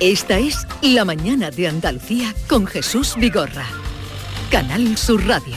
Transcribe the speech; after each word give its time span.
Esta 0.00 0.38
es 0.38 0.66
La 0.82 1.04
Mañana 1.04 1.50
de 1.50 1.68
Andalucía 1.68 2.34
con 2.48 2.66
Jesús 2.66 3.14
Vigorra. 3.16 3.66
Canal 4.50 4.96
Sur 4.96 5.24
Radio. 5.26 5.56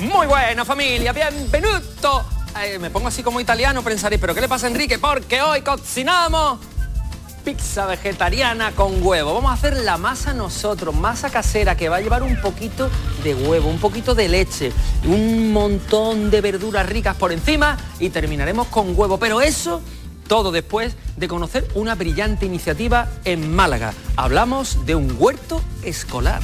Muy 0.00 0.26
buena 0.26 0.64
familia, 0.64 1.12
bienvenuto. 1.12 2.24
Eh, 2.62 2.78
me 2.78 2.90
pongo 2.90 3.08
así 3.08 3.22
como 3.22 3.40
italiano, 3.40 3.82
pensaréis, 3.82 4.20
pero 4.20 4.34
¿qué 4.34 4.42
le 4.42 4.48
pasa 4.48 4.66
a 4.66 4.70
Enrique? 4.70 4.98
Porque 4.98 5.40
hoy 5.40 5.62
cocinamos 5.62 6.58
pizza 7.48 7.86
vegetariana 7.86 8.72
con 8.72 9.02
huevo. 9.02 9.32
Vamos 9.32 9.50
a 9.50 9.54
hacer 9.54 9.78
la 9.78 9.96
masa 9.96 10.34
nosotros, 10.34 10.94
masa 10.94 11.30
casera 11.30 11.78
que 11.78 11.88
va 11.88 11.96
a 11.96 12.00
llevar 12.02 12.22
un 12.22 12.38
poquito 12.42 12.90
de 13.24 13.34
huevo, 13.34 13.70
un 13.70 13.78
poquito 13.78 14.14
de 14.14 14.28
leche, 14.28 14.70
un 15.06 15.50
montón 15.50 16.30
de 16.30 16.42
verduras 16.42 16.86
ricas 16.86 17.16
por 17.16 17.32
encima 17.32 17.78
y 18.00 18.10
terminaremos 18.10 18.66
con 18.66 18.92
huevo. 18.94 19.18
Pero 19.18 19.40
eso 19.40 19.80
todo 20.26 20.52
después 20.52 20.94
de 21.16 21.26
conocer 21.26 21.66
una 21.74 21.94
brillante 21.94 22.44
iniciativa 22.44 23.08
en 23.24 23.50
Málaga. 23.56 23.94
Hablamos 24.16 24.84
de 24.84 24.94
un 24.94 25.16
huerto 25.18 25.62
escolar. 25.82 26.42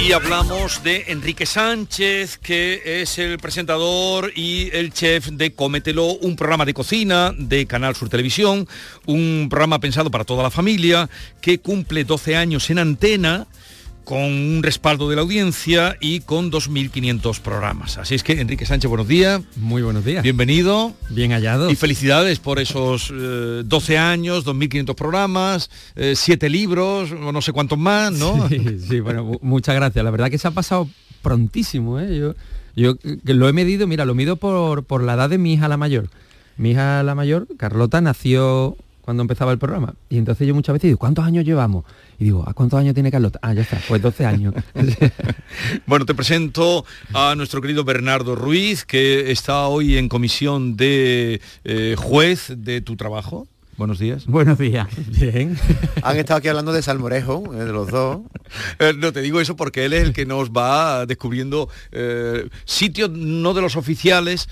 Y 0.00 0.12
hablamos 0.12 0.82
de 0.82 1.04
Enrique 1.08 1.44
Sánchez, 1.44 2.38
que 2.38 3.02
es 3.02 3.18
el 3.18 3.38
presentador 3.38 4.32
y 4.34 4.70
el 4.72 4.92
chef 4.92 5.26
de 5.26 5.52
Cómetelo, 5.52 6.12
un 6.14 6.36
programa 6.36 6.64
de 6.64 6.72
cocina 6.72 7.34
de 7.36 7.66
Canal 7.66 7.96
Sur 7.96 8.08
Televisión, 8.08 8.66
un 9.06 9.48
programa 9.50 9.80
pensado 9.80 10.10
para 10.10 10.24
toda 10.24 10.42
la 10.44 10.50
familia, 10.50 11.10
que 11.40 11.58
cumple 11.58 12.04
12 12.04 12.36
años 12.36 12.70
en 12.70 12.78
antena 12.78 13.46
con 14.08 14.22
un 14.22 14.62
respaldo 14.62 15.10
de 15.10 15.16
la 15.16 15.20
audiencia 15.20 15.98
y 16.00 16.20
con 16.20 16.50
2.500 16.50 17.40
programas. 17.42 17.98
Así 17.98 18.14
es 18.14 18.22
que, 18.22 18.40
Enrique 18.40 18.64
Sánchez, 18.64 18.88
buenos 18.88 19.06
días. 19.06 19.42
Muy 19.56 19.82
buenos 19.82 20.02
días. 20.02 20.22
Bienvenido. 20.22 20.94
Bien 21.10 21.32
hallado. 21.32 21.68
Y 21.70 21.76
felicidades 21.76 22.38
por 22.38 22.58
esos 22.58 23.12
eh, 23.14 23.64
12 23.66 23.98
años, 23.98 24.46
2.500 24.46 24.94
programas, 24.94 25.70
7 25.94 26.46
eh, 26.46 26.48
libros, 26.48 27.12
o 27.12 27.32
no 27.32 27.42
sé 27.42 27.52
cuántos 27.52 27.78
más, 27.78 28.12
¿no? 28.12 28.48
Sí, 28.48 28.78
sí, 28.78 29.00
bueno, 29.00 29.32
muchas 29.42 29.74
gracias. 29.74 30.02
La 30.02 30.10
verdad 30.10 30.30
que 30.30 30.38
se 30.38 30.48
ha 30.48 30.52
pasado 30.52 30.88
prontísimo, 31.20 32.00
¿eh? 32.00 32.16
Yo, 32.18 32.34
yo 32.74 32.96
lo 33.24 33.46
he 33.46 33.52
medido, 33.52 33.86
mira, 33.86 34.06
lo 34.06 34.14
mido 34.14 34.36
por, 34.36 34.84
por 34.84 35.02
la 35.02 35.14
edad 35.14 35.28
de 35.28 35.36
mi 35.36 35.52
hija 35.52 35.68
la 35.68 35.76
mayor. 35.76 36.08
Mi 36.56 36.70
hija 36.70 37.02
la 37.02 37.14
mayor, 37.14 37.46
Carlota, 37.58 38.00
nació 38.00 38.74
cuando 39.02 39.22
empezaba 39.22 39.52
el 39.52 39.58
programa. 39.58 39.94
Y 40.08 40.16
entonces 40.16 40.46
yo 40.46 40.54
muchas 40.54 40.74
veces 40.74 40.88
digo, 40.88 40.98
¿cuántos 40.98 41.26
años 41.26 41.44
llevamos? 41.44 41.84
Y 42.18 42.24
digo, 42.24 42.44
¿a 42.48 42.52
cuántos 42.52 42.80
años 42.80 42.94
tiene 42.94 43.10
Carlota? 43.12 43.38
Ah, 43.42 43.54
ya 43.54 43.62
está, 43.62 43.80
pues 43.86 44.02
12 44.02 44.26
años. 44.26 44.54
bueno, 45.86 46.04
te 46.04 46.14
presento 46.14 46.84
a 47.14 47.34
nuestro 47.36 47.60
querido 47.60 47.84
Bernardo 47.84 48.34
Ruiz, 48.34 48.84
que 48.84 49.30
está 49.30 49.68
hoy 49.68 49.96
en 49.98 50.08
comisión 50.08 50.76
de 50.76 51.40
eh, 51.64 51.94
juez 51.96 52.52
de 52.56 52.80
tu 52.80 52.96
trabajo. 52.96 53.46
Buenos 53.76 54.00
días. 54.00 54.26
Buenos 54.26 54.58
días. 54.58 54.88
Bien. 55.20 55.56
Han 56.02 56.16
estado 56.16 56.38
aquí 56.38 56.48
hablando 56.48 56.72
de 56.72 56.82
Salmorejo, 56.82 57.54
eh, 57.54 57.64
de 57.64 57.72
los 57.72 57.88
dos. 57.88 58.22
Eh, 58.78 58.94
no 58.96 59.12
te 59.12 59.20
digo 59.20 59.42
eso 59.42 59.56
porque 59.56 59.84
él 59.84 59.92
es 59.92 60.02
el 60.04 60.12
que 60.14 60.24
nos 60.24 60.50
va 60.50 61.04
descubriendo 61.04 61.68
eh, 61.92 62.48
sitios 62.64 63.10
no 63.10 63.52
de 63.52 63.60
los 63.60 63.76
oficiales, 63.76 64.48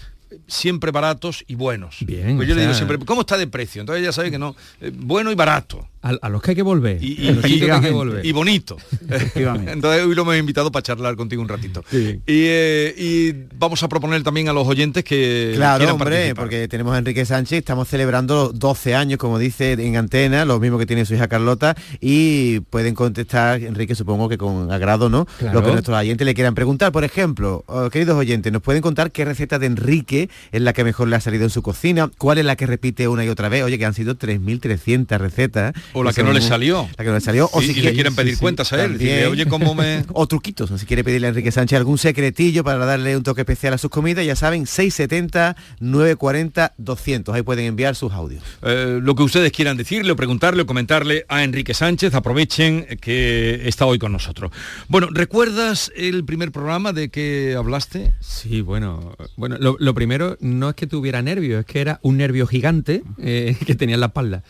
siempre 0.47 0.91
baratos 0.91 1.45
y 1.47 1.55
buenos. 1.55 1.99
Bien. 2.01 2.37
Pues 2.37 2.49
yo 2.49 2.55
o 2.55 2.57
le 2.57 2.63
digo 2.63 2.75
siempre, 2.75 2.99
¿cómo 2.99 3.23
está 3.23 3.37
de 3.37 3.47
precio? 3.47 3.81
Entonces 3.81 4.05
ya 4.05 4.13
sabe 4.13 4.31
que 4.31 4.39
no, 4.39 4.57
eh, 4.81 4.93
bueno 4.95 5.31
y 5.31 5.35
barato. 5.35 5.89
A, 6.21 6.29
los 6.29 6.43
que 6.43 6.53
hay 6.53 6.57
que 6.57 6.63
volver. 6.63 6.99
Y, 7.03 8.33
bonito. 8.33 8.77
Entonces 9.09 10.05
hoy 10.05 10.15
lo 10.15 10.23
hemos 10.23 10.37
invitado 10.37 10.71
para 10.71 10.83
charlar 10.83 11.17
contigo 11.17 11.43
un 11.43 11.49
ratito. 11.49 11.85
Eh, 11.93 12.95
y, 12.97 13.33
vamos 13.59 13.83
a 13.83 13.89
proponer 13.89 14.23
también 14.23 14.49
a 14.49 14.53
los 14.53 14.67
oyentes 14.67 15.05
que 15.05 15.53
claro, 15.55 15.93
hombre, 15.93 16.35
porque 16.35 16.69
tenemos 16.69 16.95
a 16.95 16.99
Enrique 16.99 17.25
Sánchez, 17.25 17.59
estamos 17.59 17.89
celebrando 17.89 18.53
12 18.53 18.95
años, 18.95 19.19
como 19.19 19.39
dice 19.39 19.73
en 19.73 19.97
antena, 19.97 20.45
lo 20.45 20.61
mismo 20.61 20.79
que 20.79 20.87
tiene 20.87 21.05
su 21.05 21.15
hija 21.15 21.29
Carlota, 21.29 21.77
y 22.01 22.61
pueden 22.61 22.95
contestar, 22.95 23.63
Enrique, 23.63 23.95
supongo 23.95 24.29
que 24.29 24.39
con 24.39 24.71
agrado, 24.71 25.09
¿no? 25.09 25.27
Lo 25.53 25.63
que 25.63 25.73
nuestros 25.73 25.97
oyentes 25.97 26.25
le 26.25 26.35
quieran 26.35 26.55
preguntar. 26.55 26.93
Por 26.93 27.05
ejemplo, 27.05 27.65
oh, 27.67 27.91
queridos 27.91 28.17
oyentes, 28.17 28.53
¿nos 28.53 28.63
pueden 28.63 28.83
contar 28.83 29.11
qué 29.11 29.25
receta 29.25 29.59
de 29.59 29.67
Enrique 29.67 30.29
es 30.53 30.61
la 30.61 30.73
que 30.73 30.85
mejor 30.85 31.09
le 31.09 31.17
ha 31.17 31.21
salido 31.21 31.45
en 31.45 31.51
su 31.51 31.63
cocina? 31.63 32.11
¿Cuál 32.19 32.39
es 32.39 32.45
la 32.45 32.57
que 32.57 32.67
repite 32.67 33.09
una 33.09 33.25
y 33.25 33.29
otra 33.29 33.49
vez? 33.49 33.65
Oye, 33.65 33.79
que 33.79 33.87
han 33.87 33.95
sido 33.95 34.17
3.300 34.17 35.19
recetas 35.19 35.75
o 35.97 36.05
la 36.05 36.13
que 36.13 36.23
no 36.23 36.33
le 36.33 36.43
salió. 36.43 36.89
La 36.97 37.05
que 37.05 37.09
no 37.09 37.15
le 37.15 37.21
salió. 37.21 37.49
O 37.53 37.63
si 37.63 37.75
le 37.75 37.95
quieren 37.95 38.15
pedir 38.15 38.39
cuentas 38.39 38.73
a 38.73 38.85
él. 38.85 38.99
oye, 39.31 39.47
¿cómo 39.47 39.75
me...? 39.75 40.05
o 40.13 40.27
truquitos, 40.27 40.71
si 40.79 40.87
quiere 40.87 41.03
pedirle 41.03 41.29
a 41.29 41.31
Enrique 41.31 41.51
Sánchez 41.51 41.79
algún 41.79 41.99
secretillo 41.99 42.65
para 42.65 42.85
darle 42.85 43.17
un 43.17 43.23
toque 43.23 43.41
especial 43.41 43.73
a 43.73 43.79
sus 43.79 43.91
comidas, 43.91 44.25
ya 44.27 44.37
saben, 44.37 44.67
670 44.67 45.57
940 45.81 46.75
200. 46.77 47.35
Ahí 47.35 47.43
pueden 47.43 47.65
enviar 47.65 47.97
sus 47.97 48.13
audios. 48.13 48.43
Eh, 48.63 48.99
lo 49.03 49.15
que 49.15 49.23
ustedes 49.23 49.53
quieran 49.53 49.77
decirle 49.77 50.13
o 50.13 50.17
preguntarle 50.17 50.63
o 50.63 50.67
comentarle 50.67 51.25
a 51.29 51.43
Enrique 51.43 51.73
Sánchez, 51.73 52.15
aprovechen 52.15 52.87
que 53.01 53.67
está 53.67 53.87
hoy 53.87 53.99
con 53.99 54.13
nosotros. 54.13 54.53
Bueno, 54.89 55.09
¿recuerdas 55.11 55.91
el 55.97 56.25
primer 56.25 56.53
programa 56.53 56.93
de 56.93 57.09
que 57.09 57.55
hablaste? 57.57 58.13
Sí, 58.21 58.61
bueno, 58.61 59.17
bueno, 59.37 59.57
lo, 59.59 59.95
primero 59.95 60.37
no 60.41 60.69
es 60.69 60.75
que 60.75 60.87
tuviera 60.87 61.23
nervio, 61.23 61.61
es 61.61 61.67
que 61.67 61.81
era 61.81 62.01
un 62.03 62.19
nervio 62.19 62.47
gigante 62.47 63.03
eh, 63.19 63.57
que 63.67 63.75
tenía 63.75 63.95
en 63.95 64.01
la 64.01 64.07
espalda. 64.07 64.43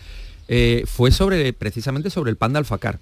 Eh, 0.49 0.85
fue 0.87 1.11
sobre, 1.11 1.53
precisamente 1.53 2.11
sobre 2.11 2.31
el 2.31 2.37
pan 2.37 2.53
de 2.53 2.59
alfacar. 2.59 2.99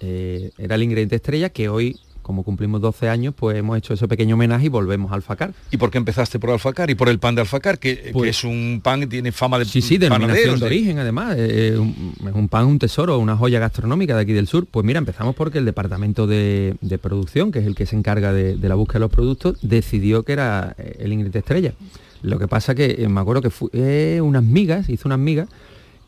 Eh, 0.00 0.50
era 0.58 0.74
el 0.74 0.82
ingrediente 0.82 1.16
estrella 1.16 1.48
que 1.48 1.68
hoy, 1.68 1.96
como 2.22 2.42
cumplimos 2.42 2.80
12 2.80 3.08
años, 3.08 3.34
pues 3.36 3.56
hemos 3.56 3.76
hecho 3.76 3.94
ese 3.94 4.06
pequeño 4.06 4.34
homenaje 4.34 4.66
y 4.66 4.68
volvemos 4.68 5.10
al 5.10 5.16
alfacar. 5.16 5.52
¿Y 5.70 5.76
por 5.76 5.90
qué 5.90 5.98
empezaste 5.98 6.38
por 6.38 6.50
alfacar 6.50 6.90
y 6.90 6.94
por 6.94 7.08
el 7.08 7.18
pan 7.18 7.34
de 7.34 7.40
alfacar, 7.40 7.78
que, 7.78 8.10
pues 8.12 8.30
es 8.30 8.44
un 8.44 8.80
pan 8.82 9.00
que 9.00 9.06
tiene 9.06 9.32
fama 9.32 9.58
de 9.58 9.64
Sí, 9.64 9.82
sí, 9.82 9.98
de 9.98 10.08
de, 10.08 10.64
origen 10.64 10.98
además. 10.98 11.36
Eh, 11.36 11.74
es 11.74 11.78
un, 11.78 12.48
pan, 12.48 12.66
un 12.66 12.78
tesoro, 12.78 13.18
una 13.18 13.36
joya 13.36 13.58
gastronómica 13.58 14.14
de 14.14 14.22
aquí 14.22 14.32
del 14.32 14.46
sur. 14.46 14.66
Pues 14.66 14.86
mira, 14.86 14.98
empezamos 14.98 15.34
porque 15.34 15.58
el 15.58 15.64
departamento 15.64 16.26
de, 16.26 16.76
producción, 17.02 17.50
que 17.50 17.58
es 17.58 17.66
el 17.66 17.74
que 17.74 17.86
se 17.86 17.96
encarga 17.96 18.32
de, 18.32 18.56
la 18.56 18.74
búsqueda 18.74 19.00
de 19.00 19.04
los 19.04 19.10
productos, 19.10 19.58
decidió 19.62 20.22
que 20.22 20.32
era 20.32 20.76
el 20.78 21.12
ingrediente 21.12 21.40
estrella. 21.40 21.74
Lo 22.22 22.38
que 22.38 22.48
pasa 22.48 22.74
que 22.74 23.06
me 23.08 23.20
acuerdo 23.20 23.42
que 23.42 23.50
fue 23.50 24.20
unas 24.22 24.42
migas, 24.42 24.88
hizo 24.88 25.08
unas 25.08 25.18
migas 25.18 25.48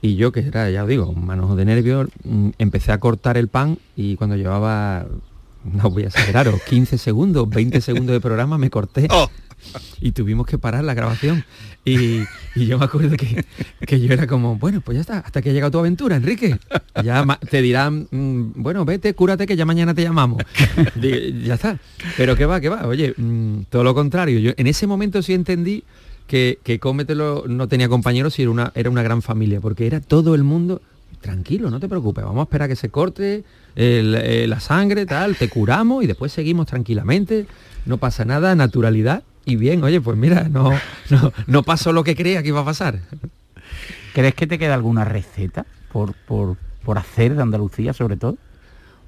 y 0.03 0.17
yo, 0.17 0.33
que 0.33 0.41
era, 0.41 0.71
ya 0.71 0.83
os 0.83 0.89
digo, 0.89 1.09
un 1.09 1.27
manojo 1.27 1.57
de 1.57 1.65
nervios, 1.65 2.09
mm, 2.25 2.51
empecé 2.59 2.93
a 2.93 3.01
cortar 3.01 3.37
el 3.37 3.49
pan 3.49 3.79
y 3.97 4.17
cuando 4.17 4.37
llevaba, 4.37 5.07
no 5.65 5.91
voy 5.91 6.05
a 6.05 6.07
exageraros, 6.07 6.63
15 6.69 6.99
segundos, 6.99 7.49
20 7.49 7.81
segundos 7.81 8.13
de 8.13 8.21
programa 8.21 8.59
me 8.59 8.71
corté. 8.71 9.09
Oh. 9.11 9.31
Y 10.01 10.13
tuvimos 10.13 10.47
que 10.47 10.59
parar 10.59 10.85
la 10.85 10.95
grabación. 10.95 11.45
Y, 11.85 12.21
yo 12.57 12.79
me 12.79 12.85
acuerdo 12.85 13.17
que, 13.17 13.99
yo 13.99 14.13
era 14.13 14.27
como, 14.27 14.57
bueno, 14.57 14.81
pues 14.81 14.97
ya 14.97 15.01
está, 15.01 15.19
hasta 15.21 15.41
que 15.41 15.51
ha 15.51 15.53
llegado 15.53 15.71
tu 15.71 15.79
aventura, 15.79 16.17
Enrique. 16.17 16.59
Ya 17.03 17.25
te 17.49 17.63
dirán, 17.63 18.07
mm, 18.11 18.53
bueno, 18.57 18.85
vete, 18.85 19.15
cúrate 19.15 19.47
que 19.47 19.57
ya 19.57 19.65
mañana 19.65 19.95
te 19.95 20.03
llamamos. 20.03 20.43
ya 21.01 21.55
está. 21.55 21.79
Pero 22.17 22.37
qué 22.37 22.45
va, 22.45 22.61
qué 22.61 22.69
va. 22.69 22.87
Oye, 22.87 23.15
mm, 23.17 23.63
todo 23.71 23.83
lo 23.83 23.95
contrario. 23.95 24.39
Yo 24.41 24.53
en 24.57 24.67
ese 24.67 24.87
momento 24.87 25.23
sí 25.23 25.33
entendí 25.33 25.85
que, 26.27 26.59
que 26.63 26.79
Cómetelo 26.79 27.45
no 27.47 27.69
tenía 27.69 27.89
compañeros 27.89 28.39
y 28.39 28.43
era 28.43 28.51
una, 28.51 28.73
era 28.75 28.91
una 28.91 29.03
gran 29.03 29.23
familia, 29.23 29.61
porque 29.61 29.87
era 29.87 30.01
todo 30.01 30.35
el 30.35 30.43
mundo, 30.43 30.81
tranquilo, 31.21 31.71
no 31.71 31.81
te 31.81 31.89
preocupes, 31.89 32.25
vamos 32.25 32.41
a 32.41 32.43
esperar 32.45 32.67
a 32.67 32.69
que 32.69 32.77
se 32.77 32.89
corte 32.89 33.45
eh, 33.75 34.47
la 34.49 34.61
sangre, 34.61 35.07
tal, 35.07 35.37
te 35.37 35.49
curamos 35.49 36.05
y 36.05 36.07
después 36.07 36.33
seguimos 36.33 36.67
tranquilamente, 36.67 37.47
no 37.85 37.99
pasa 37.99 38.25
nada, 38.25 38.55
naturalidad 38.55 39.23
y 39.45 39.57
bien, 39.57 39.83
oye, 39.85 40.01
pues 40.01 40.17
mira, 40.17 40.49
no, 40.49 40.71
no, 41.11 41.33
no 41.47 41.63
pasó 41.63 41.93
lo 41.93 42.05
que 42.05 42.17
creía 42.17 42.43
que 42.43 42.49
iba 42.49 42.61
a 42.61 42.65
pasar. 42.65 43.01
¿Crees 44.13 44.35
que 44.35 44.47
te 44.47 44.59
queda 44.59 44.75
alguna 44.75 45.05
receta 45.05 45.67
por, 45.93 46.15
por, 46.15 46.57
por 46.85 46.99
hacer 46.99 47.35
de 47.35 47.43
Andalucía 47.43 47.93
sobre 47.93 48.17
todo? 48.17 48.39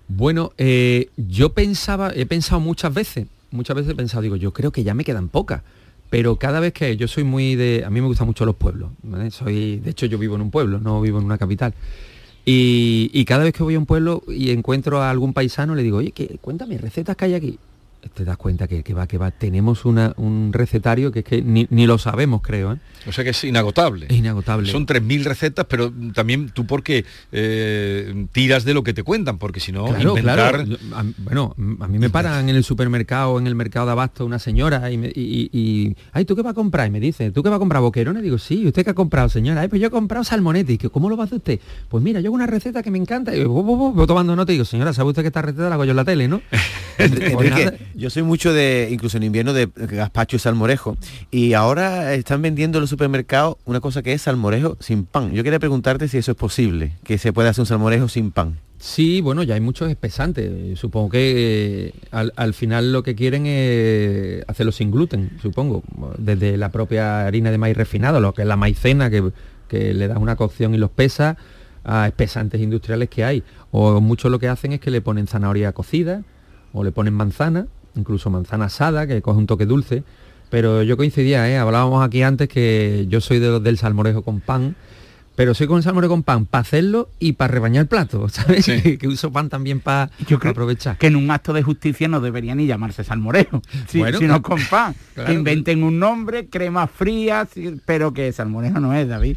Bueno, 0.06 0.52
eh, 0.58 1.10
yo 1.16 1.52
pensaba, 1.52 2.12
he 2.14 2.24
pensado 2.24 2.60
muchas 2.60 2.94
veces, 2.94 3.26
muchas 3.50 3.76
veces 3.76 3.92
he 3.92 3.94
pensado, 3.94 4.22
digo, 4.22 4.36
yo 4.36 4.52
creo 4.52 4.70
que 4.70 4.84
ya 4.84 4.94
me 4.94 5.04
quedan 5.04 5.28
pocas 5.28 5.62
pero 6.10 6.36
cada 6.36 6.60
vez 6.60 6.72
que 6.72 6.96
yo 6.96 7.08
soy 7.08 7.24
muy 7.24 7.54
de 7.54 7.84
a 7.86 7.90
mí 7.90 8.00
me 8.00 8.06
gustan 8.06 8.26
mucho 8.26 8.44
los 8.46 8.56
pueblos 8.56 8.90
soy 9.30 9.78
de 9.78 9.90
hecho 9.90 10.06
yo 10.06 10.18
vivo 10.18 10.34
en 10.36 10.42
un 10.42 10.50
pueblo 10.50 10.78
no 10.78 11.00
vivo 11.00 11.18
en 11.18 11.24
una 11.24 11.38
capital. 11.38 11.74
Y, 12.50 13.26
cada 13.26 13.44
vez 13.44 13.52
que 13.52 13.62
voy 13.62 13.74
a 13.74 13.78
un 13.78 13.84
pueblo 13.84 14.22
y 14.26 14.52
encuentro 14.52 15.02
a 15.02 15.10
algún 15.10 15.34
paisano 15.34 15.74
le 15.74 15.82
digo 15.82 15.98
oye 15.98 16.12
cuéntame 16.40 16.78
recetas 16.78 17.14
que 17.14 17.26
hay 17.26 17.34
aquí 17.34 17.58
te 18.14 18.24
das 18.24 18.36
cuenta 18.36 18.68
que, 18.68 18.82
va, 18.94 19.06
que 19.06 19.18
va, 19.18 19.30
tenemos 19.30 19.84
un 19.84 20.50
recetario 20.52 21.10
que 21.12 21.20
es 21.20 21.24
que 21.24 21.42
ni, 21.42 21.86
lo 21.86 21.98
sabemos, 21.98 22.42
creo. 22.42 22.72
¿eh? 22.72 22.76
O 23.06 23.12
sea 23.12 23.24
que 23.24 23.30
es 23.30 23.44
inagotable. 23.44 24.06
Es 24.08 24.16
inagotable. 24.16 24.70
Son 24.70 24.86
3.000 24.86 25.24
recetas, 25.24 25.66
pero 25.68 25.92
también 26.14 26.50
tú 26.50 26.66
porque 26.66 27.04
eh, 27.32 28.26
tiras 28.32 28.64
de 28.64 28.74
lo 28.74 28.82
que 28.82 28.92
te 28.92 29.02
cuentan, 29.02 29.38
porque 29.38 29.60
si 29.60 29.72
no, 29.72 29.88
inventar... 29.98 30.64
bueno, 31.18 31.54
a 31.80 31.88
mí 31.88 31.98
me 31.98 32.10
paran 32.10 32.48
en 32.48 32.56
el 32.56 32.64
supermercado, 32.64 33.38
en 33.38 33.46
el 33.46 33.54
mercado 33.54 33.86
de 33.86 33.92
abasto, 33.92 34.26
una 34.26 34.38
señora 34.38 34.90
y, 34.90 34.96
y, 35.14 35.96
ay, 36.12 36.24
¿tú 36.24 36.36
qué 36.36 36.42
vas 36.42 36.52
a 36.52 36.54
comprar? 36.54 36.88
Y 36.88 36.90
me 36.90 37.00
dice, 37.00 37.30
¿tú 37.30 37.42
qué 37.42 37.48
vas 37.48 37.56
a 37.56 37.60
comprar 37.60 37.82
boquerones? 37.82 38.22
Digo, 38.22 38.38
sí, 38.38 38.66
¿usted 38.66 38.84
qué 38.84 38.90
ha 38.90 38.94
comprado, 38.94 39.28
señora? 39.28 39.62
Ay, 39.62 39.68
pues 39.68 39.80
yo 39.80 39.88
he 39.88 39.90
comprado 39.90 40.24
salmonetti. 40.24 40.78
¿Cómo 40.78 41.08
lo 41.08 41.16
va 41.16 41.24
a 41.24 41.26
hacer 41.26 41.38
usted? 41.38 41.60
Pues 41.88 42.02
mira, 42.02 42.20
yo 42.20 42.28
hago 42.28 42.34
una 42.34 42.46
receta 42.46 42.82
que 42.82 42.90
me 42.90 42.98
encanta. 42.98 43.34
Y 43.34 43.44
voy 43.44 44.06
tomando 44.06 44.34
nota 44.36 44.52
y 44.52 44.56
digo, 44.56 44.64
señora, 44.64 44.92
¿sabe 44.92 45.10
usted 45.10 45.22
que 45.22 45.28
esta 45.28 45.42
receta 45.42 45.68
la 45.68 45.74
hago 45.74 45.84
yo 45.84 45.90
en 45.90 45.96
la 45.96 46.04
tele, 46.04 46.28
no? 46.28 46.40
Pues 46.98 47.12
yo 47.98 48.10
soy 48.10 48.22
mucho 48.22 48.52
de, 48.52 48.88
incluso 48.92 49.16
en 49.16 49.24
invierno, 49.24 49.52
de 49.52 49.68
gazpacho 49.74 50.36
y 50.36 50.38
salmorejo. 50.38 50.96
Y 51.32 51.54
ahora 51.54 52.14
están 52.14 52.40
vendiendo 52.40 52.78
en 52.78 52.82
los 52.82 52.90
supermercados 52.90 53.56
una 53.64 53.80
cosa 53.80 54.02
que 54.02 54.12
es 54.12 54.22
salmorejo 54.22 54.76
sin 54.78 55.04
pan. 55.04 55.32
Yo 55.32 55.42
quería 55.42 55.58
preguntarte 55.58 56.06
si 56.06 56.16
eso 56.16 56.30
es 56.30 56.36
posible, 56.36 56.92
que 57.02 57.18
se 57.18 57.32
puede 57.32 57.48
hacer 57.48 57.62
un 57.62 57.66
salmorejo 57.66 58.08
sin 58.08 58.30
pan. 58.30 58.60
Sí, 58.78 59.20
bueno, 59.20 59.42
ya 59.42 59.54
hay 59.54 59.60
muchos 59.60 59.90
espesantes. 59.90 60.78
Supongo 60.78 61.08
que 61.08 61.88
eh, 61.88 61.92
al, 62.12 62.54
final 62.54 62.92
lo 62.92 63.02
que 63.02 63.16
quieren 63.16 63.46
es 63.46 64.44
hacerlo 64.46 64.70
sin 64.70 64.92
gluten, 64.92 65.32
supongo. 65.42 65.82
Desde 66.18 66.56
la 66.56 66.68
propia 66.68 67.26
harina 67.26 67.50
de 67.50 67.58
maíz 67.58 67.76
refinado, 67.76 68.20
lo 68.20 68.32
que 68.32 68.42
es 68.42 68.48
la 68.48 68.56
maicena, 68.56 69.10
que, 69.10 69.32
que 69.66 69.92
le 69.92 70.06
da 70.06 70.18
una 70.18 70.36
cocción 70.36 70.72
y 70.72 70.78
los 70.78 70.90
pesa, 70.90 71.36
a 71.82 72.06
espesantes 72.06 72.60
industriales 72.60 73.08
que 73.08 73.24
hay. 73.24 73.42
O 73.72 74.00
muchos 74.00 74.30
lo 74.30 74.38
que 74.38 74.46
hacen 74.46 74.72
es 74.72 74.78
que 74.78 74.92
le 74.92 75.00
ponen 75.00 75.26
zanahoria 75.26 75.72
cocida, 75.72 76.22
o 76.72 76.84
le 76.84 76.92
ponen 76.92 77.14
manzana, 77.14 77.66
incluso 77.94 78.30
manzana 78.30 78.66
asada, 78.66 79.06
que 79.06 79.22
coge 79.22 79.38
un 79.38 79.46
toque 79.46 79.66
dulce. 79.66 80.04
Pero 80.50 80.82
yo 80.82 80.96
coincidía, 80.96 81.48
¿eh? 81.48 81.58
hablábamos 81.58 82.04
aquí 82.04 82.22
antes 82.22 82.48
que 82.48 83.06
yo 83.08 83.20
soy 83.20 83.38
de 83.38 83.48
los 83.48 83.62
del 83.62 83.76
salmorejo 83.76 84.22
con 84.22 84.40
pan, 84.40 84.76
pero 85.34 85.54
soy 85.54 85.66
con 85.66 85.82
salmorejo 85.82 86.14
con 86.14 86.22
pan 86.22 86.46
para 86.46 86.62
hacerlo 86.62 87.10
y 87.20 87.32
para 87.32 87.52
rebañar 87.52 87.82
el 87.82 87.86
plato, 87.86 88.28
¿sabes? 88.30 88.64
Que, 88.64 88.98
uso 89.06 89.30
pan 89.30 89.48
también 89.50 89.80
para 89.80 90.10
aprovechar. 90.44 90.96
Que 90.96 91.08
en 91.08 91.16
un 91.16 91.30
acto 91.30 91.52
de 91.52 91.62
justicia 91.62 92.08
no 92.08 92.20
debería 92.20 92.54
ni 92.54 92.66
llamarse 92.66 93.04
salmorejo, 93.04 93.62
sino 93.88 94.42
con 94.42 94.60
pan. 94.70 94.94
Que 95.14 95.34
inventen 95.34 95.82
un 95.82 95.98
nombre, 95.98 96.46
crema 96.46 96.86
fría, 96.86 97.46
pero 97.84 98.12
que 98.12 98.32
salmorejo 98.32 98.80
no 98.80 98.94
es, 98.94 99.06
David. 99.06 99.36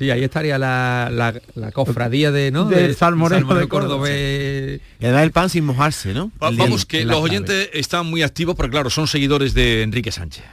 Sí, 0.00 0.10
ahí 0.10 0.24
estaría 0.24 0.56
la, 0.56 1.10
la, 1.54 1.72
cofradía 1.72 2.30
de, 2.30 2.50
¿no? 2.50 2.64
Del 2.64 2.96
salmorejo 2.96 3.54
de 3.54 3.68
Córdoba. 3.68 4.08
Le 4.08 4.80
da 4.98 5.22
el 5.22 5.30
pan 5.30 5.50
sin 5.50 5.66
mojarse, 5.66 6.14
¿no? 6.14 6.32
vamos, 6.38 6.86
que 6.86 7.04
los 7.04 7.18
oyentes 7.18 7.68
están 7.74 8.06
muy 8.06 8.22
activos, 8.22 8.56
pero 8.56 8.70
claro, 8.70 8.88
son 8.88 9.06
seguidores 9.06 9.52
de 9.52 9.82
Enrique 9.82 10.10
Sánchez. 10.10 10.46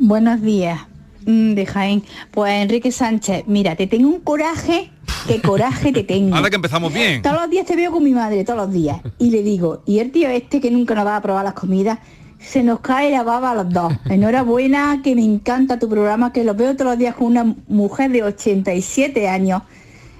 Buenos 0.00 0.42
días, 0.42 0.80
mm, 1.24 1.54
de 1.54 1.66
Jaén. 1.66 2.02
Pues 2.32 2.52
Enrique 2.52 2.90
Sánchez, 2.90 3.44
mira, 3.46 3.76
te 3.76 3.86
tengo 3.86 4.08
un 4.08 4.22
coraje, 4.22 4.90
qué 5.28 5.40
coraje 5.40 5.92
te 5.92 6.02
tengo. 6.02 6.34
Ahora 6.34 6.50
que 6.50 6.56
empezamos 6.56 6.92
bien. 6.92 7.22
Todos 7.22 7.42
los 7.42 7.48
días 7.48 7.64
te 7.64 7.76
veo 7.76 7.92
con 7.92 8.02
mi 8.02 8.10
madre, 8.10 8.42
todos 8.42 8.58
los 8.58 8.72
días. 8.72 8.96
Y 9.20 9.30
le 9.30 9.44
digo, 9.44 9.84
y 9.86 10.00
el 10.00 10.10
tío 10.10 10.28
este 10.30 10.60
que 10.60 10.72
nunca 10.72 10.96
nos 10.96 11.06
va 11.06 11.14
a 11.14 11.22
probar 11.22 11.44
las 11.44 11.54
comidas, 11.54 12.00
se 12.50 12.62
nos 12.62 12.80
cae 12.80 13.10
la 13.10 13.22
baba 13.22 13.50
a 13.50 13.54
los 13.54 13.70
dos. 13.70 13.92
Enhorabuena, 14.08 15.00
que 15.02 15.14
me 15.14 15.24
encanta 15.24 15.78
tu 15.78 15.88
programa, 15.88 16.32
que 16.32 16.44
lo 16.44 16.54
veo 16.54 16.74
todos 16.74 16.92
los 16.92 16.98
días 16.98 17.14
con 17.14 17.26
una 17.28 17.54
mujer 17.68 18.10
de 18.10 18.22
87 18.22 19.28
años. 19.28 19.62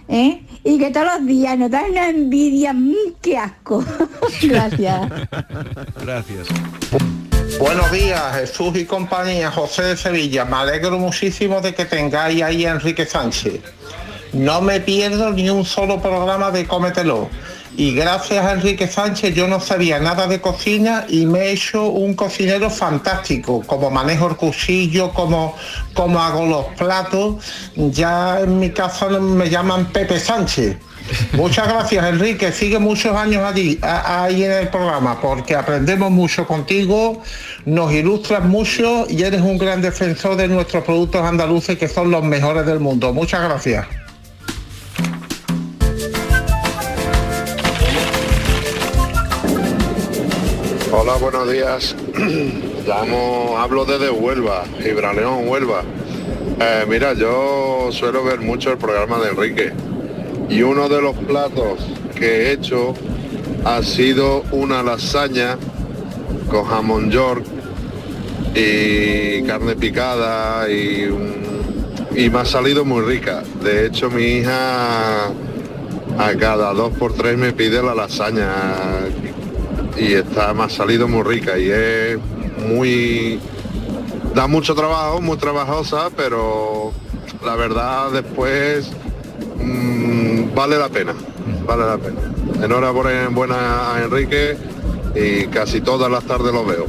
¿eh? 0.08 0.42
Y 0.64 0.78
que 0.78 0.90
todos 0.90 1.06
los 1.18 1.26
días 1.26 1.56
nos 1.58 1.70
da 1.70 1.84
una 1.88 2.08
envidia, 2.08 2.72
mmm, 2.72 2.92
qué 3.20 3.38
asco. 3.38 3.84
Gracias. 4.42 5.10
Gracias. 6.02 6.48
Buenos 7.60 7.90
días, 7.90 8.36
Jesús 8.36 8.76
y 8.76 8.84
compañía, 8.84 9.50
José 9.50 9.82
de 9.82 9.96
Sevilla. 9.96 10.44
Me 10.44 10.56
alegro 10.56 10.98
muchísimo 10.98 11.60
de 11.60 11.74
que 11.74 11.84
tengáis 11.84 12.42
ahí 12.42 12.66
a 12.66 12.72
Enrique 12.72 13.06
Sánchez. 13.06 13.60
No 14.32 14.60
me 14.60 14.80
pierdo 14.80 15.30
ni 15.30 15.48
un 15.48 15.64
solo 15.64 16.02
programa 16.02 16.50
de 16.50 16.66
Cómetelo 16.66 17.30
y 17.76 17.94
gracias 17.94 18.44
a 18.44 18.52
Enrique 18.52 18.88
Sánchez 18.88 19.34
yo 19.34 19.46
no 19.48 19.60
sabía 19.60 19.98
nada 19.98 20.26
de 20.26 20.40
cocina 20.40 21.04
y 21.08 21.26
me 21.26 21.40
he 21.40 21.52
hecho 21.52 21.88
un 21.88 22.14
cocinero 22.14 22.70
fantástico, 22.70 23.62
como 23.66 23.90
manejo 23.90 24.28
el 24.28 24.36
cuchillo, 24.36 25.12
como, 25.12 25.54
como 25.92 26.20
hago 26.22 26.46
los 26.46 26.66
platos. 26.76 27.36
Ya 27.74 28.40
en 28.40 28.58
mi 28.58 28.70
casa 28.70 29.08
me 29.08 29.50
llaman 29.50 29.92
Pepe 29.92 30.18
Sánchez. 30.18 30.78
Muchas 31.34 31.68
gracias 31.68 32.04
Enrique, 32.04 32.50
sigue 32.50 32.78
muchos 32.78 33.14
años 33.14 33.44
allí, 33.44 33.78
ahí 33.82 34.42
en 34.42 34.52
el 34.52 34.68
programa, 34.68 35.20
porque 35.20 35.54
aprendemos 35.54 36.10
mucho 36.10 36.46
contigo, 36.48 37.22
nos 37.64 37.92
ilustras 37.92 38.44
mucho 38.44 39.06
y 39.08 39.22
eres 39.22 39.42
un 39.42 39.56
gran 39.56 39.82
defensor 39.82 40.34
de 40.36 40.48
nuestros 40.48 40.82
productos 40.82 41.22
andaluces 41.22 41.78
que 41.78 41.88
son 41.88 42.10
los 42.10 42.24
mejores 42.24 42.66
del 42.66 42.80
mundo. 42.80 43.12
Muchas 43.12 43.42
gracias. 43.42 43.86
Hola, 50.98 51.16
buenos 51.16 51.52
días. 51.52 51.94
Llamo, 52.86 53.58
hablo 53.58 53.84
desde 53.84 54.08
Huelva, 54.08 54.64
Gibraleón, 54.82 55.46
Huelva. 55.46 55.82
Eh, 56.58 56.86
mira, 56.88 57.12
yo 57.12 57.90
suelo 57.92 58.24
ver 58.24 58.40
mucho 58.40 58.72
el 58.72 58.78
programa 58.78 59.18
de 59.18 59.28
Enrique 59.28 59.72
y 60.48 60.62
uno 60.62 60.88
de 60.88 61.02
los 61.02 61.14
platos 61.14 61.80
que 62.14 62.24
he 62.24 62.52
hecho 62.52 62.94
ha 63.66 63.82
sido 63.82 64.42
una 64.52 64.82
lasaña 64.82 65.58
con 66.48 66.64
jamón 66.64 67.10
york 67.10 67.44
y 68.54 69.42
carne 69.42 69.76
picada 69.76 70.66
y, 70.70 71.10
y 72.16 72.30
me 72.30 72.38
ha 72.38 72.46
salido 72.46 72.86
muy 72.86 73.02
rica. 73.02 73.42
De 73.62 73.84
hecho, 73.84 74.08
mi 74.08 74.38
hija 74.38 75.26
a 75.26 76.34
cada 76.40 76.72
dos 76.72 76.90
por 76.94 77.12
tres 77.12 77.36
me 77.36 77.52
pide 77.52 77.82
la 77.82 77.94
lasaña 77.94 78.48
y 79.98 80.14
está, 80.14 80.50
ha 80.50 80.68
salido 80.68 81.08
muy 81.08 81.22
rica 81.22 81.58
y 81.58 81.70
es 81.70 82.18
muy... 82.68 83.40
Da 84.34 84.46
mucho 84.46 84.74
trabajo, 84.74 85.20
muy 85.22 85.38
trabajosa, 85.38 86.10
pero 86.14 86.92
la 87.42 87.56
verdad 87.56 88.10
después 88.10 88.90
mm, 89.58 90.54
vale 90.54 90.78
la 90.78 90.90
pena, 90.90 91.14
vale 91.66 91.86
la 91.86 91.96
pena. 91.96 92.20
Enhorabuena 92.62 93.94
a 93.94 94.02
Enrique 94.02 94.56
y 95.14 95.46
casi 95.46 95.80
todas 95.80 96.10
las 96.10 96.24
tardes 96.24 96.52
lo 96.52 96.66
veo. 96.66 96.86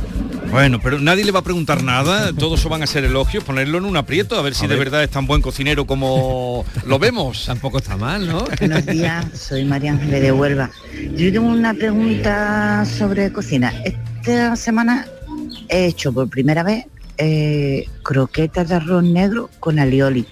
Bueno, 0.51 0.80
pero 0.82 1.00
nadie 1.00 1.25
le 1.25 1.32
va 1.32 1.39
a 1.39 1.44
preguntar 1.44 1.84
nada, 1.84 2.32
todos 2.34 2.63
van 2.70 2.82
a 2.82 2.88
ser 2.88 3.04
elogios, 3.04 3.44
ponerlo 3.44 3.77
en 3.77 3.86
un 3.86 3.98
aprieto, 3.98 4.38
a 4.38 4.42
ver 4.42 4.56
si 4.56 4.66
de 4.66 4.75
verdad 4.75 5.04
es 5.04 5.10
tan 5.10 5.27
buen 5.27 5.42
cocinero 5.42 5.86
como 5.86 6.66
lo 6.86 7.00
vemos. 7.00 7.46
Tampoco 7.48 7.77
está 7.77 7.98
mal, 7.98 8.27
¿no? 8.27 8.46
Buenos 8.60 8.86
días, 8.86 9.25
soy 9.34 9.66
María 9.66 9.92
Ángeles 9.92 10.22
de 10.22 10.32
Huelva. 10.32 10.70
Yo 11.16 11.32
tengo 11.32 11.48
una 11.48 11.74
pregunta 11.74 12.86
sobre 12.86 13.32
cocina. 13.32 13.74
Esta 13.84 14.56
semana 14.56 15.06
he 15.70 15.86
hecho 15.86 16.12
por 16.13 16.30
primera 16.30 16.63
vez 16.63 16.86
eh, 17.18 17.86
croquetas 18.04 18.70
de 18.70 18.75
arroz 18.75 19.04
negro 19.04 19.50
con 19.60 19.80
alioli. 19.80 20.25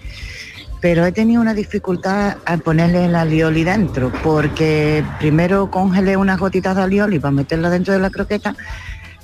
Pero 0.82 1.06
he 1.06 1.12
tenido 1.12 1.42
una 1.42 1.54
dificultad 1.54 2.38
al 2.46 2.60
ponerle 2.60 3.06
el 3.06 3.16
alioli 3.16 3.64
dentro, 3.64 4.12
porque 4.24 5.04
primero 5.20 5.72
congelé 5.72 6.16
unas 6.16 6.40
gotitas 6.40 6.76
de 6.76 6.84
alioli 6.84 7.20
para 7.20 7.32
meterla 7.32 7.70
dentro 7.70 7.94
de 7.94 8.00
la 8.00 8.12
croqueta 8.12 8.56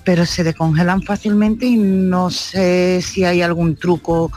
pero 0.03 0.25
se 0.25 0.43
descongelan 0.43 1.01
fácilmente 1.01 1.65
y 1.65 1.77
no 1.77 2.29
sé 2.29 3.01
si 3.01 3.23
hay 3.23 3.41
algún 3.41 3.75
truco 3.75 4.31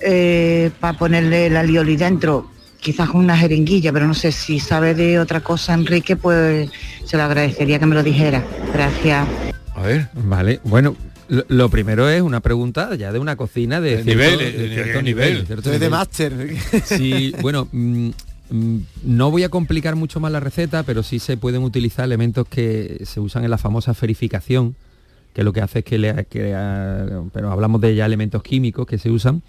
eh, 0.00 0.70
para 0.80 0.98
ponerle 0.98 1.48
la 1.50 1.62
lioli 1.62 1.96
dentro, 1.96 2.50
quizás 2.80 3.08
con 3.08 3.20
una 3.20 3.36
jeringuilla, 3.36 3.92
pero 3.92 4.06
no 4.06 4.14
sé 4.14 4.32
si 4.32 4.60
sabe 4.60 4.94
de 4.94 5.18
otra 5.18 5.40
cosa 5.40 5.74
Enrique, 5.74 6.16
pues 6.16 6.70
se 7.04 7.16
lo 7.16 7.22
agradecería 7.22 7.78
que 7.78 7.86
me 7.86 7.94
lo 7.94 8.02
dijera. 8.02 8.44
Gracias. 8.72 9.26
A 9.74 9.82
ver, 9.82 10.08
vale, 10.14 10.60
bueno, 10.64 10.96
lo, 11.28 11.68
primero 11.68 12.08
es 12.08 12.22
una 12.22 12.40
pregunta 12.40 12.94
ya 12.94 13.12
de 13.12 13.18
una 13.18 13.36
cocina 13.36 13.80
de, 13.80 14.04
nivel, 14.04 14.38
de, 14.38 14.68
cierto 14.74 15.02
nivel, 15.02 15.46
de 15.46 15.90
máster. 15.90 16.32
Sí, 16.84 17.34
bueno, 17.40 17.68
Mm, 17.72 18.10
no 18.50 19.30
voy 19.30 19.42
a 19.42 19.48
complicar 19.48 19.96
mucho 19.96 20.20
más 20.20 20.30
la 20.30 20.40
receta, 20.40 20.82
pero 20.82 21.02
sí 21.02 21.18
se 21.18 21.36
pueden 21.36 21.62
utilizar 21.62 22.04
elementos 22.04 22.46
que 22.48 23.02
se 23.04 23.20
usan 23.20 23.44
en 23.44 23.50
la 23.50 23.58
famosa 23.58 23.94
ferificación, 23.94 24.76
que 25.32 25.44
lo 25.44 25.52
que 25.52 25.60
hace 25.60 25.80
es 25.80 25.84
que, 25.84 25.98
le, 25.98 26.14
pero 27.32 27.50
hablamos 27.50 27.80
de 27.80 27.94
ya 27.94 28.06
elementos 28.06 28.42
químicos 28.42 28.86
que 28.86 28.98
se 28.98 29.10
usan 29.10 29.42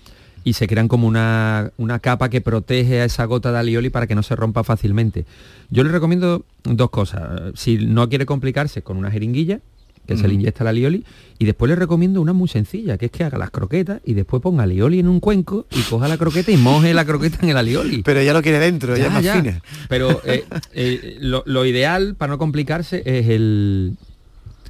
y 0.43 0.53
se 0.53 0.67
crean 0.67 0.87
como 0.87 1.07
una, 1.07 1.71
capa 2.01 2.29
que 2.29 2.39
protege 2.39 3.01
a 3.01 3.05
esa 3.05 3.25
gota 3.25 3.51
de 3.51 3.59
alioli 3.59 3.89
para 3.89 4.07
que 4.07 4.15
no 4.15 4.23
se 4.23 4.35
rompa 4.35 4.63
fácilmente. 4.63 5.25
Yo 5.69 5.83
le 5.83 5.91
recomiendo 5.91 6.45
dos 6.63 6.89
cosas. 6.91 7.51
Si 7.55 7.77
no 7.77 8.07
quiere 8.09 8.25
complicarse 8.25 8.83
con 8.83 8.97
una 8.97 9.11
jeringuilla, 9.11 9.59
que 10.05 10.17
se 10.17 10.27
le 10.27 10.33
inyecta 10.33 10.63
la 10.63 10.69
alioli, 10.71 11.03
y 11.37 11.45
después 11.45 11.69
le 11.69 11.75
recomiendo 11.75 12.21
una 12.21 12.33
muy 12.33 12.47
sencilla, 12.47 12.97
que 12.97 13.07
es 13.07 13.11
que 13.11 13.23
haga 13.23 13.37
las 13.37 13.51
croquetas 13.51 14.01
y 14.05 14.13
después 14.13 14.41
ponga 14.41 14.63
alioli 14.63 14.99
en 14.99 15.07
un 15.07 15.19
cuenco 15.19 15.65
y 15.71 15.81
coja 15.81 16.07
la 16.07 16.17
croqueta 16.17 16.51
y 16.51 16.57
moje 16.57 16.93
la 16.93 17.05
croqueta 17.05 17.39
en 17.41 17.49
el 17.49 17.57
alioli. 17.57 18.03
Pero 18.03 18.21
ya 18.21 18.33
lo 18.33 18.41
quiere 18.41 18.59
dentro, 18.59 18.95
ya, 18.95 19.07
es 19.07 19.11
más 19.11 19.27
fina. 19.27 19.61
Pero 19.89 20.21
eh, 20.25 20.45
eh, 20.73 21.17
lo, 21.19 21.65
ideal, 21.65 22.15
para 22.15 22.31
no 22.31 22.37
complicarse, 22.37 23.03
es 23.05 23.27
el 23.29 23.97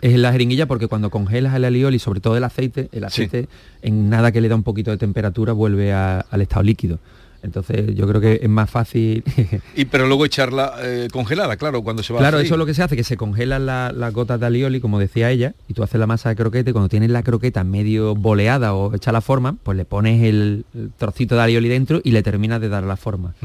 es 0.02 0.20
la 0.20 0.32
jeringuilla 0.32 0.68
porque 0.68 0.88
cuando 0.88 1.10
congelas 1.10 1.56
el 1.56 1.66
alioli, 1.66 2.00
sobre 2.00 2.20
todo 2.20 2.38
el 2.38 2.44
aceite, 2.44 2.90
el 2.92 3.06
aceite 3.06 3.48
en 3.82 4.10
nada 4.10 4.32
que 4.32 4.42
le 4.42 4.50
da 4.50 4.56
un 4.56 4.64
poquito 4.64 4.92
de 4.92 4.98
temperatura 4.98 5.54
vuelve 5.54 5.94
al 5.94 6.42
estado 6.42 6.64
líquido. 6.64 7.00
Entonces 7.46 7.96
yo 7.96 8.08
creo 8.08 8.20
que 8.20 8.40
es 8.42 8.50
más 8.50 8.70
fácil. 8.70 9.24
y 9.76 9.86
pero 9.86 10.08
luego 10.08 10.26
echarla 10.26 10.74
eh, 10.82 11.08
congelada, 11.12 11.56
claro, 11.58 11.84
cuando 11.84 12.02
se 12.02 12.12
va 12.12 12.20
Claro, 12.20 12.40
eso 12.40 12.56
es 12.56 12.58
lo 12.58 12.66
que 12.66 12.74
se 12.74 12.82
hace, 12.84 12.96
que 12.96 13.04
se 13.04 13.18
congelan 13.18 13.66
las 13.66 14.14
gotas 14.14 14.40
de 14.40 14.48
alioli, 14.48 14.82
como 14.82 15.00
decía 15.00 15.30
ella, 15.30 15.54
y 15.68 15.74
tú 15.74 15.84
haces 15.84 16.00
la 16.00 16.08
masa 16.08 16.30
de 16.30 16.36
croquete, 16.36 16.74
cuando 16.74 16.90
tienes 16.90 17.12
la 17.12 17.22
croqueta 17.24 17.64
medio 17.64 18.16
boleada 18.16 18.74
o 18.74 18.94
hecha 18.94 19.12
la 19.12 19.22
forma, 19.22 19.56
pues 19.64 19.78
le 19.78 19.86
pones 19.86 20.24
el, 20.24 20.66
trocito 20.98 21.36
de 21.36 21.42
alioli 21.42 21.70
dentro 21.70 22.02
y 22.04 22.12
le 22.12 22.24
terminas 22.24 22.60
de 22.60 22.70
dar 22.70 22.84
la 22.84 22.98
forma. 22.98 23.36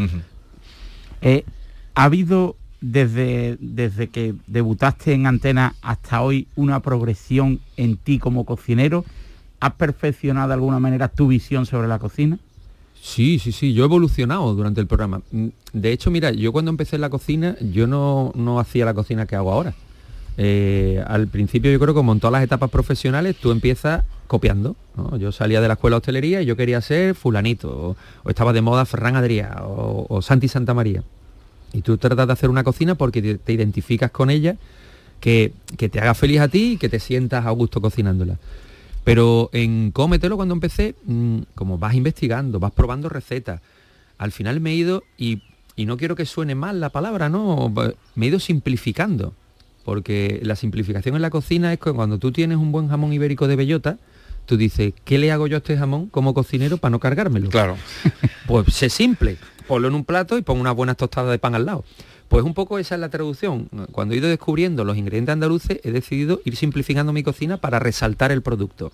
Eh, 1.21 1.45
¿Ha 1.95 2.04
habido 2.04 2.57
desde, 2.80 3.59
desde 3.61 4.09
que 4.09 4.35
debutaste 4.47 5.12
en 5.12 5.26
antena 5.26 5.75
hasta 5.83 6.23
hoy 6.23 6.49
una 6.57 6.80
progresión 6.80 7.61
en 7.76 7.99
ti 7.99 8.19
como 8.19 8.47
cocinero? 8.47 9.04
¿Has 9.61 9.75
perfeccionado 9.75 10.49
de 10.49 10.54
alguna 10.54 10.78
manera 10.78 11.09
tu 11.09 11.28
visión 11.28 11.66
sobre 11.66 11.87
la 11.87 11.99
cocina? 11.99 12.38
Sí, 13.02 13.38
sí, 13.38 13.52
sí, 13.52 13.73
yo 13.73 13.85
he 13.85 13.87
evolucionado 13.87 14.54
durante 14.54 14.80
el 14.80 14.87
programa. 14.87 15.23
Mm, 15.30 15.49
de 15.73 15.92
hecho, 15.92 16.11
mira, 16.11 16.30
yo 16.33 16.52
cuando 16.52 16.71
empecé 16.71 16.97
en 16.97 17.02
la 17.02 17.11
cocina, 17.11 17.57
yo 17.61 17.87
no, 17.87 18.61
hacía 18.61 18.85
la 18.85 18.95
cocina 18.95 19.26
que 19.26 19.37
hago 19.37 19.52
ahora. 19.52 19.75
Eh, 20.37 21.02
al 21.07 21.26
principio 21.26 21.71
yo 21.71 21.78
creo 21.78 21.95
que 21.95 21.99
como 21.99 22.12
en 22.12 22.21
todas 22.21 22.33
las 22.33 22.42
etapas 22.42 22.71
profesionales, 22.71 23.37
tú 23.37 23.52
empiezas 23.52 24.04
copiando. 24.26 24.76
Yo 25.19 25.33
salía 25.33 25.61
de 25.61 25.69
la 25.69 25.75
escuela 25.75 25.95
de 25.95 25.99
hostelería 25.99 26.42
y 26.42 26.47
yo 26.47 26.57
quería 26.57 26.80
ser 26.83 27.14
fulanito, 27.14 27.97
o, 28.25 28.30
estaba 28.30 28.52
de 28.52 28.61
moda 28.61 28.85
Ferran 28.85 29.16
Adrià, 29.16 29.62
o, 29.64 30.21
Santi 30.23 30.49
Santa 30.49 30.75
María. 30.75 31.02
Y 31.73 31.80
tú 31.80 31.97
tratas 31.97 32.26
de 32.26 32.33
hacer 32.35 32.50
una 32.50 32.64
cocina 32.64 32.97
porque 32.97 33.38
te, 33.38 33.52
identificas 33.52 34.11
con 34.11 34.28
ella, 34.28 34.57
que, 35.21 35.52
que 35.78 35.88
te 35.88 36.00
haga 36.00 36.14
feliz 36.14 36.40
a 36.40 36.49
ti 36.49 36.73
y 36.73 36.76
que 36.76 36.88
te 36.88 37.00
sientas 37.00 37.47
a 37.47 37.50
gusto 37.50 37.80
cocinándola. 37.80 38.38
Pero 39.04 39.50
en 39.52 39.90
Cómetelo 39.92 40.37
cuando 40.37 40.54
empecé, 40.54 40.95
mm, 41.04 41.38
como 41.54 41.78
vas 41.78 41.95
investigando, 41.95 42.61
vas 42.61 42.73
probando 42.73 43.09
recetas, 43.09 43.61
al 44.19 44.33
final 44.33 44.61
me 44.61 44.71
he 44.71 44.75
ido, 44.75 45.02
y, 45.16 45.42
no 45.78 45.97
quiero 45.97 46.14
que 46.14 46.26
suene 46.26 46.54
mal 46.54 46.78
la 46.78 46.90
palabra, 46.90 47.30
¿no? 47.30 47.73
Me 48.14 48.26
he 48.26 48.28
ido 48.28 48.38
simplificando, 48.38 49.33
porque 49.85 50.40
la 50.42 50.54
simplificación 50.54 51.16
en 51.16 51.23
la 51.23 51.30
cocina 51.30 51.73
es 51.73 51.78
que 51.78 51.92
cuando 51.92 52.19
tú 52.19 52.33
tienes 52.33 52.59
un 52.59 52.71
buen 52.71 52.88
jamón 52.88 53.14
ibérico 53.14 53.49
de 53.49 53.57
bellota, 53.57 53.97
tú 54.45 54.59
dices, 54.59 54.92
¿qué 55.04 55.16
le 55.16 55.33
hago 55.33 55.47
yo 55.47 55.57
a 55.57 55.59
este 55.59 55.78
jamón 55.78 56.09
como 56.09 56.35
cocinero 56.35 56.76
para 56.76 56.90
no 56.90 57.00
cargármelo? 57.00 57.49
Claro. 57.49 57.76
Pues 58.47 58.75
sé 58.75 58.90
simple, 58.90 59.38
ponlo 59.66 59.88
en 59.88 59.95
un 59.95 60.04
plato 60.04 60.37
y 60.37 60.42
pon 60.42 60.61
unas 60.61 60.75
buenas 60.75 60.97
tostadas 60.97 61.30
de 61.30 61.38
pan 61.38 61.54
al 61.54 61.64
lado. 61.64 61.85
Pues 62.31 62.45
un 62.45 62.55
poco 62.55 62.79
esa 62.79 62.95
es 62.95 63.01
la 63.01 63.09
traducción. 63.09 63.69
Cuando 63.91 64.15
he 64.15 64.19
ido 64.19 64.29
descubriendo 64.29 64.85
los 64.85 64.97
ingredientes 64.97 65.33
andaluces, 65.33 65.81
he 65.83 65.91
decidido 65.91 66.41
ir 66.45 66.55
simplificando 66.55 67.13
mi 67.13 67.25
cocina 67.25 67.57
para 67.57 67.81
resaltar 67.81 68.31
el 68.31 68.41
producto. 68.41 68.93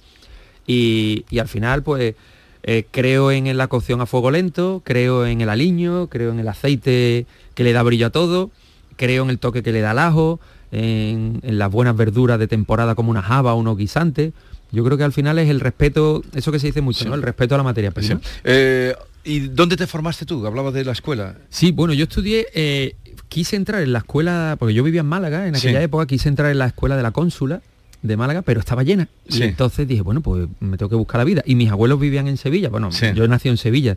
Y, 0.67 1.27
al 1.39 1.47
final, 1.47 1.83
pues, 1.83 2.15
eh, 2.63 2.87
creo 2.91 3.31
en 3.31 3.55
la 3.55 3.67
cocción 3.67 4.01
a 4.01 4.07
fuego 4.07 4.31
lento, 4.31 4.81
creo 4.87 5.27
en 5.27 5.43
el 5.43 5.51
aliño, 5.51 6.07
creo 6.07 6.33
en 6.33 6.41
el 6.41 6.49
aceite 6.49 7.27
que 7.55 7.63
le 7.63 7.75
da 7.75 7.83
brillo 7.83 8.07
a 8.07 8.11
todo, 8.11 8.51
creo 8.97 9.25
en 9.25 9.29
el 9.29 9.39
toque 9.39 9.63
que 9.63 9.71
le 9.71 9.83
da 9.83 9.91
al 9.91 9.99
ajo, 9.99 10.41
en, 10.73 11.43
las 11.43 11.71
buenas 11.71 11.95
verduras 11.95 12.39
de 12.39 12.49
temporada 12.49 12.95
como 12.95 13.11
una 13.11 13.21
java 13.21 13.53
o 13.53 13.59
unos 13.59 13.77
guisantes. 13.77 14.33
Yo 14.73 14.83
creo 14.83 14.97
que 14.97 15.05
al 15.05 15.13
final 15.13 15.39
es 15.39 15.51
el 15.51 15.61
respeto, 15.61 16.23
eso 16.35 16.53
que 16.53 16.59
se 16.59 16.69
dice 16.69 16.81
mucho, 16.81 17.07
¿no? 17.07 17.15
El 17.15 17.21
respeto 17.21 17.55
a 17.55 17.59
la 17.59 17.65
materia 17.65 17.91
prima. 17.91 18.19
Eh, 18.45 18.95
¿Y 19.25 19.41
dónde 19.41 19.77
te 19.77 19.87
formaste 19.87 20.25
tú? 20.25 20.47
Hablabas 20.47 20.73
de 20.73 20.85
la 20.85 20.93
escuela. 20.93 21.37
Sí, 21.51 21.73
bueno, 21.73 21.93
yo 21.93 22.05
estudié 22.05 22.47
eh, 22.55 22.95
quise 23.29 23.57
entrar 23.57 23.83
en 23.83 23.93
la 23.93 23.99
escuela, 24.01 24.57
porque 24.59 24.75
yo 24.75 24.83
vivía 24.83 25.01
en 25.01 25.07
Málaga 25.07 25.47
en 25.47 25.57
aquella 25.57 25.83
época, 25.83 26.07
quise 26.07 26.29
entrar 26.29 26.51
en 26.51 26.59
la 26.59 26.67
escuela 26.67 26.97
de 26.97 27.03
la 27.03 27.11
cónsula 27.11 27.63
de 28.03 28.17
Málaga, 28.17 28.43
pero 28.43 28.61
estaba 28.61 28.83
llena. 28.83 29.09
Y 29.29 29.43
entonces 29.43 29.87
dije, 29.89 30.03
bueno, 30.03 30.21
pues 30.21 30.49
me 30.61 30.77
tengo 30.77 30.91
que 30.91 30.97
buscar 30.97 31.19
la 31.19 31.25
vida. 31.25 31.43
Y 31.45 31.55
mis 31.55 31.71
abuelos 31.71 31.99
vivían 31.99 32.29
en 32.29 32.37
Sevilla, 32.37 32.69
bueno, 32.69 32.91
yo 32.91 33.29
nací 33.29 33.49
en 33.49 33.57
Sevilla, 33.57 33.97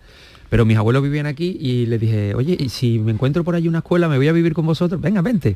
pero 0.50 0.66
mis 0.66 0.78
abuelos 0.78 1.04
vivían 1.04 1.26
aquí 1.26 1.58
y 1.60 1.86
les 1.86 2.00
dije, 2.00 2.34
oye, 2.36 2.58
y 2.60 2.70
si 2.70 3.00
me 3.00 3.12
encuentro 3.12 3.44
por 3.44 3.56
ahí 3.56 3.68
una 3.68 3.80
escuela, 3.80 4.08
me 4.10 4.18
voy 4.18 4.28
a 4.28 4.32
vivir 4.32 4.54
con 4.54 4.66
vosotros, 4.66 5.00
venga, 5.00 5.22
vente. 5.22 5.56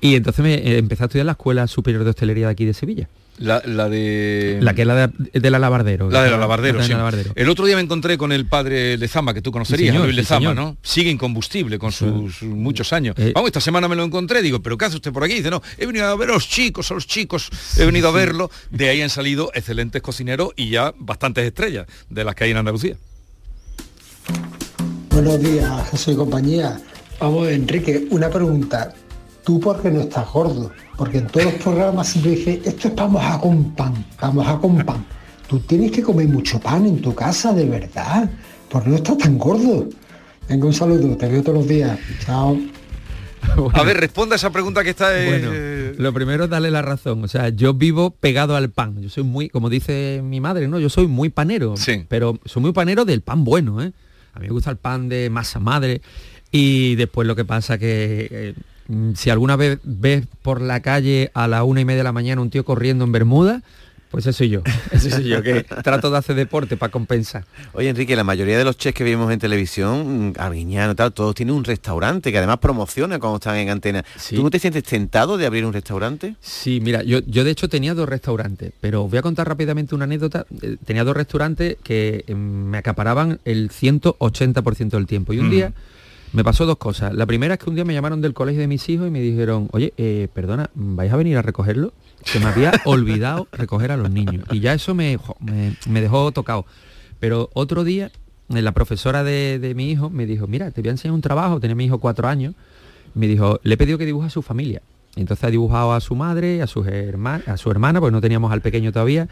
Y 0.00 0.14
entonces 0.14 0.42
me 0.42 0.54
eh, 0.54 0.78
empecé 0.78 1.04
a 1.04 1.06
estudiar 1.06 1.26
la 1.26 1.32
Escuela 1.32 1.66
Superior 1.66 2.04
de 2.04 2.10
Hostelería 2.10 2.46
de 2.46 2.52
aquí 2.52 2.64
de 2.64 2.74
Sevilla. 2.74 3.08
La, 3.38 3.60
de... 3.60 4.58
La 4.62 4.74
que 4.74 4.82
es 4.82 4.86
la 4.88 5.08
de, 5.08 5.50
la 5.50 5.58
Lavardero. 5.58 6.10
La 6.10 6.22
de 6.22 6.30
la 6.30 6.38
Lavardero, 6.38 6.82
sí. 6.82 6.92
El 7.34 7.48
otro 7.50 7.66
día 7.66 7.76
me 7.76 7.82
encontré 7.82 8.16
con 8.16 8.32
el 8.32 8.46
padre 8.46 8.96
Lezama, 8.96 9.34
que 9.34 9.42
tú 9.42 9.52
conocerías, 9.52 9.94
Luis 9.94 10.14
Lezama, 10.14 10.54
¿no? 10.54 10.76
Sigue 10.82 11.10
incombustible 11.10 11.78
con 11.78 11.92
sus 11.92 12.42
muchos 12.42 12.92
años. 12.92 13.14
Eh, 13.18 13.32
Vamos, 13.34 13.48
esta 13.48 13.60
semana 13.60 13.88
me 13.88 13.96
lo 13.96 14.04
encontré, 14.04 14.42
digo, 14.42 14.60
¿pero 14.62 14.78
qué 14.78 14.86
hace 14.86 14.96
usted 14.96 15.12
por 15.12 15.24
aquí? 15.24 15.34
Dice, 15.34 15.50
no, 15.50 15.62
he 15.76 15.86
venido 15.86 16.06
a 16.06 16.16
ver 16.16 16.30
a 16.30 16.32
los 16.34 16.48
chicos, 16.48 16.90
a 16.90 16.94
los 16.94 17.06
chicos, 17.06 17.50
he 17.78 17.84
venido 17.84 18.08
a 18.08 18.12
verlo. 18.12 18.50
De 18.70 18.88
ahí 18.88 19.02
han 19.02 19.10
salido 19.10 19.50
excelentes 19.54 20.00
cocineros 20.02 20.50
y 20.56 20.70
ya 20.70 20.94
bastantes 20.98 21.44
estrellas 21.44 21.86
de 22.08 22.24
las 22.24 22.34
que 22.34 22.44
hay 22.44 22.50
en 22.52 22.56
Andalucía. 22.56 22.96
Buenos 25.10 25.40
días, 25.40 25.90
Jesús 25.90 26.14
y 26.14 26.16
compañía. 26.16 26.80
Vamos, 27.20 27.48
Enrique, 27.48 28.06
una 28.10 28.28
pregunta. 28.28 28.94
¿Tú 29.46 29.60
por 29.60 29.80
qué 29.80 29.92
no 29.92 30.00
estás 30.00 30.28
gordo? 30.32 30.72
Porque 30.98 31.18
en 31.18 31.28
todos 31.28 31.46
los 31.46 31.54
programas 31.62 32.08
siempre 32.08 32.32
dice, 32.32 32.60
esto 32.64 32.88
es 32.88 32.94
vamos 32.96 33.22
a 33.24 33.40
con 33.40 33.76
pan, 33.76 34.04
vamos 34.20 34.44
a 34.44 34.58
con 34.58 34.76
pan. 34.78 35.06
Tú 35.46 35.60
tienes 35.60 35.92
que 35.92 36.02
comer 36.02 36.26
mucho 36.26 36.58
pan 36.58 36.84
en 36.84 37.00
tu 37.00 37.14
casa, 37.14 37.52
de 37.52 37.64
verdad. 37.64 38.28
Porque 38.68 38.90
no 38.90 38.96
estás 38.96 39.18
tan 39.18 39.38
gordo. 39.38 39.88
Venga, 40.48 40.66
un 40.66 40.72
saludo, 40.72 41.16
te 41.16 41.28
veo 41.28 41.44
todos 41.44 41.58
los 41.58 41.68
días. 41.68 41.96
Chao. 42.24 42.58
A 43.72 43.84
ver, 43.84 43.98
responda 43.98 44.34
a 44.34 44.36
esa 44.36 44.50
pregunta 44.50 44.82
que 44.82 44.90
está... 44.90 45.10
Bueno, 45.12 45.52
lo 45.96 46.12
primero 46.12 46.44
es 46.44 46.50
darle 46.50 46.72
la 46.72 46.82
razón. 46.82 47.22
O 47.22 47.28
sea, 47.28 47.50
yo 47.50 47.72
vivo 47.72 48.10
pegado 48.10 48.56
al 48.56 48.70
pan. 48.70 49.00
Yo 49.00 49.08
soy 49.10 49.22
muy, 49.22 49.48
como 49.48 49.70
dice 49.70 50.22
mi 50.24 50.40
madre, 50.40 50.66
¿no? 50.66 50.80
Yo 50.80 50.88
soy 50.88 51.06
muy 51.06 51.28
panero. 51.28 51.76
Sí. 51.76 52.04
Pero 52.08 52.40
soy 52.46 52.62
muy 52.62 52.72
panero 52.72 53.04
del 53.04 53.20
pan 53.20 53.44
bueno, 53.44 53.80
¿eh? 53.80 53.92
A 54.32 54.40
mí 54.40 54.48
me 54.48 54.52
gusta 54.52 54.70
el 54.70 54.76
pan 54.76 55.08
de 55.08 55.30
masa 55.30 55.60
madre. 55.60 56.02
Y 56.50 56.96
después 56.96 57.28
lo 57.28 57.36
que 57.36 57.44
pasa 57.44 57.78
que... 57.78 58.26
Eh, 58.28 58.54
si 59.14 59.30
alguna 59.30 59.56
vez 59.56 59.78
ves 59.84 60.26
por 60.42 60.60
la 60.60 60.80
calle 60.80 61.30
a 61.34 61.48
la 61.48 61.64
una 61.64 61.80
y 61.80 61.84
media 61.84 61.98
de 61.98 62.04
la 62.04 62.12
mañana 62.12 62.40
un 62.40 62.50
tío 62.50 62.64
corriendo 62.64 63.04
en 63.04 63.12
Bermuda, 63.12 63.62
pues 64.10 64.24
eso 64.24 64.38
soy 64.38 64.48
yo, 64.50 64.62
eso 64.92 65.10
soy 65.10 65.24
yo, 65.24 65.42
que 65.42 65.62
trato 65.84 66.10
de 66.10 66.18
hacer 66.18 66.36
deporte 66.36 66.76
para 66.76 66.92
compensar. 66.92 67.44
Oye, 67.72 67.88
Enrique, 67.88 68.14
la 68.14 68.24
mayoría 68.24 68.56
de 68.56 68.64
los 68.64 68.78
chefs 68.78 68.94
que 68.94 69.04
vimos 69.04 69.32
en 69.32 69.38
televisión, 69.38 70.28
mm, 70.28 70.32
Arguiñano 70.38 70.94
tal, 70.94 71.12
todos 71.12 71.34
tienen 71.34 71.54
un 71.54 71.64
restaurante 71.64 72.30
que 72.30 72.38
además 72.38 72.58
promociona 72.58 73.18
cuando 73.18 73.36
están 73.36 73.56
en 73.56 73.70
antena. 73.70 74.04
¿Tú 74.30 74.42
no 74.42 74.50
te 74.50 74.58
sientes 74.58 74.84
tentado 74.84 75.36
de 75.36 75.46
abrir 75.46 75.66
un 75.66 75.72
restaurante? 75.72 76.36
Sí, 76.40 76.80
mira, 76.80 77.02
yo, 77.02 77.18
yo 77.26 77.44
de 77.44 77.50
hecho 77.50 77.68
tenía 77.68 77.94
dos 77.94 78.08
restaurantes, 78.08 78.72
pero 78.80 79.04
os 79.04 79.10
voy 79.10 79.18
a 79.18 79.22
contar 79.22 79.48
rápidamente 79.48 79.94
una 79.94 80.04
anécdota. 80.04 80.46
Eh, 80.62 80.76
tenía 80.84 81.04
dos 81.04 81.16
restaurantes 81.16 81.76
que 81.82 82.24
em, 82.28 82.38
me 82.38 82.78
acaparaban 82.78 83.40
el 83.44 83.70
180% 83.70 84.90
del 84.90 85.06
tiempo. 85.06 85.32
Y 85.32 85.40
un 85.40 85.50
día 85.50 85.72
me 86.32 86.44
pasó 86.44 86.66
dos 86.66 86.76
cosas. 86.76 87.14
La 87.14 87.26
primera 87.26 87.54
es 87.54 87.60
que 87.60 87.70
un 87.70 87.76
día 87.76 87.84
me 87.84 87.94
llamaron 87.94 88.20
del 88.20 88.34
colegio 88.34 88.60
de 88.60 88.68
mis 88.68 88.88
hijos 88.88 89.08
y 89.08 89.10
me 89.10 89.20
dijeron, 89.20 89.68
oye, 89.72 89.92
eh, 89.96 90.28
perdona, 90.32 90.70
¿vais 90.74 91.12
a 91.12 91.16
venir 91.16 91.36
a 91.36 91.42
recogerlo? 91.42 91.92
Se 92.24 92.40
me 92.40 92.46
había 92.46 92.72
olvidado 92.84 93.48
recoger 93.52 93.92
a 93.92 93.96
los 93.96 94.10
niños. 94.10 94.44
Y 94.50 94.60
ya 94.60 94.74
eso 94.74 94.94
me, 94.94 95.18
me, 95.86 96.00
dejó 96.00 96.32
tocado. 96.32 96.66
Pero 97.20 97.50
otro 97.54 97.84
día, 97.84 98.10
eh, 98.50 98.62
la 98.62 98.72
profesora 98.72 99.24
de, 99.24 99.72
mi 99.76 99.90
hijo 99.90 100.10
me 100.10 100.26
dijo, 100.26 100.46
mira, 100.46 100.70
te 100.70 100.80
voy 100.80 100.88
a 100.88 100.92
enseñar 100.92 101.14
un 101.14 101.20
trabajo, 101.20 101.60
tenía 101.60 101.76
mi 101.76 101.84
hijo 101.84 101.98
cuatro 101.98 102.28
años. 102.28 102.54
Me 103.14 103.26
dijo, 103.26 103.60
le 103.62 103.74
he 103.74 103.76
pedido 103.76 103.98
que 103.98 104.06
dibuje 104.06 104.26
a 104.26 104.30
su 104.30 104.42
familia. 104.42 104.82
Entonces 105.14 105.44
ha 105.44 105.50
dibujado 105.50 105.94
a 105.94 106.00
su 106.00 106.14
madre, 106.14 106.60
a, 106.60 106.66
sus 106.66 106.86
a 106.86 107.56
su 107.56 107.70
hermana, 107.70 108.00
porque 108.00 108.12
no 108.12 108.20
teníamos 108.20 108.52
al 108.52 108.60
pequeño 108.60 108.92
todavía, 108.92 109.28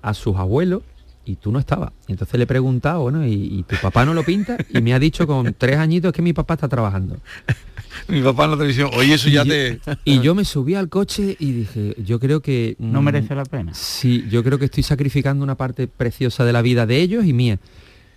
a 0.00 0.14
sus 0.14 0.36
abuelos 0.36 0.82
y 1.26 1.36
tú 1.36 1.50
no 1.52 1.58
estabas. 1.58 1.92
entonces 2.06 2.38
le 2.38 2.44
he 2.44 2.46
preguntado, 2.46 3.02
bueno, 3.02 3.26
¿y, 3.26 3.64
tu 3.68 3.76
papá 3.82 4.04
no 4.04 4.14
lo 4.14 4.22
pinta? 4.22 4.56
Y 4.72 4.80
me 4.80 4.94
ha 4.94 4.98
dicho 4.98 5.26
con 5.26 5.54
tres 5.58 5.76
añitos 5.76 6.12
que 6.12 6.22
mi 6.22 6.32
papá 6.32 6.54
está 6.54 6.68
trabajando. 6.68 7.18
mi 8.08 8.22
papá 8.22 8.44
en 8.44 8.50
la 8.52 8.56
televisión, 8.56 8.90
oye, 8.94 9.14
eso 9.14 9.28
ya 9.28 9.44
te... 9.44 9.80
y 10.04 10.20
yo 10.20 10.34
me 10.34 10.44
subí 10.44 10.76
al 10.76 10.88
coche 10.88 11.36
y 11.38 11.52
dije, 11.52 11.96
yo 12.02 12.20
creo 12.20 12.40
que... 12.40 12.76
No 12.78 13.02
mm, 13.02 13.04
merece 13.04 13.34
la 13.34 13.44
pena. 13.44 13.74
Sí, 13.74 14.24
yo 14.30 14.44
creo 14.44 14.58
que 14.58 14.66
estoy 14.66 14.84
sacrificando 14.84 15.42
una 15.42 15.56
parte 15.56 15.88
preciosa 15.88 16.44
de 16.44 16.52
la 16.52 16.62
vida 16.62 16.86
de 16.86 17.00
ellos 17.00 17.26
y 17.26 17.32
mía. 17.32 17.58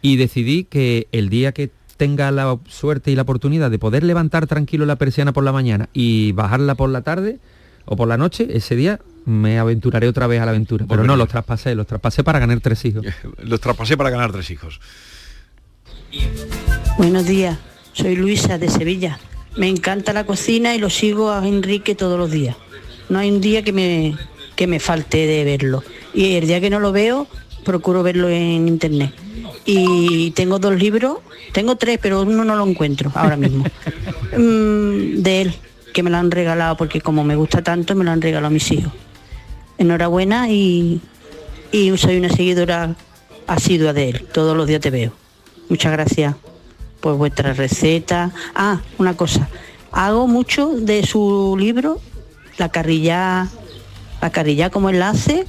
Y 0.01 0.16
decidí 0.16 0.63
que 0.63 1.08
el 1.12 1.30
día 1.30 1.51
que 1.51 1.72
tenga 1.98 2.32
la 2.32 2.58
suerte 2.68 3.12
y 3.12 3.16
la 3.16 3.24
oportunidad 3.24 3.72
de 3.72 3.80
poder 3.80 4.04
levantar 4.04 4.48
tranquilo 4.48 4.86
la 4.86 4.96
persiana 4.96 5.34
por 5.34 5.44
la 5.44 5.51
mañana 5.51 5.89
y 5.94 6.32
bajarla 6.32 6.75
por 6.75 6.89
la 6.89 7.01
tarde 7.01 7.39
o 7.86 7.96
por 7.96 8.08
la 8.08 8.18
noche, 8.18 8.48
ese 8.51 8.75
día 8.75 9.00
me 9.26 9.60
aventuraré 9.60 10.08
otra 10.08 10.28
vez 10.28 10.42
a 10.42 10.46
la 10.46 10.52
aventura. 10.52 10.86
Pero 10.88 11.04
no, 11.04 11.16
los 11.16 11.28
traspasé, 11.28 11.76
los 11.76 11.88
traspasé 11.88 12.24
para 12.24 12.40
ganar 12.40 12.60
tres 12.62 12.84
hijos. 12.86 13.06
los 13.44 13.60
traspasé 13.60 13.98
para 13.98 14.10
ganar 14.10 14.32
tres 14.32 14.50
hijos. 14.50 14.80
Buenos 16.98 17.26
días, 17.28 17.58
soy 17.94 18.16
Luisa 18.16 18.58
de 18.58 18.70
Sevilla. 18.70 19.20
Me 19.56 19.68
encanta 19.68 20.14
la 20.14 20.26
cocina 20.26 20.76
y 20.76 20.80
lo 20.80 20.90
sigo 20.90 21.32
a 21.32 21.48
Enrique 21.48 21.96
todos 21.96 22.18
los 22.18 22.32
días. 22.32 22.56
No 23.10 23.20
hay 23.20 23.32
un 23.32 23.42
día 23.42 23.64
que 23.64 23.74
me, 23.74 24.16
que 24.56 24.68
me 24.68 24.80
falte 24.80 25.26
de 25.26 25.44
verlo. 25.44 25.84
Y 26.14 26.36
el 26.36 26.48
día 26.48 26.62
que 26.62 26.70
no 26.70 26.80
lo 26.80 26.92
veo, 26.92 27.28
procuro 27.66 28.04
verlo 28.04 28.30
en 28.30 28.68
internet. 28.68 29.14
Y 29.66 30.32
tengo 30.32 30.60
dos 30.60 30.76
libros, 30.76 31.20
tengo 31.52 31.76
tres, 31.76 32.00
pero 32.02 32.22
uno 32.22 32.44
no 32.44 32.56
lo 32.56 32.68
encuentro 32.68 33.12
ahora 33.16 33.36
mismo. 33.36 33.66
Mm, 34.32 35.24
de 35.24 35.41
él, 35.41 35.56
que 35.91 36.04
me 36.04 36.12
lo 36.12 36.17
han 36.17 36.30
regalado 36.30 36.78
porque 36.78 37.02
como 37.02 37.24
me 37.24 37.36
gusta 37.36 37.63
tanto, 37.63 37.96
me 37.96 38.04
lo 38.04 38.12
han 38.12 38.22
regalado 38.22 38.46
a 38.46 38.52
mis 38.52 38.72
hijos 38.72 38.93
enhorabuena 39.80 40.50
y, 40.50 41.02
soy 41.98 42.18
una 42.18 42.30
seguidora 42.30 42.96
asidua 43.48 43.94
de 43.94 44.10
él. 44.10 44.28
Todos 44.32 44.56
los 44.56 44.68
días 44.68 44.82
te 44.82 44.92
veo. 44.92 45.13
Muchas 45.70 45.92
gracias 45.92 46.36
por 47.00 47.15
vuestra 47.15 47.54
receta. 47.54 48.32
Ah, 48.54 48.82
una 48.98 49.15
cosa. 49.15 49.50
Hago 49.92 50.28
mucho 50.28 50.70
de 50.70 51.04
su 51.04 51.56
libro, 51.58 52.00
la 52.58 52.70
carrilla, 52.70 53.48
la 54.22 54.30
carrilla 54.30 54.70
como 54.70 54.89
enlace. 54.89 55.46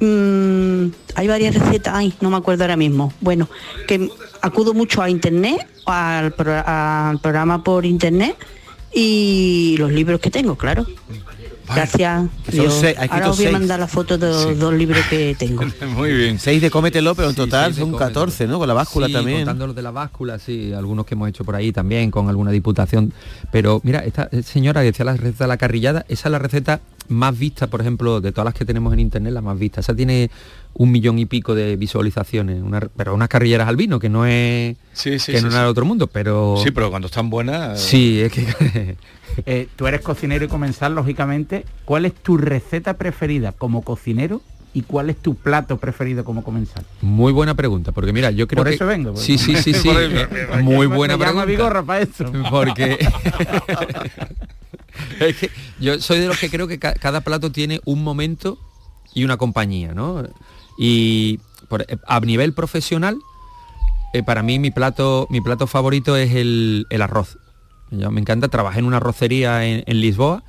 Mm, 0.00 0.86
hay 1.14 1.28
varias 1.28 1.54
recetas, 1.54 1.94
ay, 1.94 2.14
no 2.20 2.30
me 2.30 2.36
acuerdo 2.36 2.64
ahora 2.64 2.76
mismo. 2.76 3.12
Bueno, 3.20 3.48
que 3.86 4.10
acudo 4.40 4.74
mucho 4.74 5.02
a 5.02 5.10
internet, 5.10 5.68
al 5.86 6.32
programa 6.32 7.62
por 7.62 7.84
internet 7.84 8.36
y 8.92 9.76
los 9.78 9.92
libros 9.92 10.20
que 10.20 10.30
tengo, 10.30 10.56
claro. 10.56 10.86
Gracias. 11.74 12.28
Ahora 13.10 13.30
os 13.30 13.36
voy 13.38 13.46
a 13.46 13.52
mandar 13.52 13.80
la 13.80 13.86
foto 13.86 14.18
de 14.18 14.28
los 14.28 14.58
dos 14.58 14.74
libros 14.74 15.04
que 15.08 15.34
tengo. 15.38 15.62
Muy 15.94 16.12
bien. 16.12 16.38
Seis 16.38 16.60
de 16.62 16.70
Cómetelo, 16.70 17.14
pero 17.14 17.30
en 17.30 17.34
total 17.34 17.74
son 17.74 17.96
14, 17.96 18.46
¿no? 18.46 18.58
Con 18.58 18.68
la 18.68 18.74
báscula 18.74 19.08
también. 19.08 19.38
contando 19.38 19.66
los 19.68 19.76
de 19.76 19.82
la 19.82 19.90
báscula, 19.90 20.38
sí, 20.38 20.72
algunos 20.72 21.06
que 21.06 21.14
hemos 21.14 21.28
hecho 21.28 21.44
por 21.44 21.54
ahí 21.54 21.72
también, 21.72 22.10
con 22.10 22.28
alguna 22.28 22.50
diputación. 22.50 23.12
Pero 23.50 23.80
mira, 23.84 24.00
esta 24.00 24.28
señora 24.42 24.80
que 24.80 24.86
decía 24.86 25.04
la 25.04 25.16
receta 25.16 25.44
de 25.44 25.48
la 25.48 25.56
carrillada, 25.56 26.04
esa 26.08 26.28
es 26.28 26.32
la 26.32 26.38
receta 26.38 26.80
más 27.10 27.36
vista, 27.38 27.66
por 27.66 27.80
ejemplo, 27.80 28.20
de 28.20 28.32
todas 28.32 28.46
las 28.46 28.54
que 28.54 28.64
tenemos 28.64 28.92
en 28.92 29.00
internet, 29.00 29.32
la 29.32 29.42
más 29.42 29.58
vista. 29.58 29.80
Esa 29.80 29.94
tiene 29.94 30.30
un 30.74 30.90
millón 30.90 31.18
y 31.18 31.26
pico 31.26 31.54
de 31.54 31.76
visualizaciones, 31.76 32.62
pero 32.96 33.14
unas 33.14 33.28
carrilleras 33.28 33.68
al 33.68 33.76
vino, 33.76 33.98
que 33.98 34.08
no 34.08 34.26
es 34.26 34.76
que 35.04 35.42
no 35.42 35.48
es 35.48 35.54
otro 35.56 35.84
mundo, 35.84 36.06
pero... 36.06 36.56
Sí, 36.62 36.70
pero 36.70 36.90
cuando 36.90 37.06
están 37.06 37.30
buenas... 37.30 37.80
Sí, 37.80 38.20
es 38.20 38.32
que... 38.32 38.96
Eh, 39.46 39.68
tú 39.76 39.86
eres 39.86 40.00
cocinero 40.00 40.44
y 40.44 40.48
comensal, 40.48 40.94
lógicamente. 40.94 41.64
¿Cuál 41.84 42.04
es 42.04 42.14
tu 42.14 42.36
receta 42.36 42.94
preferida 42.94 43.52
como 43.52 43.82
cocinero 43.82 44.42
y 44.74 44.82
cuál 44.82 45.10
es 45.10 45.16
tu 45.16 45.34
plato 45.34 45.78
preferido 45.78 46.24
como 46.24 46.42
comensal? 46.42 46.84
Muy 47.00 47.32
buena 47.32 47.54
pregunta, 47.54 47.92
porque 47.92 48.12
mira, 48.12 48.30
yo 48.30 48.46
creo 48.46 48.64
Por 48.64 48.72
eso 48.72 48.86
vengo. 48.86 49.16
Sí, 49.16 49.38
sí, 49.38 49.56
sí, 49.56 49.72
sí. 49.74 49.88
muy 50.62 50.86
buena 50.86 51.16
pregunta. 51.18 51.82
para 51.84 52.02
eso. 52.02 52.30
Porque 52.50 52.98
es 55.20 55.36
que 55.36 55.50
yo 55.78 56.00
soy 56.00 56.18
de 56.18 56.26
los 56.26 56.38
que 56.38 56.50
creo 56.50 56.66
que 56.66 56.78
cada 56.78 57.20
plato 57.20 57.52
tiene 57.52 57.80
un 57.84 58.02
momento 58.02 58.58
y 59.14 59.24
una 59.24 59.36
compañía, 59.36 59.92
¿no? 59.94 60.24
Y 60.80 61.38
a 62.06 62.20
nivel 62.20 62.54
profesional, 62.54 63.18
eh, 64.14 64.22
para 64.22 64.42
mí 64.42 64.58
mi 64.58 64.70
plato, 64.70 65.26
mi 65.28 65.42
plato 65.42 65.66
favorito 65.66 66.16
es 66.16 66.34
el, 66.34 66.86
arroz. 67.00 67.36
me 67.90 68.18
encanta, 68.18 68.48
trabajé 68.48 68.78
en 68.78 68.86
una 68.86 68.96
arrocería 68.96 69.66
en, 69.66 70.00
Lisboa 70.00 70.42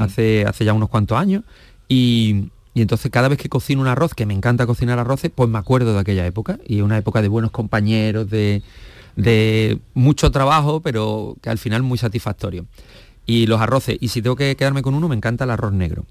hace, 0.00 0.44
hace 0.44 0.64
ya 0.64 0.72
unos 0.72 0.88
cuantos 0.88 1.16
años 1.16 1.44
y, 1.88 2.48
entonces 2.74 3.12
cada 3.12 3.28
vez 3.28 3.38
que 3.38 3.48
cocino 3.48 3.80
un 3.80 3.86
arroz, 3.86 4.12
que 4.12 4.26
me 4.26 4.34
encanta 4.34 4.66
cocinar 4.66 4.98
arroces, 4.98 5.30
pues 5.32 5.48
me 5.48 5.58
acuerdo 5.58 5.94
de 5.94 6.00
aquella 6.00 6.26
época 6.26 6.58
y 6.66 6.80
una 6.80 6.98
época 6.98 7.22
de 7.22 7.28
buenos 7.28 7.52
compañeros, 7.52 8.28
de, 8.28 8.62
de 9.14 9.78
mucho 9.94 10.32
trabajo, 10.32 10.80
pero 10.80 11.36
que 11.40 11.48
al 11.48 11.58
final 11.58 11.84
muy 11.84 11.96
satisfactorio. 11.96 12.66
Y 13.24 13.46
los 13.46 13.60
arroces, 13.60 13.96
y 14.00 14.08
si 14.08 14.20
tengo 14.20 14.34
que 14.34 14.56
quedarme 14.56 14.82
con 14.82 14.94
uno, 14.94 15.08
me 15.08 15.14
encanta 15.14 15.44
el 15.44 15.50
arroz 15.50 15.72
negro. 15.72 16.04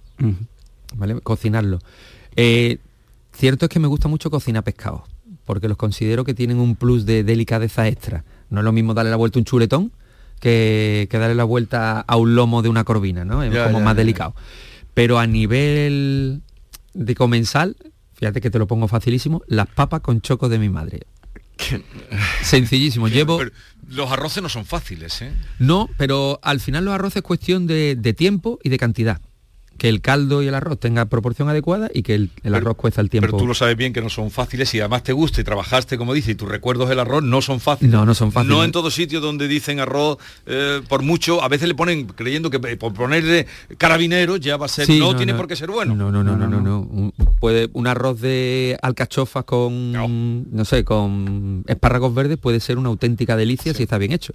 ¿Vale? 0.96 1.20
Cocinarlo. 1.22 1.80
Eh, 2.36 2.80
cierto 3.36 3.66
es 3.66 3.70
que 3.70 3.80
me 3.80 3.88
gusta 3.88 4.08
mucho 4.08 4.30
cocinar 4.32 4.64
pescado, 4.64 5.06
porque 5.44 5.68
los 5.68 5.78
considero 5.78 6.24
que 6.24 6.34
tienen 6.34 6.60
un 6.60 6.76
plus 6.76 7.06
de 7.06 7.24
delicadeza 7.24 7.88
extra. 7.88 8.24
No 8.50 8.60
es 8.62 8.66
lo 8.66 8.72
mismo 8.72 8.94
darle 8.94 9.12
la 9.12 9.18
vuelta 9.18 9.40
a 9.40 9.42
un 9.42 9.46
chuletón 9.46 9.92
que, 10.40 11.08
darle 11.12 11.36
la 11.36 11.44
vuelta 11.44 12.02
a 12.02 12.16
un 12.18 12.36
lomo 12.36 12.62
de 12.62 12.70
una 12.70 12.84
corvina, 12.84 13.26
¿no? 13.26 13.44
Es 13.44 13.58
como 13.64 13.82
más 13.82 13.96
delicado. 13.96 14.36
Pero 14.94 15.20
a 15.20 15.28
nivel 15.28 16.42
de 16.94 17.16
comensal, 17.16 17.76
fíjate 18.14 18.42
que 18.42 18.50
te 18.50 18.60
lo 18.60 18.68
pongo 18.68 18.88
facilísimo, 18.88 19.42
las 19.48 19.68
papas 19.68 20.02
con 20.02 20.22
choco 20.22 20.50
de 20.50 20.60
mi 20.60 20.70
madre. 20.70 21.02
Sencillísimo. 22.42 23.08
Llevo. 23.08 23.40
los 23.88 24.12
arroces 24.12 24.44
no 24.44 24.50
son 24.50 24.66
fáciles, 24.66 25.22
¿eh? 25.22 25.32
No, 25.60 25.90
pero 25.98 26.40
al 26.44 26.60
final 26.60 26.86
los 26.86 26.94
arroces 26.94 27.18
es 27.18 27.24
cuestión 27.24 27.68
de, 27.68 27.96
de 27.96 28.14
tiempo 28.14 28.60
y 28.64 28.70
de 28.70 28.78
cantidad 28.78 29.22
que 29.78 29.90
el 29.90 30.02
caldo 30.02 30.42
y 30.42 30.48
el 30.48 30.56
arroz 30.56 30.80
tenga 30.80 31.06
proporción 31.06 31.50
adecuada 31.50 31.90
y 31.94 32.04
que 32.04 32.16
el, 32.16 32.32
arroz 32.54 32.78
cuesta 32.78 33.02
el 33.02 33.10
tiempo. 33.10 33.28
Pero 33.28 33.38
tú 33.38 33.48
lo 33.48 33.54
sabes 33.54 33.76
bien 33.76 33.92
que 33.92 34.02
no 34.02 34.10
son 34.10 34.32
fáciles 34.32 34.74
y 34.74 34.80
además 34.80 35.04
te 35.04 35.14
gusta 35.14 35.42
y 35.42 35.44
trabajaste, 35.44 35.98
como 35.98 36.14
dice, 36.14 36.32
y 36.32 36.36
tus 36.36 36.48
recuerdos 36.48 36.88
del 36.90 37.00
arroz 37.00 37.24
no 37.24 37.42
son 37.42 37.60
fáciles. 37.60 37.94
No, 37.94 38.06
no 38.06 38.14
son 38.14 38.32
fáciles. 38.32 38.56
No 38.56 38.64
en 38.64 38.72
todo 38.72 38.90
sitio 38.90 39.20
donde 39.20 39.48
dicen 39.48 39.80
arroz, 39.80 40.18
eh, 40.46 40.82
por 40.88 41.02
mucho, 41.02 41.44
a 41.44 41.50
veces 41.50 41.68
le 41.68 41.76
ponen, 41.76 42.08
creyendo 42.08 42.50
que 42.50 42.60
por 42.60 42.94
ponerle 42.94 43.48
carabineros 43.78 44.40
ya 44.40 44.58
va 44.58 44.68
a 44.68 44.70
ser, 44.70 44.90
no, 44.90 45.16
tiene 45.16 45.34
por 45.34 45.48
qué 45.48 45.56
ser 45.56 45.72
bueno. 45.72 45.96
No, 45.96 46.12
no, 46.12 46.24
no, 46.24 46.38
no, 46.38 46.48
no, 46.48 46.62
no. 46.62 46.80
Un, 46.80 47.14
puede, 47.40 47.70
un 47.74 47.88
arroz 47.88 48.22
de 48.22 48.78
alcachofas 48.82 49.44
con, 49.44 49.92
no. 49.92 50.66
sé, 50.66 50.86
con 50.86 51.64
espárragos 51.68 52.14
verdes 52.14 52.38
puede 52.38 52.60
ser 52.60 52.78
una 52.78 52.90
auténtica 52.90 53.36
delicia 53.36 53.74
si 53.74 53.84
está 53.84 53.98
bien 53.98 54.14
hecho 54.14 54.34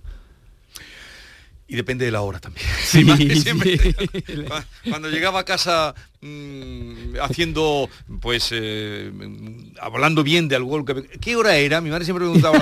y 1.70 1.76
depende 1.76 2.04
de 2.04 2.10
la 2.10 2.22
hora 2.22 2.40
también. 2.40 2.66
Cuando 4.88 5.08
llegaba 5.08 5.38
a 5.38 5.44
casa 5.44 5.94
mm, 6.20 7.14
haciendo, 7.22 7.88
pues, 8.20 8.48
eh, 8.50 9.12
hablando 9.80 10.24
bien 10.24 10.48
de 10.48 10.56
algo, 10.56 10.84
que, 10.84 11.04
¿qué 11.20 11.36
hora 11.36 11.56
era? 11.56 11.80
Mi 11.80 11.90
madre 11.90 12.04
siempre 12.04 12.24
preguntaba, 12.24 12.58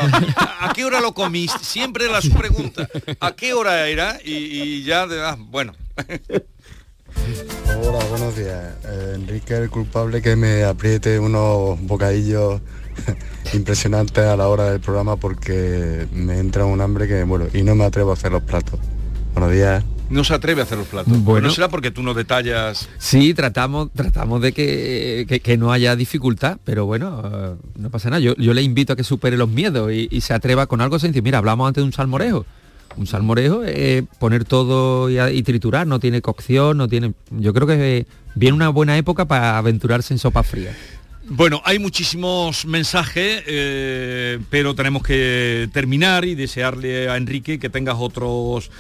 ¿a 0.61 0.75
qué 0.75 0.85
hora 0.85 1.01
lo 1.01 1.15
comiste? 1.15 1.59
Siempre 1.63 2.05
era 2.05 2.21
su 2.21 2.33
pregunta, 2.35 2.87
¿a 3.21 3.35
qué 3.35 3.55
hora 3.55 3.89
era? 3.89 4.19
Y, 4.23 4.83
ya, 4.83 5.07
ah, 5.11 5.39
bueno. 5.39 5.75
Hola, 7.81 8.05
buenos 8.11 8.37
días. 8.37 8.75
Eh, 8.85 9.13
Enrique, 9.15 9.55
el 9.55 9.71
culpable 9.71 10.21
que 10.21 10.37
me 10.37 10.65
apriete 10.65 11.19
unos 11.19 11.81
bocadillos 11.81 12.61
impresionantes 13.55 14.23
a 14.23 14.37
la 14.37 14.49
hora 14.49 14.71
del 14.71 14.81
programa 14.81 15.17
porque 15.17 16.07
me 16.13 16.39
entra 16.39 16.67
un 16.67 16.83
hambre 16.83 17.09
que, 17.09 17.23
bueno, 17.25 17.47
y 17.55 17.63
no 17.63 17.75
me 17.75 17.87
atrevo 17.87 18.11
a 18.11 18.13
hacer 18.13 18.33
los 18.33 18.43
platos. 18.43 18.79
Buenos 19.39 19.55
días. 19.55 19.85
No 20.11 20.25
se 20.25 20.35
atreve 20.35 20.63
a 20.63 20.65
hacer 20.65 20.79
los 20.79 20.89
platos. 20.89 21.23
Bueno, 21.23 21.47
no 21.47 21.55
será 21.55 21.69
porque 21.69 21.93
tú 21.93 22.03
no 22.03 22.13
detallas. 22.13 22.89
Sí, 22.99 23.35
tratamos, 23.35 23.89
tratamos 23.95 24.41
de 24.41 24.53
que, 24.53 25.57
no 25.57 25.71
haya 25.71 25.95
dificultad, 25.95 26.59
pero 26.65 26.87
bueno, 26.87 27.23
eh, 27.25 27.55
no 27.77 27.89
pasa 27.91 28.11
nada. 28.11 28.19
Yo, 28.19 28.35
le 28.37 28.63
invito 28.63 28.95
a 28.95 28.97
que 28.97 29.05
supere 29.05 29.37
los 29.37 29.49
miedos 29.49 29.93
y, 29.93 30.21
se 30.23 30.35
atreva 30.35 30.67
con 30.67 30.81
algo 30.81 30.99
sencillo. 30.99 31.23
Mira, 31.23 31.39
hablamos 31.39 31.69
antes 31.69 31.83
de 31.83 31.87
un 31.87 31.93
salmorejo. 31.93 32.47
Un 32.97 33.07
salmorejo 33.07 33.63
es 33.63 34.03
poner 34.19 34.45
todo 34.45 35.09
y, 35.09 35.43
triturar, 35.45 35.87
no 35.87 36.01
tiene 36.01 36.21
cocción, 36.21 36.77
no 36.77 36.89
tiene. 36.89 37.13
Yo 37.31 37.55
creo 37.55 37.69
que 37.69 38.07
viene 38.35 38.57
una 38.57 38.71
buena 38.71 38.99
época 38.99 39.27
para 39.27 39.57
aventurarse 39.57 40.13
en 40.13 40.19
sopa 40.19 40.43
fría. 40.43 40.75
Bueno, 41.31 41.61
hay 41.65 41.79
muchísimos 41.79 42.65
mensajes, 42.65 43.43
eh, 43.47 44.39
pero 44.49 44.75
tenemos 44.75 45.03
que 45.03 45.69
terminar 45.75 46.25
y 46.25 46.35
desearle 46.35 47.11
a 47.11 47.19
Enrique 47.19 47.59
que 47.59 47.69
tengas 47.69 47.97
otros 47.99 48.71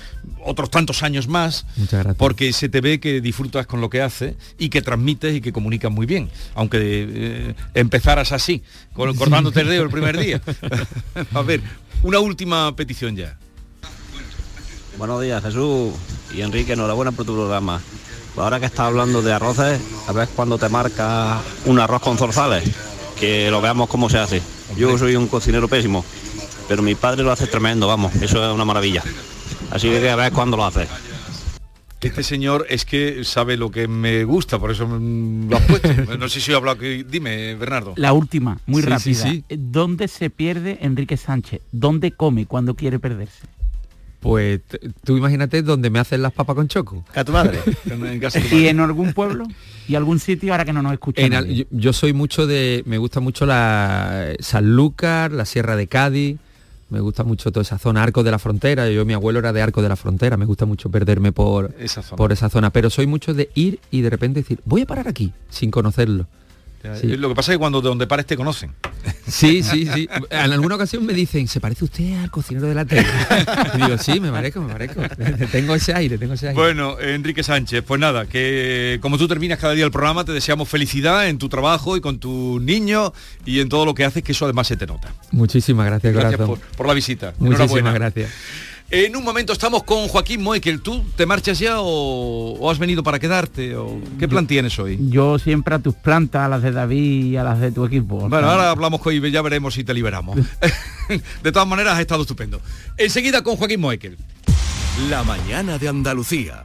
otros 0.42 0.70
tantos 0.70 1.02
años 1.02 1.28
más, 1.28 1.66
Muchas 1.76 2.04
gracias. 2.04 2.16
porque 2.16 2.52
se 2.54 2.70
te 2.70 2.80
ve 2.80 3.00
que 3.00 3.20
disfrutas 3.20 3.66
con 3.66 3.82
lo 3.82 3.90
que 3.90 4.00
haces 4.00 4.34
y 4.58 4.70
que 4.70 4.80
transmites 4.80 5.36
y 5.36 5.40
que 5.42 5.52
comunicas 5.52 5.92
muy 5.92 6.06
bien, 6.06 6.30
aunque 6.54 6.78
eh, 6.80 7.54
empezaras 7.74 8.32
así, 8.32 8.62
cortándote 8.94 9.60
el 9.60 9.68
dedo 9.68 9.82
el 9.82 9.90
primer 9.90 10.18
día. 10.18 10.40
a 11.34 11.42
ver, 11.42 11.60
una 12.02 12.18
última 12.20 12.74
petición 12.74 13.14
ya. 13.14 13.36
Buenos 14.96 15.22
días, 15.22 15.42
Jesús 15.42 15.92
y 16.34 16.40
Enrique, 16.40 16.72
enhorabuena 16.72 17.12
por 17.12 17.26
tu 17.26 17.34
programa. 17.34 17.80
Ahora 18.40 18.60
que 18.60 18.66
estás 18.66 18.86
hablando 18.86 19.20
de 19.20 19.32
arroces, 19.32 19.80
a 20.06 20.12
ver 20.12 20.28
cuando 20.34 20.58
te 20.58 20.68
marca 20.68 21.40
un 21.66 21.78
arroz 21.78 22.00
con 22.00 22.16
zorzales, 22.16 22.64
que 23.18 23.50
lo 23.50 23.60
veamos 23.60 23.88
cómo 23.88 24.08
se 24.08 24.18
hace. 24.18 24.42
Yo 24.76 24.96
soy 24.96 25.16
un 25.16 25.26
cocinero 25.26 25.66
pésimo, 25.66 26.04
pero 26.68 26.82
mi 26.82 26.94
padre 26.94 27.24
lo 27.24 27.32
hace 27.32 27.46
tremendo, 27.46 27.88
vamos, 27.88 28.14
eso 28.16 28.46
es 28.46 28.54
una 28.54 28.64
maravilla. 28.64 29.02
Así 29.70 29.88
que 29.90 30.08
a 30.08 30.16
ver 30.16 30.32
cuándo 30.32 30.56
lo 30.56 30.64
hace. 30.64 30.86
Este 32.00 32.22
señor 32.22 32.64
es 32.68 32.84
que 32.84 33.24
sabe 33.24 33.56
lo 33.56 33.72
que 33.72 33.88
me 33.88 34.22
gusta, 34.22 34.58
por 34.58 34.70
eso 34.70 34.86
lo 34.86 35.56
has 35.56 35.62
puesto. 35.64 35.88
No 36.18 36.28
sé 36.28 36.40
si 36.40 36.52
he 36.52 36.54
hablado 36.54 36.76
aquí. 36.76 37.02
Dime, 37.02 37.56
Bernardo. 37.56 37.94
La 37.96 38.12
última, 38.12 38.58
muy 38.66 38.82
rápida. 38.82 39.32
¿Dónde 39.48 40.06
se 40.06 40.30
pierde 40.30 40.78
Enrique 40.80 41.16
Sánchez? 41.16 41.60
¿Dónde 41.72 42.12
come 42.12 42.46
cuando 42.46 42.76
quiere 42.76 43.00
perderse? 43.00 43.48
Pues 44.20 44.60
tú 45.04 45.16
imagínate 45.16 45.62
donde 45.62 45.90
me 45.90 46.00
hacen 46.00 46.22
las 46.22 46.32
papas 46.32 46.56
con 46.56 46.66
choco. 46.66 47.04
A 47.14 47.24
tu 47.24 47.32
madre. 47.32 47.60
¿Y 48.52 48.66
en 48.66 48.80
algún 48.80 49.12
pueblo? 49.12 49.46
¿Y 49.86 49.94
algún 49.94 50.18
sitio 50.18 50.52
ahora 50.52 50.64
que 50.64 50.72
no 50.72 50.82
nos 50.82 50.92
escuchan? 50.92 51.30
yo, 51.70 51.92
soy 51.92 52.12
mucho 52.12 52.46
de. 52.46 52.82
Me 52.86 52.98
gusta 52.98 53.20
mucho 53.20 53.46
la 53.46 54.34
Sanlúcar, 54.40 55.30
la 55.32 55.44
Sierra 55.44 55.76
de 55.76 55.86
Cádiz. 55.86 56.38
Me 56.90 57.00
gusta 57.00 57.22
mucho 57.22 57.52
toda 57.52 57.62
esa 57.62 57.78
zona, 57.78 58.02
Arco 58.02 58.22
de 58.22 58.30
la 58.30 58.38
Frontera. 58.38 58.88
Yo, 58.90 59.04
mi 59.04 59.12
abuelo 59.12 59.38
era 59.38 59.52
de 59.52 59.60
Arco 59.60 59.82
de 59.82 59.90
la 59.90 59.96
Frontera. 59.96 60.36
Me 60.36 60.46
gusta 60.46 60.64
mucho 60.64 60.90
perderme 60.90 61.32
por 61.32 61.74
esa 61.78 62.02
zona. 62.02 62.16
por 62.16 62.32
esa 62.32 62.48
zona. 62.48 62.70
Pero 62.70 62.88
soy 62.90 63.06
mucho 63.06 63.34
de 63.34 63.50
ir 63.54 63.78
y 63.90 64.00
de 64.00 64.10
repente 64.10 64.40
decir, 64.40 64.60
voy 64.64 64.82
a 64.82 64.86
parar 64.86 65.06
aquí, 65.06 65.32
sin 65.50 65.70
conocerlo. 65.70 66.26
Lo 67.02 67.28
que 67.28 67.34
pasa 67.34 67.52
es 67.52 67.56
que 67.56 67.58
cuando 67.58 67.80
de 67.80 67.88
donde 67.88 68.06
pares 68.06 68.26
te 68.26 68.36
conocen. 68.36 68.72
Sí, 69.26 69.62
sí, 69.62 69.86
sí. 69.92 70.08
En 70.30 70.52
alguna 70.52 70.76
ocasión 70.76 71.04
me 71.04 71.12
dicen, 71.12 71.48
¿se 71.48 71.60
parece 71.60 71.84
usted 71.84 72.22
al 72.22 72.30
cocinero 72.30 72.66
de 72.66 72.74
la 72.74 72.84
tele? 72.84 73.06
Y 73.74 73.82
digo, 73.82 73.98
sí, 73.98 74.20
me 74.20 74.30
parezco, 74.30 74.60
me 74.60 74.72
parezco. 74.72 75.02
tengo 75.52 75.74
ese 75.74 75.94
aire, 75.94 76.18
tengo 76.18 76.34
ese 76.34 76.48
aire. 76.48 76.60
Bueno, 76.60 76.98
Enrique 76.98 77.42
Sánchez, 77.42 77.84
pues 77.86 78.00
nada, 78.00 78.26
que 78.26 78.98
como 79.02 79.18
tú 79.18 79.28
terminas 79.28 79.58
cada 79.58 79.74
día 79.74 79.84
el 79.84 79.90
programa, 79.90 80.24
te 80.24 80.32
deseamos 80.32 80.68
felicidad 80.68 81.28
en 81.28 81.38
tu 81.38 81.48
trabajo 81.48 81.96
y 81.96 82.00
con 82.00 82.18
tu 82.18 82.60
niño 82.60 83.12
y 83.44 83.60
en 83.60 83.68
todo 83.68 83.84
lo 83.84 83.94
que 83.94 84.04
haces, 84.04 84.22
que 84.22 84.32
eso 84.32 84.44
además 84.44 84.66
se 84.66 84.76
te 84.76 84.86
nota. 84.86 85.12
Muchísimas 85.30 85.86
gracias, 85.86 86.14
Gracias 86.14 86.40
por, 86.76 86.86
la 86.86 86.94
visita. 86.94 87.34
Muchísimas 87.38 87.94
gracias. 87.94 88.30
En 88.90 89.14
un 89.16 89.22
momento 89.22 89.52
estamos 89.52 89.82
con 89.82 90.08
Joaquín 90.08 90.42
Moekel. 90.42 90.80
¿Tú 90.80 91.04
te 91.14 91.26
marchas 91.26 91.58
ya 91.58 91.74
o, 91.78 92.70
has 92.70 92.78
venido 92.78 93.02
para 93.02 93.18
quedarte? 93.18 93.76
O, 93.76 94.00
¿Qué 94.18 94.26
plan 94.26 94.46
tienes 94.46 94.78
hoy? 94.78 94.98
Yo 95.10 95.38
siempre 95.38 95.74
a 95.74 95.78
tus 95.78 95.94
plantas, 95.94 96.46
a 96.46 96.48
las 96.48 96.62
de 96.62 96.72
David 96.72 97.24
y 97.26 97.36
a 97.36 97.44
las 97.44 97.60
de 97.60 97.70
tu 97.70 97.84
equipo. 97.84 98.28
Bueno, 98.30 98.48
ahora 98.48 98.70
hablamos 98.70 99.02
con 99.02 99.14
y 99.14 99.30
ya 99.30 99.42
veremos 99.42 99.74
si 99.74 99.84
te 99.84 99.92
liberamos. 99.92 100.38
de 101.42 101.52
todas 101.52 101.68
maneras, 101.68 101.94
has 101.94 102.00
estado 102.00 102.22
estupendo. 102.22 102.62
Enseguida 102.96 103.42
con 103.42 103.56
Joaquín 103.56 103.80
Moekel. 103.80 104.16
La 105.10 105.22
mañana 105.22 105.76
de 105.76 105.88
Andalucía. 105.88 106.64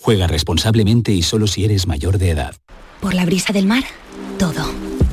Juega 0.00 0.26
responsablemente 0.26 1.12
y 1.12 1.22
solo 1.22 1.46
si 1.46 1.64
eres 1.64 1.86
mayor 1.86 2.18
de 2.18 2.30
edad. 2.30 2.54
Por 3.00 3.14
la 3.14 3.24
brisa 3.24 3.52
del 3.52 3.66
mar, 3.66 3.84
todo. 4.38 4.89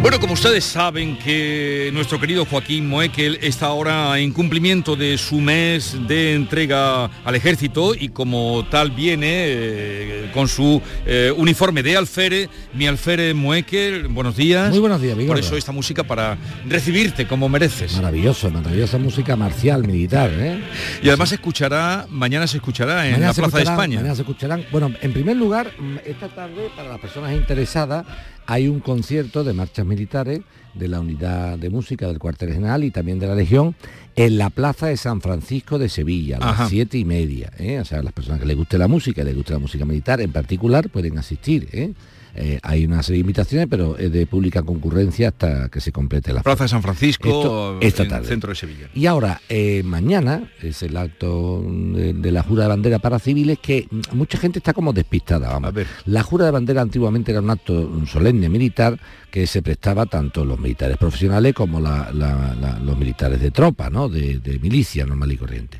Bueno, 0.00 0.20
como 0.20 0.34
ustedes 0.34 0.64
saben 0.64 1.18
que 1.18 1.90
nuestro 1.92 2.20
querido 2.20 2.44
Joaquín 2.44 2.88
Moekel 2.88 3.36
está 3.42 3.66
ahora 3.66 4.16
en 4.20 4.32
cumplimiento 4.32 4.94
de 4.94 5.18
su 5.18 5.40
mes 5.40 5.96
de 6.06 6.34
entrega 6.34 7.06
al 7.24 7.34
ejército 7.34 7.94
y 7.96 8.10
como 8.10 8.64
tal 8.70 8.92
viene 8.92 9.26
eh, 9.28 10.30
con 10.32 10.46
su 10.46 10.80
eh, 11.04 11.32
uniforme 11.36 11.82
de 11.82 11.96
alfere, 11.96 12.48
mi 12.74 12.86
alfere 12.86 13.34
Moekel, 13.34 14.06
buenos 14.06 14.36
días. 14.36 14.70
Muy 14.70 14.78
buenos 14.78 15.02
días, 15.02 15.14
amigo. 15.14 15.32
Por 15.32 15.40
eso 15.40 15.56
esta 15.56 15.72
música 15.72 16.04
para 16.04 16.38
recibirte 16.66 17.26
como 17.26 17.48
mereces. 17.48 17.96
Maravilloso, 17.96 18.50
maravillosa 18.50 18.98
música 18.98 19.34
marcial, 19.34 19.84
militar. 19.84 20.30
¿eh? 20.32 20.62
Y 21.02 21.08
además 21.08 21.30
se 21.30 21.34
escuchará, 21.34 22.06
mañana 22.08 22.46
se 22.46 22.58
escuchará 22.58 23.08
en 23.08 23.20
la 23.20 23.34
Plaza 23.34 23.58
de 23.58 23.64
España. 23.64 23.96
Mañana 23.96 24.14
se 24.14 24.22
escucharán, 24.22 24.64
bueno, 24.70 24.92
en 25.02 25.12
primer 25.12 25.36
lugar, 25.36 25.72
mm, 25.76 25.96
esta 26.06 26.28
tarde, 26.28 26.70
para 26.76 26.88
las 26.88 27.00
personas 27.00 27.32
interesadas, 27.32 28.06
hay 28.48 28.66
un 28.66 28.80
concierto 28.80 29.44
de 29.44 29.52
marchas 29.52 29.84
militares 29.84 30.40
de 30.72 30.88
la 30.88 31.00
unidad 31.00 31.58
de 31.58 31.68
música 31.68 32.06
del 32.06 32.18
cuartel 32.18 32.54
general 32.54 32.82
y 32.82 32.90
también 32.90 33.18
de 33.18 33.26
la 33.26 33.34
Legión 33.34 33.76
en 34.16 34.38
la 34.38 34.48
plaza 34.48 34.86
de 34.86 34.96
San 34.96 35.20
Francisco 35.20 35.78
de 35.78 35.90
Sevilla, 35.90 36.38
a 36.38 36.58
las 36.58 36.70
siete 36.70 36.96
y 36.96 37.04
media. 37.04 37.52
¿eh? 37.58 37.78
O 37.78 37.84
sea, 37.84 38.02
las 38.02 38.14
personas 38.14 38.40
que 38.40 38.46
les 38.46 38.56
guste 38.56 38.78
la 38.78 38.88
música, 38.88 39.22
les 39.22 39.36
guste 39.36 39.52
la 39.52 39.58
música 39.58 39.84
militar 39.84 40.22
en 40.22 40.32
particular, 40.32 40.88
pueden 40.88 41.18
asistir. 41.18 41.68
¿eh? 41.72 41.92
Eh, 42.34 42.58
hay 42.62 42.84
una 42.84 43.02
serie 43.02 43.18
de 43.18 43.20
invitaciones, 43.22 43.66
pero 43.68 43.96
es 43.96 44.12
de 44.12 44.26
pública 44.26 44.62
concurrencia 44.62 45.28
hasta 45.28 45.68
que 45.68 45.80
se 45.80 45.92
complete 45.92 46.32
la 46.32 46.42
Plaza 46.42 46.64
de 46.64 46.68
San 46.68 46.82
Francisco, 46.82 47.78
esta 47.80 48.04
en 48.04 48.12
el 48.12 48.24
centro 48.24 48.50
de 48.50 48.56
Sevilla. 48.56 48.88
Y 48.94 49.06
ahora, 49.06 49.40
eh, 49.48 49.82
mañana 49.84 50.50
es 50.62 50.82
el 50.82 50.96
acto 50.96 51.62
de, 51.66 52.32
la 52.32 52.42
jura 52.42 52.64
de 52.64 52.68
bandera 52.68 52.98
para 52.98 53.18
civiles 53.18 53.58
que 53.60 53.88
mucha 54.12 54.38
gente 54.38 54.58
está 54.58 54.72
como 54.72 54.92
despistada. 54.92 55.50
Vamos. 55.50 55.68
A 55.68 55.72
ver. 55.72 55.86
La 56.06 56.22
jura 56.22 56.44
de 56.44 56.50
bandera 56.50 56.82
antiguamente 56.82 57.32
era 57.32 57.40
un 57.40 57.50
acto 57.50 58.06
solemne 58.06 58.48
militar 58.48 58.98
que 59.30 59.46
se 59.46 59.62
prestaba 59.62 60.06
tanto 60.06 60.44
los 60.44 60.58
militares 60.58 60.96
profesionales 60.96 61.54
como 61.54 61.80
los 61.80 62.98
militares 62.98 63.40
de 63.40 63.50
tropa, 63.50 63.90
¿no? 63.90 64.08
de, 64.08 64.38
de 64.38 64.58
milicia 64.58 65.06
normal 65.06 65.32
y 65.32 65.36
corriente. 65.36 65.78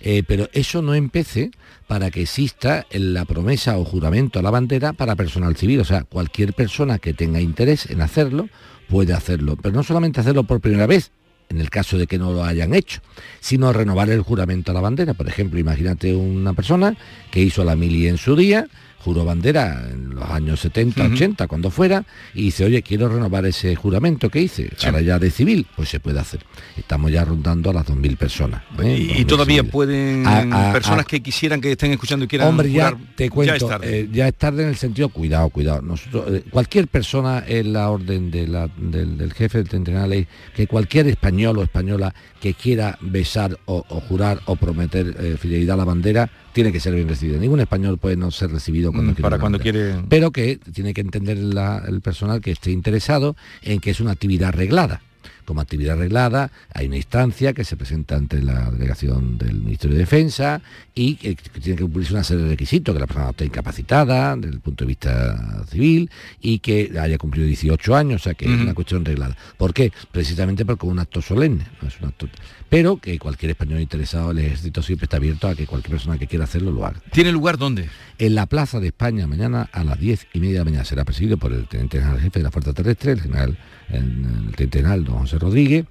Eh, 0.00 0.22
pero 0.26 0.48
eso 0.52 0.82
no 0.82 0.94
empece 0.94 1.50
para 1.86 2.10
que 2.10 2.22
exista 2.22 2.86
la 2.90 3.24
promesa 3.24 3.78
o 3.78 3.84
juramento 3.84 4.38
a 4.38 4.42
la 4.42 4.50
bandera 4.50 4.92
para 4.92 5.16
personal 5.16 5.56
civil. 5.56 5.80
O 5.80 5.84
sea, 5.84 6.04
cualquier 6.04 6.52
persona 6.52 6.98
que 6.98 7.14
tenga 7.14 7.40
interés 7.40 7.90
en 7.90 8.00
hacerlo 8.00 8.48
puede 8.88 9.12
hacerlo, 9.12 9.56
pero 9.56 9.74
no 9.74 9.82
solamente 9.82 10.20
hacerlo 10.20 10.44
por 10.44 10.60
primera 10.60 10.86
vez, 10.86 11.10
en 11.48 11.60
el 11.60 11.70
caso 11.70 11.98
de 11.98 12.06
que 12.06 12.18
no 12.18 12.32
lo 12.32 12.44
hayan 12.44 12.74
hecho, 12.74 13.00
sino 13.40 13.72
renovar 13.72 14.10
el 14.10 14.20
juramento 14.22 14.70
a 14.70 14.74
la 14.74 14.80
bandera. 14.80 15.14
Por 15.14 15.28
ejemplo, 15.28 15.58
imagínate 15.58 16.14
una 16.14 16.54
persona 16.54 16.96
que 17.30 17.40
hizo 17.40 17.64
la 17.64 17.76
mili 17.76 18.08
en 18.08 18.18
su 18.18 18.36
día, 18.36 18.68
juró 19.06 19.24
bandera 19.24 19.86
en 19.88 20.16
los 20.16 20.28
años 20.28 20.58
70, 20.58 21.04
80, 21.04 21.46
cuando 21.46 21.70
fuera, 21.70 22.04
y 22.34 22.46
dice, 22.46 22.64
oye, 22.64 22.82
quiero 22.82 23.08
renovar 23.08 23.46
ese 23.46 23.76
juramento 23.76 24.28
que 24.28 24.40
hice, 24.40 24.68
ahora 24.84 25.00
ya 25.00 25.16
de 25.20 25.30
civil, 25.30 25.64
pues 25.76 25.90
se 25.90 26.00
puede 26.00 26.18
hacer. 26.18 26.40
Estamos 26.76 27.12
ya 27.12 27.24
rondando 27.24 27.70
a 27.70 27.72
las 27.72 27.86
2.000 27.86 28.16
personas. 28.16 28.64
¿eh? 28.82 29.12
¿Y, 29.18 29.24
todavía 29.24 29.62
pueden 29.62 30.24
personas 30.72 31.06
que 31.06 31.22
quisieran 31.22 31.60
que 31.60 31.70
estén 31.70 31.92
escuchando 31.92 32.24
y 32.24 32.28
quieran 32.28 32.48
Hombre, 32.48 32.68
ya 32.72 32.96
te 33.14 33.30
cuento, 33.30 33.52
ya 33.52 33.56
es, 33.58 33.68
tarde. 33.68 34.00
Eh, 34.00 34.08
ya 34.12 34.26
es 34.26 34.34
tarde 34.34 34.64
en 34.64 34.70
el 34.70 34.76
sentido, 34.76 35.08
cuidado, 35.08 35.50
cuidado. 35.50 35.82
Nosotros, 35.82 36.24
eh, 36.34 36.42
cualquier 36.50 36.88
persona 36.88 37.44
en 37.46 37.72
la 37.72 37.90
orden 37.90 38.32
de 38.32 38.46
del, 38.76 39.32
jefe 39.34 39.62
del 39.62 39.68
tribunal 39.68 40.26
que 40.52 40.66
cualquier 40.66 41.06
español 41.06 41.58
o 41.58 41.62
española 41.62 42.12
que 42.40 42.54
quiera 42.54 42.98
besar 43.00 43.56
o, 43.66 43.82
jurar 44.08 44.40
o 44.46 44.56
prometer 44.56 45.38
fidelidad 45.38 45.74
a 45.74 45.78
la 45.78 45.84
bandera, 45.84 46.28
tiene 46.56 46.72
que 46.72 46.80
ser 46.80 46.94
bien 46.94 47.06
recibido. 47.06 47.38
Ningún 47.38 47.60
español 47.60 47.98
puede 47.98 48.16
no 48.16 48.30
ser 48.30 48.50
recibido 48.50 48.90
cuando 48.90 49.12
mm, 49.12 49.16
para 49.16 49.38
cuando 49.38 49.58
quiere. 49.58 49.96
Pero 50.08 50.30
que 50.30 50.56
tiene 50.56 50.94
que 50.94 51.02
entender 51.02 51.36
el 51.36 52.00
personal 52.00 52.40
que 52.40 52.50
esté 52.50 52.70
interesado 52.70 53.36
en 53.60 53.78
que 53.78 53.90
es 53.90 54.00
una 54.00 54.12
actividad 54.12 54.54
reglada 54.54 55.02
como 55.46 55.62
actividad 55.62 55.96
arreglada, 55.96 56.50
hay 56.74 56.86
una 56.86 56.96
instancia 56.96 57.54
que 57.54 57.64
se 57.64 57.76
presenta 57.76 58.16
ante 58.16 58.42
la 58.42 58.70
delegación 58.70 59.38
del 59.38 59.62
Ministerio 59.62 59.94
de 59.94 60.00
Defensa 60.00 60.60
y 60.94 61.14
que, 61.14 61.34
tiene 61.34 61.76
que 61.76 61.84
cumplirse 61.84 62.12
una 62.12 62.24
serie 62.24 62.44
de 62.44 62.50
requisitos, 62.50 62.94
que 62.94 63.00
la 63.00 63.06
persona 63.06 63.30
esté 63.30 63.46
incapacitada 63.46 64.36
desde 64.36 64.54
el 64.54 64.60
punto 64.60 64.84
de 64.84 64.88
vista 64.88 65.64
civil 65.70 66.10
y 66.40 66.58
que 66.58 66.92
haya 67.00 67.16
cumplido 67.16 67.46
18 67.46 67.96
años, 67.96 68.22
o 68.22 68.24
sea 68.24 68.34
que 68.34 68.44
es 68.44 68.60
una 68.60 68.74
cuestión 68.74 69.04
reglada. 69.04 69.36
¿Por 69.56 69.72
qué? 69.72 69.92
Precisamente 70.12 70.66
porque 70.66 70.86
es 70.86 70.92
un 70.92 70.98
acto 70.98 71.22
solemne, 71.22 71.66
no 71.80 71.88
es 71.88 71.98
un 72.00 72.08
acto 72.08 72.28
pero 72.68 72.96
que 72.96 73.18
cualquier 73.18 73.50
español 73.50 73.80
interesado, 73.80 74.32
el 74.32 74.38
ejército 74.38 74.82
siempre 74.82 75.04
está 75.04 75.18
abierto 75.18 75.46
a 75.46 75.54
que 75.54 75.66
cualquier 75.66 75.92
persona 75.92 76.18
que 76.18 76.26
quiera 76.26 76.44
hacerlo 76.44 76.72
lo 76.72 76.84
haga. 76.84 77.00
¿Tiene 77.12 77.30
lugar 77.30 77.58
dónde? 77.58 77.88
En 78.18 78.34
la 78.34 78.46
Plaza 78.46 78.80
de 78.80 78.88
España, 78.88 79.26
mañana 79.26 79.68
a 79.72 79.84
las 79.84 80.00
10 80.00 80.28
y 80.32 80.40
media 80.40 80.54
de 80.54 80.58
la 80.58 80.64
mañana. 80.64 80.84
Será 80.84 81.04
presidido 81.04 81.36
por 81.36 81.52
el 81.52 81.68
teniente 81.68 81.98
general 81.98 82.20
jefe 82.20 82.40
de 82.40 82.42
la 82.42 82.50
Fuerza 82.50 82.72
Terrestre, 82.72 83.12
el 83.12 83.20
general, 83.20 83.56
el, 83.88 84.52
teniente 84.56 84.78
general 84.78 85.04
don 85.04 85.18
José 85.18 85.35
Rodríguez, 85.38 85.86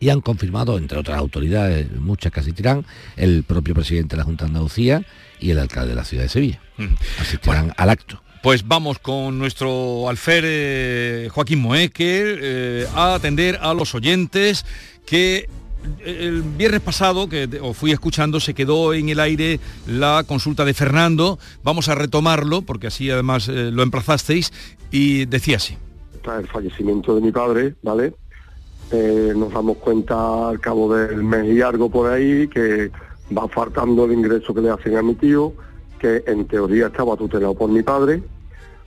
y 0.00 0.10
han 0.10 0.20
confirmado, 0.20 0.76
entre 0.76 0.98
otras 0.98 1.18
autoridades, 1.18 1.90
muchas 1.92 2.32
casi 2.32 2.52
tirán, 2.52 2.84
el 3.16 3.44
propio 3.44 3.74
presidente 3.74 4.16
de 4.16 4.18
la 4.18 4.24
Junta 4.24 4.44
de 4.44 4.50
Andalucía 4.50 5.06
y 5.40 5.50
el 5.50 5.58
alcalde 5.58 5.90
de 5.90 5.96
la 5.96 6.04
ciudad 6.04 6.24
de 6.24 6.28
Sevilla. 6.28 6.60
Asistirán 7.20 7.72
al 7.76 7.90
acto. 7.90 8.20
Pues 8.42 8.68
vamos 8.68 8.98
con 8.98 9.38
nuestro 9.38 10.06
alfer 10.08 11.30
Joaquín 11.30 11.60
Moeque 11.60 12.36
eh, 12.38 12.86
a 12.94 13.14
atender 13.14 13.58
a 13.62 13.72
los 13.72 13.94
oyentes 13.94 14.66
que 15.06 15.48
el 16.04 16.42
viernes 16.42 16.80
pasado, 16.80 17.28
que 17.28 17.48
os 17.62 17.76
fui 17.76 17.92
escuchando, 17.92 18.40
se 18.40 18.54
quedó 18.54 18.92
en 18.94 19.08
el 19.08 19.20
aire 19.20 19.60
la 19.86 20.24
consulta 20.26 20.64
de 20.64 20.74
Fernando. 20.74 21.38
Vamos 21.62 21.88
a 21.88 21.94
retomarlo, 21.94 22.62
porque 22.62 22.88
así 22.88 23.10
además 23.10 23.48
eh, 23.48 23.70
lo 23.70 23.82
emplazasteis, 23.82 24.52
y 24.90 25.26
decía 25.26 25.56
así. 25.56 25.76
El 26.38 26.48
fallecimiento 26.48 27.14
de 27.14 27.20
mi 27.20 27.32
padre, 27.32 27.74
¿vale? 27.82 28.14
Eh, 28.90 29.32
nos 29.34 29.52
damos 29.52 29.78
cuenta 29.78 30.48
al 30.48 30.60
cabo 30.60 30.94
del 30.94 31.22
mes 31.24 31.46
y 31.46 31.62
algo 31.62 31.90
por 31.90 32.10
ahí 32.10 32.48
que 32.48 32.90
va 33.36 33.48
faltando 33.48 34.04
el 34.04 34.12
ingreso 34.12 34.54
que 34.54 34.60
le 34.60 34.70
hacen 34.70 34.96
a 34.96 35.02
mi 35.02 35.14
tío, 35.14 35.52
que 35.98 36.22
en 36.26 36.46
teoría 36.46 36.86
estaba 36.88 37.16
tutelado 37.16 37.54
por 37.54 37.70
mi 37.70 37.82
padre. 37.82 38.22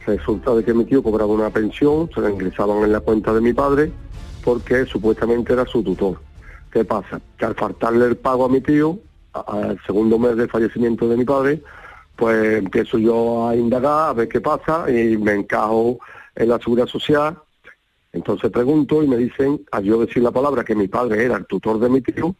Resulta 0.05 0.55
de 0.55 0.63
que 0.63 0.73
mi 0.73 0.85
tío 0.85 1.03
cobraba 1.03 1.33
una 1.33 1.49
pensión, 1.49 2.09
se 2.13 2.21
la 2.21 2.29
ingresaban 2.29 2.83
en 2.83 2.93
la 2.93 3.01
cuenta 3.01 3.33
de 3.33 3.41
mi 3.41 3.53
padre, 3.53 3.91
porque 4.43 4.85
supuestamente 4.85 5.51
era 5.51 5.65
su 5.65 5.83
tutor 5.83 6.19
¿Qué 6.71 6.85
pasa? 6.85 7.19
Que 7.37 7.45
al 7.45 7.55
faltarle 7.55 8.05
el 8.05 8.17
pago 8.17 8.45
a 8.45 8.49
mi 8.49 8.61
tío, 8.61 8.99
al 9.33 9.79
segundo 9.85 10.19
mes 10.19 10.35
del 10.35 10.49
fallecimiento 10.49 11.07
de 11.07 11.17
mi 11.17 11.25
padre, 11.25 11.61
pues 12.15 12.57
empiezo 12.57 12.97
yo 12.97 13.47
a 13.47 13.55
indagar, 13.55 14.09
a 14.09 14.13
ver 14.13 14.27
qué 14.27 14.41
pasa 14.41 14.89
y 14.89 15.17
me 15.17 15.33
encajo 15.33 15.99
en 16.35 16.49
la 16.49 16.59
seguridad 16.59 16.87
social. 16.87 17.37
Entonces 18.17 18.49
pregunto 18.49 19.03
y 19.03 19.07
me 19.07 19.15
dicen, 19.15 19.63
al 19.71 19.83
yo 19.83 19.99
decir 19.99 20.23
la 20.23 20.31
palabra 20.31 20.63
que 20.63 20.75
mi 20.75 20.87
padre 20.87 21.23
era 21.23 21.37
el 21.37 21.45
tutor 21.45 21.79
de 21.79 21.87
mi 21.87 22.01
tío, 22.01 22.35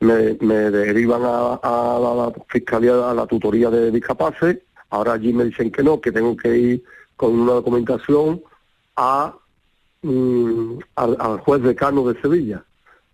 me, 0.00 0.34
derivan 0.70 1.22
a, 1.24 1.60
la 1.62 2.32
fiscalía, 2.48 3.10
a 3.10 3.14
la 3.14 3.26
tutoría 3.26 3.70
de 3.70 3.92
discapaces. 3.92 4.58
Ahora 4.90 5.12
allí 5.12 5.32
me 5.32 5.44
dicen 5.44 5.70
que 5.70 5.84
no, 5.84 6.00
que 6.00 6.10
tengo 6.10 6.36
que 6.36 6.56
ir 6.56 6.84
con 7.16 7.38
una 7.38 7.52
documentación 7.52 8.42
a, 8.96 9.36
mm, 10.02 10.78
al, 10.96 11.16
al 11.20 11.38
juez 11.38 11.62
decano 11.62 12.08
de 12.08 12.20
Sevilla, 12.20 12.64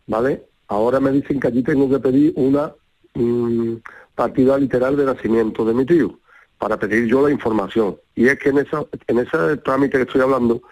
¿vale? 0.07 0.46
Ahora 0.68 0.98
me 0.98 1.12
dicen 1.12 1.38
que 1.38 1.48
allí 1.48 1.62
tengo 1.62 1.90
que 1.90 1.98
pedir 1.98 2.33
una 2.37 2.72
mm, 3.12 3.74
partida 4.14 4.57
literal 4.57 4.96
de 4.96 5.05
nacimiento 5.05 5.66
de 5.66 5.74
mi 5.74 5.85
tío 5.85 6.18
para 6.57 6.79
pedir 6.79 7.07
yo 7.07 7.26
la 7.26 7.31
información. 7.31 7.98
Y 8.14 8.29
es 8.29 8.38
que 8.38 8.48
en, 8.48 8.59
esa, 8.59 8.87
en 9.07 9.18
ese 9.18 9.59
trámite 9.59 9.98
que 9.98 10.05
estoy 10.05 10.22
hablando 10.22 10.62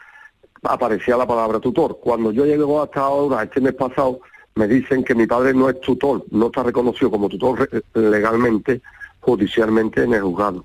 aparecía 0.64 1.16
la 1.16 1.26
palabra 1.26 1.60
tutor. 1.60 1.98
Cuando 2.00 2.32
yo 2.32 2.44
llego 2.44 2.82
hasta 2.82 3.00
ahora, 3.00 3.42
este 3.42 3.60
mes 3.60 3.74
pasado, 3.74 4.20
me 4.54 4.66
dicen 4.66 5.04
que 5.04 5.14
mi 5.14 5.26
padre 5.26 5.54
no 5.54 5.68
es 5.68 5.80
tutor, 5.80 6.24
no 6.30 6.46
está 6.46 6.62
reconocido 6.62 7.10
como 7.10 7.28
tutor 7.28 7.68
legalmente, 7.94 8.80
judicialmente 9.20 10.04
en 10.04 10.14
el 10.14 10.22
juzgado. 10.22 10.64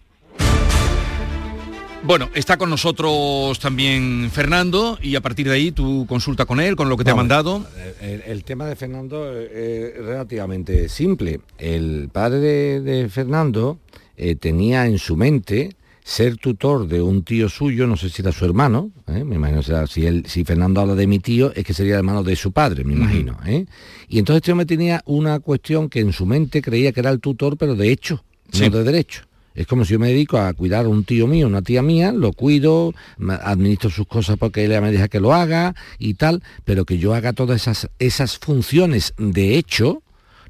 Bueno, 2.02 2.30
está 2.34 2.58
con 2.58 2.70
nosotros 2.70 3.60
también 3.60 4.30
Fernando 4.32 4.98
y 5.02 5.16
a 5.16 5.22
partir 5.22 5.48
de 5.48 5.56
ahí 5.56 5.72
tu 5.72 6.06
consulta 6.08 6.46
con 6.46 6.62
él, 6.62 6.76
con 6.78 6.88
lo 6.88 6.96
que 6.96 7.04
te 7.04 7.12
ha 7.12 7.16
mandado. 7.16 7.66
El, 8.02 8.44
tema 8.46 8.66
de 8.66 8.78
Fernando 8.78 9.38
es 9.38 9.98
relativamente 9.98 10.88
simple. 10.88 11.42
El 11.58 12.10
padre 12.12 12.80
de, 12.80 13.10
Fernando 13.10 13.80
eh, 14.16 14.36
tenía 14.36 14.86
en 14.86 14.98
su 14.98 15.18
mente 15.18 15.76
ser 16.04 16.38
tutor 16.38 16.88
de 16.88 17.02
un 17.02 17.24
tío 17.24 17.50
suyo, 17.50 17.88
no 17.88 17.98
sé 17.98 18.10
si 18.10 18.22
era 18.22 18.32
su 18.32 18.46
hermano, 18.46 18.92
¿eh? 19.08 19.24
me 19.24 19.36
imagino, 19.36 19.62
si, 19.88 20.06
él, 20.06 20.24
si 20.28 20.44
Fernando 20.44 20.82
habla 20.82 20.96
de 20.96 21.08
mi 21.08 21.20
tío, 21.20 21.54
es 21.56 21.64
que 21.64 21.74
sería 21.74 21.94
el 21.94 22.00
hermano 22.00 22.24
de 22.24 22.36
su 22.36 22.52
padre, 22.52 22.84
me 22.84 22.94
imagino. 22.94 23.38
¿eh? 23.46 23.66
Y 24.08 24.20
entonces 24.20 24.42
este 24.42 24.52
hombre 24.52 24.66
tenía 24.66 25.02
una 25.06 25.40
cuestión 25.40 25.90
que 25.90 26.00
en 26.00 26.14
su 26.14 26.26
mente 26.26 26.62
creía 26.62 26.92
que 26.92 27.00
era 27.00 27.12
el 27.12 27.20
tutor, 27.20 27.58
pero 27.58 27.76
de 27.76 27.92
hecho, 27.92 28.24
no 28.60 28.70
de 28.70 28.84
derecho. 28.84 29.24
Es 29.56 29.68
como 29.68 29.84
si 29.84 29.94
yo 29.94 30.00
me 30.00 30.08
dedico 30.08 30.38
a 30.38 30.54
cuidar 30.54 30.86
a 30.86 30.90
un 30.90 31.04
tío 31.04 31.28
mío, 31.28 31.48
una 31.48 31.62
tía 31.62 31.82
mía, 31.82 32.12
lo 32.12 32.32
cuido, 32.32 32.94
administro 33.42 33.90
sus 33.90 34.08
cosas 34.08 34.38
porque 34.38 34.64
ella 34.64 34.80
me 34.80 34.92
deja 34.92 35.10
que 35.10 35.20
lo 35.20 35.34
haga 35.34 35.76
y 35.98 36.14
tal, 36.14 36.42
pero 36.64 36.86
que 36.86 36.98
yo 36.98 37.14
haga 37.14 37.34
todas 37.34 37.62
esas, 37.62 37.90
esas 38.00 38.38
funciones 38.38 39.14
de 39.18 39.58
hecho, 39.58 40.02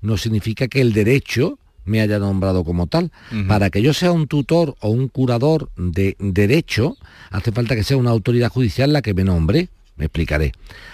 no 0.01 0.17
significa 0.17 0.67
que 0.67 0.81
el 0.81 0.93
derecho 0.93 1.57
me 1.89 2.01
haya 2.01 2.19
nombrado 2.19 2.63
como 2.63 2.87
tal. 2.87 3.11
Para 3.47 3.69
que 3.69 3.81
yo 3.81 3.93
sea 3.93 4.11
un 4.11 4.27
tutor 4.27 4.75
o 4.79 4.89
un 4.89 5.07
curador 5.07 5.69
de 5.75 6.15
derecho, 6.19 6.97
hace 7.31 7.51
falta 7.51 7.75
que 7.75 7.83
sea 7.83 7.97
una 7.97 8.11
autoridad 8.11 8.51
judicial 8.51 8.93
la 8.93 9.01
que 9.01 9.13
me 9.13 9.23
nombre. 9.23 9.69
Me 9.97 10.05
explicaré. 10.05 10.53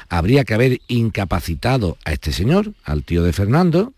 Habría 0.09 0.45
que 0.45 0.55
haber 0.55 0.81
incapacitado 0.87 1.97
a 2.05 2.13
este 2.13 2.31
señor, 2.31 2.73
al 2.83 3.03
tío 3.03 3.21
de 3.21 3.33
Fernando, 3.33 3.93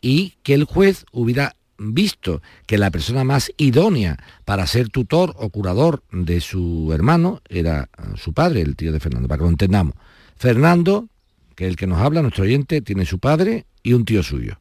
y 0.00 0.34
que 0.42 0.54
el 0.54 0.64
juez 0.64 1.04
hubiera 1.12 1.54
visto 1.78 2.42
que 2.66 2.78
la 2.78 2.90
persona 2.90 3.22
más 3.22 3.52
idónea 3.56 4.18
para 4.44 4.66
ser 4.66 4.88
tutor 4.88 5.34
o 5.38 5.50
curador 5.50 6.02
de 6.10 6.40
su 6.40 6.90
hermano 6.92 7.40
era 7.48 7.88
su 8.16 8.32
padre, 8.32 8.62
el 8.62 8.76
tío 8.76 8.92
de 8.92 9.00
Fernando, 9.00 9.28
para 9.28 9.38
que 9.38 9.44
lo 9.44 9.50
entendamos. 9.50 9.94
Fernando, 10.36 11.06
que 11.54 11.66
es 11.66 11.70
el 11.70 11.76
que 11.76 11.86
nos 11.86 12.00
habla, 12.00 12.22
nuestro 12.22 12.44
oyente, 12.44 12.80
tiene 12.80 13.04
su 13.04 13.18
padre 13.18 13.66
y 13.82 13.92
un 13.92 14.04
tío 14.04 14.22
suyo. 14.22 14.58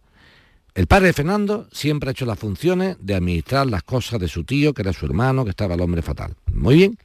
El 0.75 0.88
padre 0.88 1.08
de 1.08 1.13
Fernando 1.13 1.67
siempre 1.71 2.10
ha 2.10 2.12
hecho 2.12 2.25
las 2.25 2.39
funciones 2.39 2.97
de 2.99 3.15
administrar 3.15 3.67
las 3.67 3.84
cosas 3.84 4.19
de 4.19 4.27
su 4.27 4.43
tío, 4.43 4.73
que 4.73 4.82
era 4.82 4.93
su 4.93 5.05
hermano, 5.05 5.43
que 5.43 5.49
estaba 5.49 5.75
el 5.75 5.82
hombre 5.82 6.01
fatal. 6.01 6.36
Muy 6.53 6.75
bien. 6.75 6.97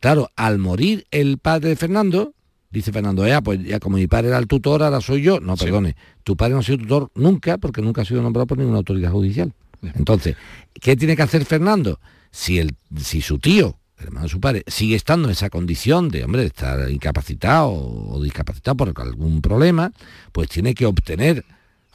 Claro, 0.00 0.30
al 0.36 0.58
morir 0.58 1.06
el 1.10 1.38
padre 1.38 1.70
de 1.70 1.76
Fernando, 1.76 2.34
dice 2.70 2.92
Fernando, 2.92 3.26
ya, 3.26 3.40
pues 3.40 3.62
ya 3.62 3.78
como 3.80 3.96
mi 3.96 4.06
padre 4.06 4.28
era 4.28 4.38
el 4.38 4.46
tutor, 4.46 4.82
ahora 4.82 5.00
soy 5.00 5.22
yo. 5.22 5.40
No, 5.40 5.56
perdone, 5.56 5.96
tu 6.22 6.36
padre 6.36 6.54
no 6.54 6.60
ha 6.60 6.62
sido 6.62 6.78
tutor 6.78 7.10
nunca 7.14 7.58
porque 7.58 7.80
nunca 7.80 8.02
ha 8.02 8.04
sido 8.04 8.22
nombrado 8.22 8.46
por 8.46 8.58
ninguna 8.58 8.78
autoridad 8.78 9.12
judicial. 9.12 9.52
Entonces, 9.94 10.36
¿qué 10.74 10.96
tiene 10.96 11.16
que 11.16 11.22
hacer 11.22 11.44
Fernando? 11.44 12.00
Si, 12.30 12.58
el, 12.58 12.74
si 12.96 13.22
su 13.22 13.38
tío, 13.38 13.78
el 13.98 14.06
hermano 14.06 14.24
de 14.24 14.30
su 14.30 14.40
padre, 14.40 14.64
sigue 14.66 14.96
estando 14.96 15.28
en 15.28 15.32
esa 15.32 15.48
condición 15.48 16.08
de, 16.08 16.24
hombre, 16.24 16.42
de 16.42 16.48
estar 16.48 16.90
incapacitado 16.90 17.70
o 17.70 18.20
discapacitado 18.22 18.76
por 18.76 18.92
algún 19.00 19.40
problema, 19.40 19.92
pues 20.32 20.48
tiene 20.48 20.74
que 20.74 20.86
obtener 20.86 21.44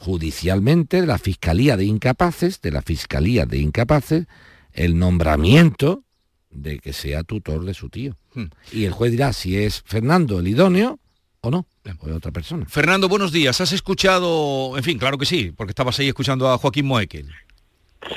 judicialmente 0.02 1.02
de 1.02 1.08
la 1.08 1.20
Fiscalía 1.20 1.78
de 1.78 1.86
Incapaces, 1.86 2.60
de 2.62 2.72
la 2.72 2.82
Fiscalía 2.82 3.46
de 3.46 3.60
Incapaces, 3.60 4.26
el 4.74 4.98
nombramiento 4.98 6.04
de 6.50 6.80
que 6.80 6.92
sea 6.92 7.22
tutor 7.24 7.66
de 7.66 7.76
su 7.76 7.90
tío. 7.90 8.18
Hmm. 8.34 8.46
Y 8.72 8.86
el 8.86 8.94
juez 8.94 9.12
dirá 9.12 9.32
si 9.32 9.58
es 9.58 9.84
Fernando 9.86 10.40
el 10.40 10.48
idóneo 10.48 11.00
o 11.42 11.52
no, 11.52 11.68
o 12.00 12.08
es 12.08 12.16
otra 12.16 12.32
persona. 12.32 12.66
Fernando, 12.68 13.10
buenos 13.10 13.32
días. 13.32 13.62
¿Has 13.62 13.74
escuchado, 13.74 14.76
en 14.76 14.84
fin, 14.84 14.98
claro 14.98 15.20
que 15.20 15.28
sí, 15.28 15.54
porque 15.56 15.72
estabas 15.72 16.00
ahí 16.00 16.08
escuchando 16.08 16.50
a 16.50 16.58
Joaquín 16.58 16.88
Moekel? 16.88 17.30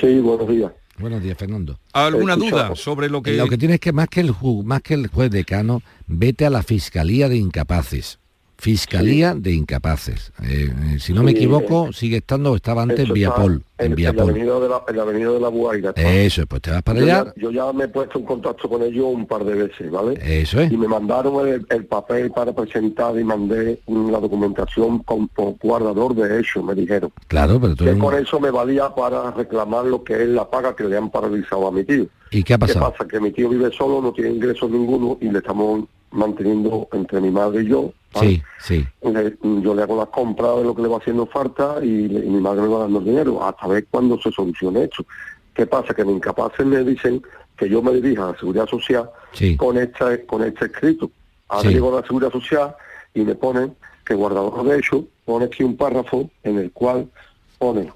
Sí, 0.01 0.19
buenos 0.19 0.49
días. 0.49 0.71
Buenos 0.97 1.21
días, 1.21 1.37
Fernando. 1.37 1.79
¿Alguna 1.93 2.35
duda 2.35 2.75
sobre 2.75 3.09
lo 3.09 3.21
que...? 3.21 3.33
Lo 3.33 3.47
que 3.47 3.59
tienes 3.59 3.79
que, 3.79 3.93
más 3.93 4.07
que 4.09 4.21
el, 4.21 4.33
más 4.63 4.81
que 4.81 4.95
el 4.95 5.07
juez 5.07 5.29
decano, 5.29 5.83
vete 6.07 6.47
a 6.47 6.49
la 6.49 6.63
Fiscalía 6.63 7.29
de 7.29 7.37
Incapaces 7.37 8.17
Fiscalía 8.57 9.35
de 9.35 9.51
Incapaces. 9.53 10.31
Eh, 10.43 10.71
eh, 10.93 10.99
si 10.99 11.13
no 11.13 11.23
me 11.23 11.31
equivoco, 11.31 11.91
sigue 11.91 12.17
estando, 12.17 12.55
estaba 12.55 12.83
antes 12.83 13.07
en 13.07 13.13
Viapol. 13.13 13.63
En, 13.77 13.91
en, 13.91 14.15
la 14.15 14.23
avenida 14.23 14.59
de 14.59 14.69
la, 14.69 14.81
en 14.87 14.95
la 14.95 15.03
avenida 15.03 15.31
de 15.31 15.39
la 15.39 15.49
Buaira. 15.49 15.93
Eso, 15.95 16.45
pues 16.47 16.61
te 16.61 16.71
vas 16.71 16.81
para 16.81 16.99
allá. 16.99 17.33
yo 17.35 17.51
ya 17.51 17.73
me 17.73 17.83
he 17.83 17.87
puesto 17.89 18.19
en 18.19 18.25
contacto 18.25 18.69
con 18.69 18.81
ellos 18.81 19.05
un 19.07 19.27
par 19.27 19.43
de 19.43 19.53
veces, 19.53 19.91
¿vale? 19.91 20.17
Eso 20.21 20.61
es. 20.61 20.71
Y 20.71 20.77
me 20.77 20.87
mandaron 20.87 21.47
el, 21.47 21.85
papel 21.85 22.31
para 22.31 22.53
presentar 22.53 23.19
y 23.19 23.23
mandé 23.23 23.79
la 23.87 24.19
documentación 24.19 24.99
con, 24.99 25.29
guardador 25.61 26.15
de 26.15 26.39
hecho, 26.39 26.63
me 26.63 26.73
dijeron. 26.73 27.11
Claro, 27.27 27.59
pero 27.59 27.75
tú... 27.75 27.83
Que 27.83 27.97
con 27.97 28.15
eso 28.15 28.39
me 28.39 28.49
valía 28.49 28.95
para 28.95 29.31
reclamar 29.31 29.85
lo 29.85 30.03
que 30.03 30.23
es 30.23 30.29
la 30.29 30.49
paga 30.49 30.75
que 30.75 30.85
le 30.85 30.97
han 30.97 31.11
paralizado 31.11 31.67
a 31.67 31.71
mi 31.71 31.83
tío. 31.83 32.07
¿Y 32.31 32.43
qué 32.43 32.53
ha 32.53 32.57
pasado? 32.57 32.91
¿Qué 32.91 32.97
pasa? 32.97 33.07
Que 33.07 33.19
mi 33.19 33.31
tío 33.31 33.49
vive 33.49 33.71
solo, 33.71 34.01
no 34.01 34.13
tiene 34.13 34.31
ingresos 34.31 34.69
ninguno 34.69 35.17
y 35.21 35.29
le 35.29 35.39
estamos 35.39 35.85
manteniendo 36.11 36.87
entre 36.93 37.21
mi 37.21 37.31
madre 37.31 37.63
y 37.63 37.67
yo. 37.67 37.93
Sí, 38.19 38.41
sí. 38.59 38.85
yo 39.01 39.75
le 39.75 39.83
hago 39.83 39.97
las 39.97 40.07
compras 40.07 40.57
de 40.57 40.63
lo 40.63 40.73
que 40.73 40.81
le 40.81 40.87
va 40.87 40.97
haciendo 40.97 41.25
falta 41.25 41.79
y, 41.83 41.87
mi 41.87 42.39
madre 42.39 42.61
me 42.61 42.69
va 42.69 42.79
dando 42.79 42.99
el 42.99 43.05
dinero 43.05 43.43
hasta 43.43 43.67
ver 43.67 43.85
cuándo 43.89 44.19
se 44.21 44.31
solucione 44.31 44.83
esto. 44.83 45.05
¿Qué 45.53 45.65
pasa? 45.67 45.93
Que 45.93 46.05
mis 46.05 46.15
incapaces 46.15 46.65
me 46.65 46.83
dicen 46.83 47.21
que 47.57 47.69
yo 47.69 47.81
me 47.81 47.93
dirija 47.93 48.23
a 48.23 48.31
la 48.31 48.37
Seguridad 48.37 48.67
Social 48.67 49.09
con, 49.57 49.77
esta, 49.77 50.17
con 50.25 50.43
este 50.43 50.65
escrito. 50.65 51.11
Ahora 51.49 51.69
llego 51.69 51.93
a 51.93 52.01
la 52.01 52.07
Seguridad 52.07 52.31
Social 52.31 52.75
y 53.13 53.21
me 53.21 53.35
ponen 53.35 53.75
que 54.05 54.13
guardador 54.13 54.63
de 54.63 54.77
hecho 54.77 55.05
pone 55.25 55.45
aquí 55.45 55.63
un 55.63 55.75
párrafo 55.75 56.29
en 56.43 56.59
el 56.59 56.71
cual 56.71 57.09
pone 57.57 57.91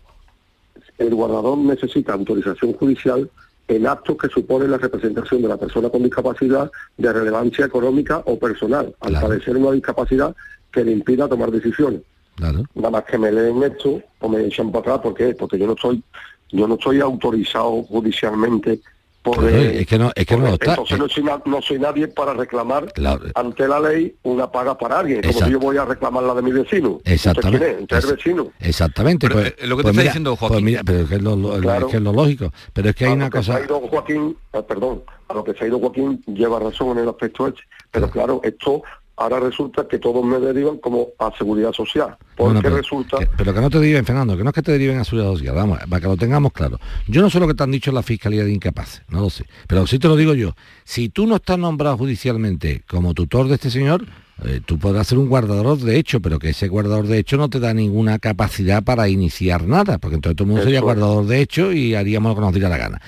el 1.00 1.16
guardador 1.16 1.58
necesita 1.58 2.14
autorización 2.14 2.74
judicial 2.74 3.30
en 3.70 3.86
actos 3.88 4.17
que 4.17 4.28
supone 4.30 4.67
la 4.67 4.78
representación 4.78 5.43
de 5.43 5.47
la 5.47 5.57
persona 5.57 5.89
con 5.89 6.01
discapacidad 6.01 6.72
de 6.97 7.13
relevancia 7.13 7.65
económica 7.65 8.22
o 8.26 8.38
personal, 8.38 8.93
al 8.99 9.13
padecer 9.13 9.55
una 9.55 9.72
discapacidad 9.72 10.36
que 10.72 10.84
le 10.84 10.91
impida 10.91 11.30
tomar 11.30 11.51
decisiones. 11.51 12.01
Nada 12.39 12.89
más 12.89 13.03
que 13.03 13.17
me 13.17 13.32
leen 13.32 13.61
esto 13.61 14.01
o 14.20 14.30
me 14.30 14.43
echan 14.45 14.72
para 14.72 14.80
atrás, 14.80 14.99
¿por 14.99 15.13
qué? 15.13 15.36
Porque 15.36 15.59
yo 15.59 15.67
no 15.67 15.76
soy, 15.80 16.03
yo 16.51 16.67
no 16.67 16.76
estoy 16.76 16.99
autorizado 16.99 17.84
judicialmente 17.84 18.82
es 19.26 19.88
que 19.88 19.99
no, 19.99 20.11
es 20.15 20.26
que 20.26 20.38
no 20.38 20.47
está. 20.47 20.72
Entonces 20.72 20.97
no 20.97 21.09
soy, 21.09 21.24
no 21.45 21.61
soy, 21.61 21.80
nadie 21.80 22.07
para 22.07 22.34
reclamar 22.34 22.91
ante 23.36 23.67
la 23.67 23.80
ley 23.80 24.15
una 24.24 24.51
paga 24.51 24.78
para 24.78 24.99
alguien, 24.99 25.22
como 25.22 25.45
si 25.45 25.51
yo 25.51 25.59
voy 25.59 25.78
a 25.78 25.86
reclamar 25.86 26.24
la 26.24 26.34
de 26.34 26.41
mi 26.41 26.51
vecino. 26.51 26.99
Exactamente. 27.03 27.86
vecino. 27.89 28.51
Exactamente. 28.59 29.30
pues, 29.30 29.55
eh, 29.57 29.67
lo 29.67 29.78
que 29.78 29.84
pues 29.84 29.95
te 29.95 30.01
está 30.01 30.03
diciendo 30.03 30.36
pues 30.36 30.39
Joaquín. 30.39 30.65
mira, 30.65 30.82
pero 30.84 30.99
es 30.99 31.09
que 31.09 31.15
es, 31.15 31.22
lo, 31.22 31.55
es, 31.55 31.86
que 31.86 31.97
es 31.97 32.03
lo 32.03 32.13
lógico. 32.13 32.51
Pero 32.74 32.89
es 32.89 32.95
que 32.95 33.05
hay 33.05 33.13
una 33.13 33.30
cosa... 33.30 33.53
Se 33.53 33.63
ha 33.63 33.65
ido 33.65 33.80
Joaquín, 33.82 34.38
eh, 34.53 34.63
perdón, 34.63 35.03
a 35.28 35.34
lo 35.34 35.43
que 35.43 35.53
se 35.53 35.65
ha 35.65 35.67
ido 35.67 35.80
Joaquín 35.80 36.24
lleva 36.28 36.59
razón 36.59 36.97
en 36.97 37.03
el 37.03 37.09
aspecto 37.09 37.47
este. 37.47 37.61
Pero 37.91 38.09
claro, 38.09 38.39
esto 38.43 38.84
ahora 39.20 39.39
resulta 39.41 39.86
que 39.88 39.99
todos 39.99 40.24
me 40.26 40.39
derivan 40.39 40.78
como 40.78 41.09
a 41.20 41.30
seguridad 41.38 41.74
social. 41.74 42.17
Porque 42.38 42.61
pero, 42.61 42.78
resulta... 42.78 43.17
pero 43.38 43.53
que 43.53 43.59
no 43.59 43.70
te 43.70 43.80
deriven, 43.80 44.05
Fernando, 44.05 44.38
que 44.38 44.43
no 44.43 44.49
es 44.49 44.53
que 44.55 44.61
te 44.61 44.72
deriven 44.72 44.97
a 44.97 45.03
seguridad 45.03 45.32
social, 45.32 45.55
vamos, 45.55 45.78
para 45.89 46.01
que 46.01 46.07
lo 46.07 46.15
tengamos 46.15 46.53
claro. 46.53 46.80
Yo 47.05 47.22
no 47.22 47.30
sé 47.30 47.39
lo 47.39 47.47
que 47.47 47.53
te 47.53 47.63
han 47.63 47.72
dicho 47.72 47.91
en 47.91 47.95
la 47.95 48.03
Fiscalía 48.03 48.45
de 48.45 48.51
Incapaces, 48.51 49.01
no 49.09 49.20
lo 49.20 49.30
sé, 49.30 49.45
pero 49.67 49.86
sí 49.86 49.99
te 49.99 50.07
lo 50.07 50.15
digo 50.15 50.34
yo. 50.34 50.55
Si 50.86 51.09
tú 51.09 51.28
no 51.28 51.36
estás 51.36 51.59
nombrado 51.59 51.97
judicialmente 51.97 52.84
como 52.88 53.13
tutor 53.13 53.49
de 53.49 53.55
este 53.55 53.70
señor, 53.70 54.05
eh, 54.45 54.61
tú 54.65 54.80
podrás 54.80 55.07
ser 55.07 55.17
un 55.17 55.28
guardador 55.28 55.78
de 55.80 55.97
hecho, 55.97 56.22
pero 56.22 56.39
que 56.39 56.49
ese 56.49 56.70
guardador 56.70 57.07
de 57.07 57.20
hecho 57.20 57.36
no 57.36 57.49
te 57.49 57.59
da 57.59 57.74
ninguna 57.74 58.20
capacidad 58.20 58.84
para 58.84 59.09
iniciar 59.09 59.67
nada, 59.67 59.97
porque 59.97 60.15
entonces 60.15 60.38
todo 60.38 60.45
el 60.45 60.49
mundo 60.51 60.63
sería 60.63 60.80
guardador 60.80 61.26
de 61.26 61.41
hecho 61.41 61.74
y 61.74 61.93
haríamos 61.93 62.30
lo 62.30 62.36
que 62.36 62.41
nos 62.41 62.53
diera 62.53 62.70
la 62.70 62.78
gana. 62.78 63.01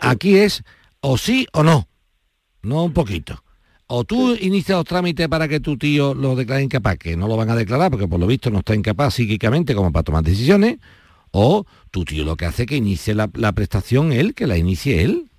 aquí 0.00 0.36
es 0.36 0.62
o 1.00 1.18
sí 1.18 1.48
o 1.52 1.64
no, 1.64 1.88
no 2.62 2.84
un 2.84 2.92
poquito 2.92 3.43
o 3.86 4.04
tú 4.04 4.34
inicias 4.34 4.78
los 4.78 4.86
trámites 4.86 5.28
para 5.28 5.48
que 5.48 5.60
tu 5.60 5.76
tío 5.76 6.14
lo 6.14 6.36
declare 6.36 6.62
incapaz, 6.62 6.96
que 6.98 7.16
no 7.16 7.28
lo 7.28 7.36
van 7.36 7.50
a 7.50 7.56
declarar 7.56 7.90
porque 7.90 8.08
por 8.08 8.18
lo 8.18 8.26
visto 8.26 8.50
no 8.50 8.60
está 8.60 8.74
incapaz 8.74 9.14
psíquicamente 9.14 9.74
como 9.74 9.92
para 9.92 10.04
tomar 10.04 10.24
decisiones, 10.24 10.78
o 11.30 11.66
tu 11.90 12.04
tío 12.04 12.24
lo 12.24 12.36
que 12.36 12.46
hace 12.46 12.62
es 12.62 12.68
que 12.68 12.76
inicie 12.76 13.14
la, 13.14 13.28
prestación 13.52 14.12
él, 14.12 14.34
que 14.34 14.46
la 14.46 14.56
inicie 14.56 15.02
él. 15.02 15.30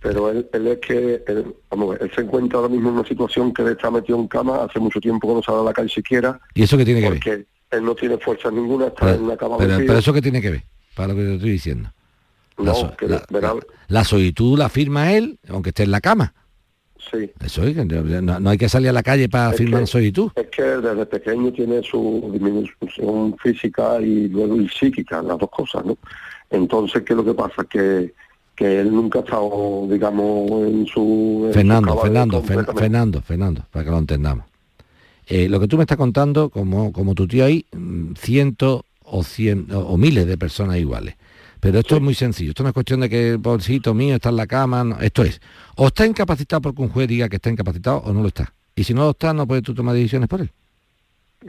Pero 0.00 0.30
él, 0.30 0.46
es 0.52 0.78
que, 0.78 1.24
él, 1.26 1.54
vamos, 1.70 1.96
él 2.00 2.10
se 2.14 2.20
encuentra 2.20 2.60
ahora 2.60 2.70
mismo 2.70 2.90
en 2.90 2.96
una 2.96 3.08
situación 3.08 3.52
que 3.52 3.64
le 3.64 3.72
está 3.72 3.90
metido 3.90 4.18
en 4.18 4.28
cama, 4.28 4.62
hace 4.62 4.78
mucho 4.78 5.00
tiempo 5.00 5.26
que 5.26 5.34
no 5.34 5.42
sale 5.42 5.58
a 5.58 5.64
la 5.64 5.72
calle 5.72 5.88
siquiera. 5.88 6.38
¿Y 6.54 6.62
eso 6.62 6.78
qué 6.78 6.84
tiene 6.84 7.00
que 7.00 7.10
ver? 7.10 7.18
Porque 7.18 7.46
él 7.72 7.84
no 7.84 7.94
tiene 7.96 8.16
fuerza 8.18 8.50
ninguna, 8.50 8.86
está 8.86 9.12
en 9.12 9.22
una 9.22 9.36
cama 9.36 9.56
pero, 9.58 9.76
pero, 9.78 9.98
eso 9.98 10.12
qué 10.12 10.22
tiene 10.22 10.40
que 10.40 10.50
ver, 10.50 10.64
para 10.94 11.08
lo 11.08 11.14
que 11.16 11.24
te 11.24 11.34
estoy 11.34 11.50
diciendo. 11.50 11.90
No, 12.58 12.94
la, 13.00 13.56
la 13.88 14.04
solicitud 14.04 14.58
la 14.58 14.68
firma 14.68 15.12
él, 15.12 15.38
aunque 15.48 15.70
esté 15.70 15.84
en 15.84 15.90
la 15.90 16.00
cama. 16.00 16.34
Sí. 17.10 17.30
Eso 17.44 17.62
es, 17.62 17.76
no, 18.22 18.50
hay 18.50 18.58
que 18.58 18.68
salir 18.68 18.88
a 18.88 18.92
la 18.92 19.02
calle 19.02 19.28
para 19.28 19.52
firmar 19.52 19.86
solicitud. 19.86 20.30
Es 20.34 20.48
que 20.48 20.62
desde 20.62 21.06
pequeño 21.06 21.52
tiene 21.52 21.82
su 21.82 22.28
disminución 22.32 23.36
física 23.38 24.00
y 24.00 24.28
luego 24.28 24.60
y 24.60 24.68
psíquica, 24.68 25.22
las 25.22 25.38
dos 25.38 25.50
cosas, 25.50 25.84
¿no? 25.84 25.96
Entonces, 26.50 27.02
¿qué 27.02 27.12
es 27.12 27.16
lo 27.16 27.24
que 27.24 27.34
pasa? 27.34 27.64
Que, 27.64 28.12
que 28.54 28.80
él 28.80 28.92
nunca 28.92 29.20
ha 29.20 29.22
estado, 29.22 29.86
digamos, 29.88 30.50
en 30.66 30.86
su... 30.86 31.50
Fernando, 31.52 31.96
Fernando, 31.98 32.42
Fernando, 32.42 33.22
Fernando, 33.22 33.62
para 33.70 33.84
que 33.84 33.90
lo 33.90 33.98
entendamos. 33.98 34.44
Eh, 35.26 35.48
lo 35.48 35.60
que 35.60 35.68
tú 35.68 35.76
me 35.76 35.84
estás 35.84 35.98
contando, 35.98 36.48
como, 36.48 36.92
como 36.92 37.14
tu 37.14 37.26
tío 37.28 37.44
ahí, 37.44 37.64
mm, 37.72 38.14
cientos 38.14 38.82
o, 39.02 39.22
cien, 39.22 39.68
o 39.72 39.96
miles 39.96 40.26
de 40.26 40.36
personas 40.36 40.78
iguales. 40.78 41.16
Pero 41.60 41.80
esto 41.80 41.96
es 41.96 42.02
muy 42.02 42.14
sencillo. 42.14 42.50
Esto 42.50 42.62
no 42.62 42.68
es 42.68 42.72
cuestión 42.72 43.00
de 43.00 43.08
que 43.08 43.30
el 43.30 43.38
bolsito 43.38 43.94
mío 43.94 44.16
está 44.16 44.28
en 44.28 44.36
la 44.36 44.46
cama. 44.46 44.96
Esto 45.00 45.24
es, 45.24 45.40
o 45.76 45.88
está 45.88 46.06
incapacitado 46.06 46.62
porque 46.62 46.82
un 46.82 46.88
juez 46.88 47.08
diga 47.08 47.28
que 47.28 47.36
está 47.36 47.50
incapacitado 47.50 47.98
o 47.98 48.12
no 48.12 48.22
lo 48.22 48.28
está. 48.28 48.52
Y 48.76 48.84
si 48.84 48.94
no 48.94 49.02
lo 49.02 49.10
está, 49.10 49.32
no 49.32 49.46
puedes 49.46 49.64
tú 49.64 49.74
tomar 49.74 49.94
decisiones 49.94 50.28
por 50.28 50.40
él. 50.40 50.50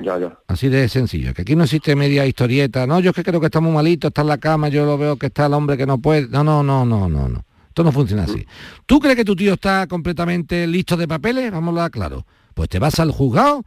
Ya, 0.01 0.17
ya. 0.17 0.37
Así 0.47 0.69
de 0.69 0.87
sencillo. 0.87 1.33
Que 1.33 1.43
aquí 1.43 1.55
no 1.55 1.63
existe 1.63 1.95
media 1.95 2.25
historieta. 2.25 2.87
No, 2.87 2.99
yo 2.99 3.11
es 3.11 3.15
que 3.15 3.23
creo 3.23 3.39
que 3.39 3.47
está 3.47 3.59
muy 3.59 3.71
malito, 3.71 4.07
está 4.07 4.21
en 4.21 4.27
la 4.27 4.37
cama, 4.37 4.69
yo 4.69 4.85
lo 4.85 4.97
veo 4.97 5.17
que 5.17 5.27
está 5.27 5.45
el 5.45 5.53
hombre 5.53 5.77
que 5.77 5.85
no 5.85 5.99
puede. 5.99 6.27
No, 6.27 6.43
no, 6.43 6.63
no, 6.63 6.85
no, 6.85 7.07
no, 7.07 7.29
no. 7.29 7.45
Esto 7.67 7.83
no 7.83 7.91
funciona 7.91 8.23
así. 8.23 8.45
¿Tú 8.85 8.99
crees 8.99 9.15
que 9.15 9.25
tu 9.25 9.35
tío 9.35 9.53
está 9.53 9.87
completamente 9.87 10.65
listo 10.67 10.97
de 10.97 11.07
papeles? 11.07 11.51
Vamos 11.51 11.77
a 11.77 11.89
claro. 11.89 12.25
Pues 12.53 12.67
te 12.67 12.79
vas 12.79 12.99
al 12.99 13.11
juzgado, 13.11 13.63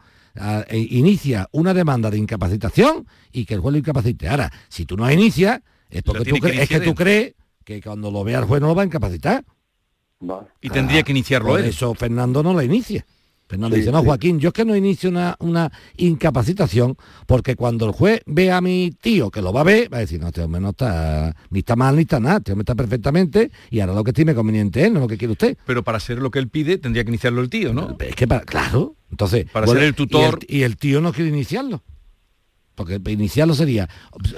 e 0.69 0.79
inicia 0.79 1.49
una 1.53 1.73
demanda 1.75 2.11
de 2.11 2.19
incapacitación 2.19 3.07
y 3.33 3.45
que 3.45 3.55
el 3.55 3.61
juez 3.61 3.73
lo 3.73 3.79
incapacite. 3.79 4.29
Ahora, 4.29 4.53
si 4.69 4.87
tú 4.87 4.97
no 4.97 5.11
inicias, 5.11 5.61
es 5.93 6.03
porque 6.03 6.25
tú, 6.25 6.47
es 6.47 6.69
que 6.69 6.81
tú 6.81 6.95
crees 6.95 7.35
que 7.65 7.81
cuando 7.81 8.11
lo 8.11 8.25
vea 8.25 8.39
el 8.41 8.47
juez 8.47 8.61
no 8.61 8.69
lo 8.69 8.75
va 8.75 8.83
a 8.83 8.87
incapacitar. 8.87 9.45
Y 10.61 10.71
tendría 10.71 11.03
que 11.03 11.13
iniciarlo 11.13 11.59
él. 11.59 11.67
eso 11.67 11.95
Fernando 11.95 12.43
no 12.43 12.55
la 12.55 12.65
inicia. 12.65 13.05
Fernando 13.49 13.77
dice, 13.77 13.93
no, 13.93 14.03
Joaquín, 14.03 14.41
yo 14.41 14.49
es 14.49 14.55
que 14.55 14.65
no 14.65 14.75
inicio 14.75 15.11
una, 15.11 15.37
una 15.39 15.71
incapacitación 15.99 16.97
porque 17.27 17.55
cuando 17.55 17.85
el 17.85 17.93
juez 17.93 18.23
ve 18.25 18.51
a 18.51 18.63
mi 18.63 18.93
tío 18.99 19.31
que 19.31 19.43
lo 19.43 19.53
va 19.53 19.61
a 19.61 19.65
ver, 19.65 19.93
va 19.93 19.99
a 19.99 20.01
decir, 20.01 20.19
no, 20.19 20.29
este 20.29 20.41
hombre 20.41 20.63
no 20.63 20.71
está, 20.71 21.37
ni 21.51 21.59
está 21.59 21.77
mal 21.77 21.97
ni 21.97 22.03
está 22.03 22.19
nada, 22.19 22.39
este 22.39 22.53
hombre 22.53 22.63
está 22.63 22.75
perfectamente 22.75 23.51
y 23.69 23.81
ahora 23.81 23.93
lo 23.93 24.05
que 24.05 24.13
estime 24.13 24.35
conveniente 24.35 24.87
él, 24.87 24.95
no 24.95 25.01
lo 25.01 25.09
que 25.09 25.19
quiere 25.19 25.33
usted. 25.33 25.59
Pero 25.67 25.83
para 25.83 25.99
hacer 25.99 26.19
lo 26.19 26.31
que 26.31 26.39
él 26.39 26.49
pide 26.49 26.79
tendría 26.79 27.05
que 27.05 27.11
iniciarlo 27.11 27.43
el 27.43 27.51
tío, 27.51 27.75
¿no? 27.75 27.95
Es 27.99 28.17
que 28.17 28.27
para, 28.27 28.41
claro, 28.41 28.97
entonces... 29.11 29.45
Para 29.53 29.67
ser 29.67 29.83
el 29.83 29.95
tutor... 29.95 30.39
Y 30.49 30.55
el, 30.55 30.61
y 30.61 30.63
el 30.63 30.77
tío 30.79 31.03
no 31.03 31.13
quiere 31.13 31.29
iniciarlo. 31.29 31.83
Porque 32.75 33.01
iniciarlo 33.11 33.55
sería, 33.55 33.89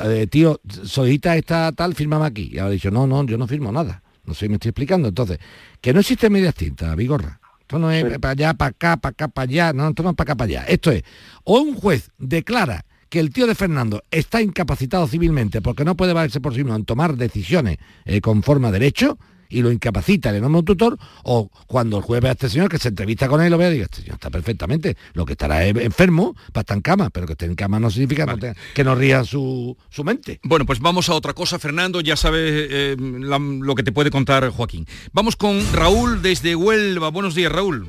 eh, 0.04 0.26
tío, 0.28 0.60
solicita 0.84 1.36
esta 1.36 1.72
tal, 1.72 1.94
fírmame 1.94 2.26
aquí. 2.26 2.50
Y 2.52 2.58
ahora 2.58 2.72
dicho, 2.72 2.90
no, 2.90 3.06
no, 3.06 3.24
yo 3.24 3.38
no 3.38 3.46
firmo 3.46 3.70
nada. 3.70 4.02
No 4.24 4.34
sé, 4.34 4.48
me 4.48 4.54
estoy 4.54 4.70
explicando. 4.70 5.08
Entonces, 5.08 5.38
que 5.80 5.92
no 5.92 6.00
existe 6.00 6.30
medias 6.30 6.54
tintas, 6.54 6.94
Vigorra. 6.96 7.40
Esto 7.60 7.78
no 7.78 7.90
es 7.90 8.18
para 8.18 8.32
allá, 8.32 8.54
para 8.54 8.70
acá, 8.70 8.96
para 8.96 9.12
acá, 9.12 9.28
para 9.28 9.44
allá. 9.50 9.72
No, 9.72 9.88
esto 9.88 10.02
no 10.02 10.10
es 10.10 10.16
para 10.16 10.32
acá, 10.32 10.36
para 10.36 10.48
allá. 10.48 10.64
Esto 10.64 10.90
es, 10.90 11.02
o 11.44 11.60
un 11.60 11.74
juez 11.74 12.10
declara 12.18 12.84
que 13.08 13.20
el 13.20 13.30
tío 13.30 13.46
de 13.46 13.54
Fernando 13.54 14.02
está 14.10 14.42
incapacitado 14.42 15.06
civilmente 15.06 15.62
porque 15.62 15.84
no 15.84 15.96
puede 15.96 16.12
valerse 16.12 16.40
por 16.40 16.52
sí 16.52 16.64
mismo 16.64 16.74
en 16.74 16.84
tomar 16.84 17.16
decisiones 17.16 17.78
eh, 18.04 18.20
conforme 18.20 18.68
a 18.68 18.72
derecho, 18.72 19.18
y 19.54 19.62
lo 19.62 19.70
incapacita, 19.70 20.32
le 20.32 20.40
nombra 20.40 20.58
un 20.60 20.64
tutor, 20.64 20.98
o 21.22 21.48
cuando 21.66 21.96
el 21.98 22.02
juez 22.02 22.20
ve 22.20 22.28
a 22.28 22.32
este 22.32 22.48
señor 22.48 22.68
que 22.68 22.78
se 22.78 22.88
entrevista 22.88 23.28
con 23.28 23.40
él, 23.42 23.50
lo 23.50 23.58
ve 23.58 23.68
y 23.68 23.72
diga, 23.74 23.84
este 23.84 23.98
señor 24.02 24.14
está 24.14 24.30
perfectamente, 24.30 24.96
lo 25.14 25.24
que 25.24 25.32
estará 25.32 25.64
es 25.64 25.76
enfermo, 25.76 26.34
para 26.52 26.62
estar 26.62 26.76
en 26.76 26.82
cama, 26.82 27.10
pero 27.10 27.26
que 27.26 27.32
esté 27.32 27.46
en 27.46 27.54
cama 27.54 27.78
no 27.80 27.90
significa 27.90 28.26
no 28.26 28.36
tenga- 28.38 28.56
que 28.74 28.84
no 28.84 28.94
ría 28.94 29.24
su, 29.24 29.76
su 29.90 30.04
mente. 30.04 30.40
Bueno, 30.42 30.66
pues 30.66 30.80
vamos 30.80 31.08
a 31.08 31.14
otra 31.14 31.32
cosa, 31.32 31.58
Fernando, 31.58 32.00
ya 32.00 32.16
sabes 32.16 32.68
eh, 32.70 32.96
la- 32.98 33.38
lo 33.38 33.74
que 33.74 33.82
te 33.82 33.92
puede 33.92 34.10
contar 34.10 34.48
Joaquín. 34.50 34.86
Vamos 35.12 35.36
con 35.36 35.60
Raúl 35.72 36.20
desde 36.22 36.54
Huelva. 36.56 37.10
Buenos 37.10 37.34
días, 37.34 37.52
Raúl. 37.52 37.86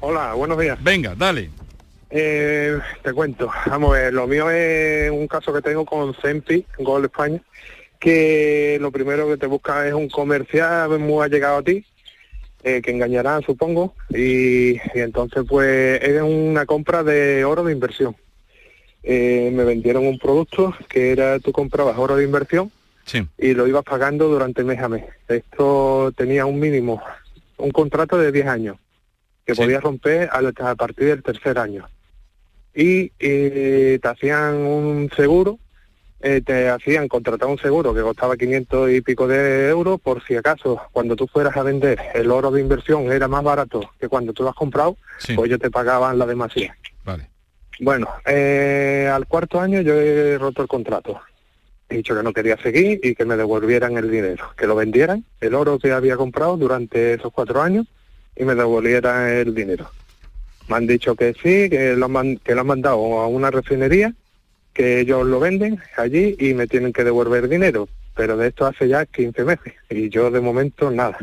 Hola, 0.00 0.34
buenos 0.34 0.58
días. 0.58 0.78
Venga, 0.82 1.14
dale. 1.16 1.50
Eh, 2.10 2.78
te 3.02 3.12
cuento, 3.12 3.50
vamos 3.66 3.90
a 3.90 3.98
ver, 4.00 4.14
lo 4.14 4.26
mío 4.26 4.50
es 4.50 5.10
un 5.10 5.26
caso 5.28 5.52
que 5.52 5.60
tengo 5.60 5.84
con 5.84 6.14
Cempi, 6.14 6.64
Gol 6.78 7.04
España, 7.04 7.40
que 7.98 8.78
lo 8.80 8.90
primero 8.92 9.28
que 9.28 9.36
te 9.36 9.46
busca 9.46 9.86
es 9.86 9.94
un 9.94 10.08
comercial 10.08 10.98
muy 10.98 11.24
allegado 11.24 11.58
a 11.58 11.62
ti, 11.62 11.84
eh, 12.62 12.80
que 12.82 12.90
engañarán, 12.90 13.42
supongo, 13.42 13.94
y, 14.10 14.72
y 14.72 14.80
entonces 15.00 15.44
pues 15.48 16.00
es 16.02 16.20
una 16.22 16.66
compra 16.66 17.02
de 17.02 17.44
oro 17.44 17.64
de 17.64 17.72
inversión. 17.72 18.16
Eh, 19.02 19.50
me 19.54 19.64
vendieron 19.64 20.06
un 20.06 20.18
producto 20.18 20.74
que 20.88 21.12
era, 21.12 21.38
tú 21.38 21.52
comprabas 21.52 21.96
oro 21.98 22.16
de 22.16 22.24
inversión 22.24 22.70
Sí. 23.04 23.26
y 23.38 23.54
lo 23.54 23.66
ibas 23.66 23.84
pagando 23.84 24.28
durante 24.28 24.64
mes 24.64 24.80
a 24.80 24.88
mes. 24.88 25.04
Esto 25.28 26.12
tenía 26.14 26.44
un 26.44 26.58
mínimo, 26.60 27.02
un 27.56 27.70
contrato 27.70 28.18
de 28.18 28.30
10 28.32 28.46
años, 28.46 28.76
que 29.46 29.54
podías 29.54 29.82
romper 29.82 30.28
al- 30.30 30.52
a 30.58 30.74
partir 30.74 31.06
del 31.06 31.22
tercer 31.22 31.58
año. 31.58 31.88
Y 32.74 33.10
eh, 33.18 33.98
te 34.02 34.08
hacían 34.08 34.56
un 34.56 35.10
seguro, 35.16 35.58
eh, 36.20 36.40
te 36.44 36.68
hacían 36.68 37.06
contratar 37.08 37.48
un 37.48 37.58
seguro 37.58 37.94
que 37.94 38.00
costaba 38.02 38.36
500 38.36 38.90
y 38.90 39.00
pico 39.00 39.28
de 39.28 39.68
euros 39.68 40.00
por 40.00 40.22
si 40.24 40.34
acaso 40.36 40.80
cuando 40.92 41.14
tú 41.14 41.26
fueras 41.28 41.56
a 41.56 41.62
vender 41.62 41.98
el 42.14 42.30
oro 42.30 42.50
de 42.50 42.60
inversión 42.60 43.12
era 43.12 43.28
más 43.28 43.44
barato 43.44 43.80
que 44.00 44.08
cuando 44.08 44.32
tú 44.32 44.42
lo 44.42 44.48
has 44.50 44.56
comprado, 44.56 44.96
Sí. 45.18 45.34
pues 45.34 45.48
ellos 45.48 45.60
te 45.60 45.70
pagaban 45.70 46.18
la 46.18 46.26
demasía. 46.26 46.76
Vale. 47.04 47.28
Bueno, 47.80 48.08
eh, 48.26 49.08
al 49.12 49.26
cuarto 49.26 49.60
año 49.60 49.80
yo 49.82 49.94
he 49.94 50.36
roto 50.38 50.62
el 50.62 50.68
contrato. 50.68 51.20
He 51.88 51.96
dicho 51.98 52.14
que 52.16 52.22
no 52.22 52.32
quería 52.32 52.56
seguir 52.58 53.00
y 53.02 53.14
que 53.14 53.24
me 53.24 53.36
devolvieran 53.36 53.96
el 53.96 54.10
dinero, 54.10 54.44
que 54.58 54.66
lo 54.66 54.74
vendieran, 54.74 55.24
el 55.40 55.54
oro 55.54 55.78
que 55.78 55.92
había 55.92 56.16
comprado 56.16 56.56
durante 56.56 57.14
esos 57.14 57.32
cuatro 57.32 57.62
años 57.62 57.86
y 58.36 58.44
me 58.44 58.54
devolvieran 58.56 59.28
el 59.30 59.54
dinero. 59.54 59.88
Me 60.68 60.76
han 60.76 60.86
dicho 60.86 61.14
que 61.14 61.32
sí, 61.34 61.70
que 61.70 61.94
lo 61.96 62.06
han, 62.18 62.36
que 62.38 62.54
lo 62.54 62.60
han 62.60 62.66
mandado 62.66 63.20
a 63.20 63.26
una 63.28 63.50
refinería, 63.50 64.12
que 64.78 65.00
ellos 65.00 65.26
lo 65.26 65.40
venden 65.40 65.80
allí 65.96 66.36
y 66.38 66.54
me 66.54 66.68
tienen 66.68 66.92
que 66.92 67.02
devolver 67.02 67.48
dinero. 67.48 67.88
Pero 68.14 68.36
de 68.36 68.46
esto 68.48 68.64
hace 68.64 68.86
ya 68.88 69.04
15 69.06 69.44
meses 69.44 69.74
y 69.90 70.08
yo 70.08 70.30
de 70.30 70.40
momento 70.40 70.88
nada. 70.90 71.18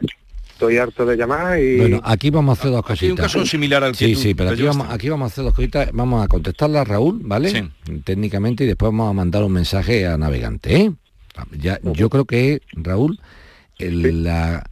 Estoy 0.49 0.78
harto 0.78 1.06
de 1.06 1.16
llamar 1.16 1.58
y... 1.60 1.78
Bueno, 1.78 2.01
aquí 2.03 2.30
vamos 2.30 2.58
a 2.58 2.62
hacer 2.62 2.72
dos 2.72 2.82
cositas. 2.86 3.03
hay 3.03 3.12
un 3.12 3.18
caso 3.18 3.45
similar 3.45 3.84
al 3.84 3.91
que 3.93 4.06
Sí, 4.08 4.14
tú 4.14 4.20
sí, 4.20 4.34
pero 4.36 4.49
aquí 4.49 4.62
vamos, 4.64 4.88
aquí 4.89 5.08
vamos 5.10 5.26
a 5.26 5.28
hacer 5.32 5.43
dos 5.45 5.53
cositas. 5.53 5.89
Vamos 5.93 6.24
a 6.24 6.28
contestarle 6.28 6.80
a 6.80 6.84
Raúl, 6.84 7.20
¿vale? 7.24 7.72
Técnicamente 8.03 8.66
y 8.66 8.68
después 8.68 8.89
vamos 8.91 9.10
a 9.10 9.14
mandar 9.14 9.43
un 9.43 9.53
mensaje 9.53 10.06
a 10.06 10.18
Navegante, 10.18 10.76
¿eh? 10.76 10.91
Ya, 11.58 11.80
yo 11.84 12.10
creo 12.10 12.26
que 12.26 12.62
Raúl, 12.74 13.20
el- 13.78 14.24
la 14.24 14.64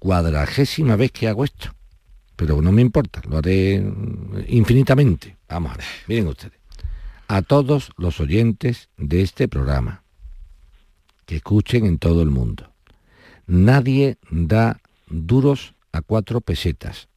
cuadragésima 0.00 0.96
vez 0.96 1.10
que 1.12 1.28
hago 1.28 1.44
esto. 1.44 1.72
Pero 2.36 2.60
no 2.60 2.72
me 2.72 2.82
importa, 2.82 3.20
lo 3.28 3.38
haré 3.38 3.82
infinitamente. 4.48 5.36
Vamos 5.48 5.72
a 5.72 5.76
ver, 5.76 5.86
miren 6.08 6.26
ustedes. 6.28 6.61
A 7.32 7.40
todos 7.40 7.92
los 7.96 8.20
oyentes 8.20 8.90
de 8.98 9.22
este 9.22 9.48
programa, 9.48 10.02
que 11.24 11.36
escuchen 11.36 11.86
en 11.86 11.96
todo 11.96 12.20
el 12.20 12.28
mundo. 12.28 12.74
Nadie 13.46 14.18
da 14.30 14.82
duros 15.08 15.74
a 15.92 16.02
cuatro 16.02 16.42
pesetas. 16.42 17.08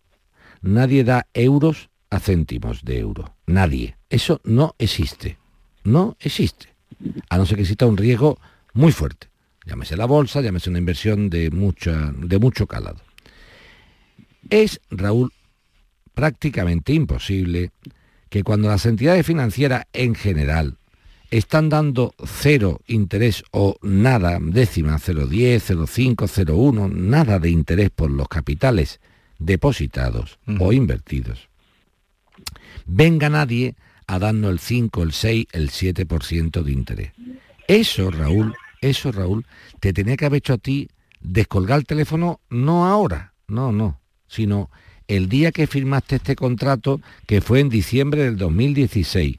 Nadie 0.62 1.04
da 1.04 1.28
euros 1.34 1.90
a 2.10 2.22
céntimos 2.22 2.86
de 2.86 3.00
euro. 3.00 3.36
Nadie. 3.46 3.98
Eso 4.10 4.40
no 4.46 4.74
existe. 4.80 5.38
No 5.84 6.16
existe. 6.22 6.74
A 7.28 7.38
no 7.38 7.46
ser 7.46 7.58
que 7.58 7.64
exista 7.64 7.86
un 7.86 7.98
riesgo 7.98 8.40
muy 8.72 8.94
fuerte. 8.94 9.28
Llámese 9.66 9.98
la 9.98 10.06
bolsa, 10.06 10.40
llámese 10.40 10.70
una 10.70 10.80
inversión 10.80 11.30
de, 11.30 11.50
de 11.50 12.40
mucho 12.40 12.68
calado. 12.68 13.02
Es, 14.50 14.80
Raúl, 14.90 15.34
prácticamente 16.14 16.94
imposible 16.94 17.74
que 18.36 18.44
cuando 18.44 18.68
las 18.68 18.86
entidades 18.86 19.26
financieras 19.26 19.86
en 19.94 20.14
general 20.14 20.76
están 21.32 21.70
dando 21.70 22.14
cero 22.26 22.82
interés 22.86 23.46
o 23.52 23.78
nada, 23.82 24.40
décima, 24.42 24.98
0,10, 24.98 25.62
0,5, 25.62 26.16
0,1, 26.46 26.92
nada 26.92 27.40
de 27.40 27.50
interés 27.50 27.92
por 27.92 28.12
los 28.12 28.28
capitales 28.28 29.00
depositados 29.40 30.38
o 30.60 30.74
invertidos, 30.74 31.48
venga 32.86 33.30
nadie 33.30 33.78
a 34.06 34.20
darnos 34.20 34.52
el 34.52 34.60
5, 34.60 35.04
el 35.04 35.14
6, 35.14 35.48
el 35.54 35.70
7% 35.70 36.62
de 36.62 36.72
interés. 36.74 37.12
Eso, 37.70 38.12
Raúl, 38.12 38.54
eso, 38.82 39.14
Raúl, 39.14 39.46
te 39.80 39.94
tenía 39.94 40.18
que 40.18 40.26
haber 40.26 40.40
hecho 40.40 40.56
a 40.56 40.58
ti 40.58 40.90
descolgar 41.22 41.80
el 41.80 41.86
teléfono 41.86 42.42
no 42.50 42.86
ahora, 42.86 43.34
no, 43.48 43.72
no, 43.72 44.02
sino 44.28 44.70
el 45.08 45.30
día 45.30 45.52
que 45.52 45.68
firmaste 45.68 46.18
este 46.18 46.36
contrato 46.36 47.02
que 47.28 47.42
fue 47.42 47.60
en 47.60 47.70
diciembre 47.70 48.24
del 48.24 48.38
2016. 48.38 49.38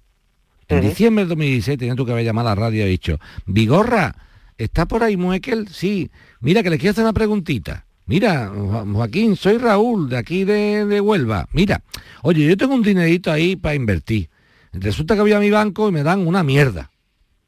En 0.68 0.80
diciembre 0.80 1.22
del 1.22 1.28
2016 1.30 1.78
tenía 1.78 1.94
tú 1.94 2.04
que 2.04 2.12
haber 2.12 2.24
llamado 2.24 2.48
a 2.48 2.54
la 2.54 2.60
radio 2.60 2.86
y 2.86 2.90
dicho, 2.90 3.18
Vigorra, 3.46 4.14
¿está 4.58 4.86
por 4.86 5.02
ahí 5.04 5.16
Muekel? 5.16 5.68
Sí. 5.68 6.10
Mira, 6.40 6.62
que 6.62 6.70
le 6.70 6.78
quiero 6.78 6.90
hacer 6.92 7.04
una 7.04 7.12
preguntita. 7.12 7.86
Mira, 8.06 8.48
Jo- 8.54 8.84
Joaquín, 8.92 9.36
soy 9.36 9.58
Raúl, 9.58 10.08
de 10.08 10.16
aquí 10.16 10.44
de, 10.44 10.86
de 10.86 11.00
Huelva. 11.00 11.48
Mira, 11.52 11.82
oye, 12.22 12.46
yo 12.46 12.56
tengo 12.56 12.74
un 12.74 12.82
dinerito 12.82 13.30
ahí 13.32 13.56
para 13.56 13.74
invertir. 13.74 14.28
Resulta 14.72 15.14
que 15.14 15.20
voy 15.22 15.32
a 15.32 15.40
mi 15.40 15.50
banco 15.50 15.88
y 15.88 15.92
me 15.92 16.02
dan 16.02 16.26
una 16.26 16.42
mierda. 16.42 16.90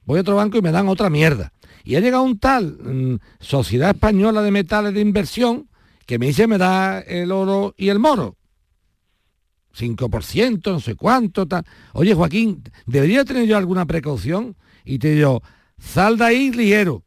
Voy 0.05 0.19
a 0.19 0.23
otro 0.23 0.37
banco 0.37 0.57
y 0.59 0.63
me 0.63 0.73
dan 0.73 0.89
otra 0.89 1.11
mierda. 1.11 1.53
Y 1.85 1.97
ha 1.97 2.01
llegado 2.01 2.23
un 2.23 2.39
tal, 2.39 2.79
mm, 2.83 3.17
Sociedad 3.41 3.91
Española 3.91 4.43
de 4.43 4.51
Metales 4.51 4.95
de 4.95 5.01
Inversión, 5.01 5.69
que 6.09 6.19
me 6.19 6.25
dice 6.29 6.47
me 6.47 6.57
da 6.57 7.01
el 7.01 7.31
oro 7.31 7.75
y 7.77 7.91
el 7.91 7.99
moro. 7.99 8.35
5%, 9.77 10.73
no 10.73 10.81
sé 10.81 10.95
cuánto, 10.95 11.47
tal. 11.47 11.65
Oye, 11.93 12.15
Joaquín, 12.15 12.63
¿debería 12.87 13.27
tener 13.27 13.47
yo 13.47 13.59
alguna 13.59 13.85
precaución? 13.85 14.57
Y 14.87 14.99
te 14.99 15.15
digo, 15.15 15.43
sal 15.79 16.17
de 16.17 16.25
ahí 16.25 16.51
ligero, 16.51 17.05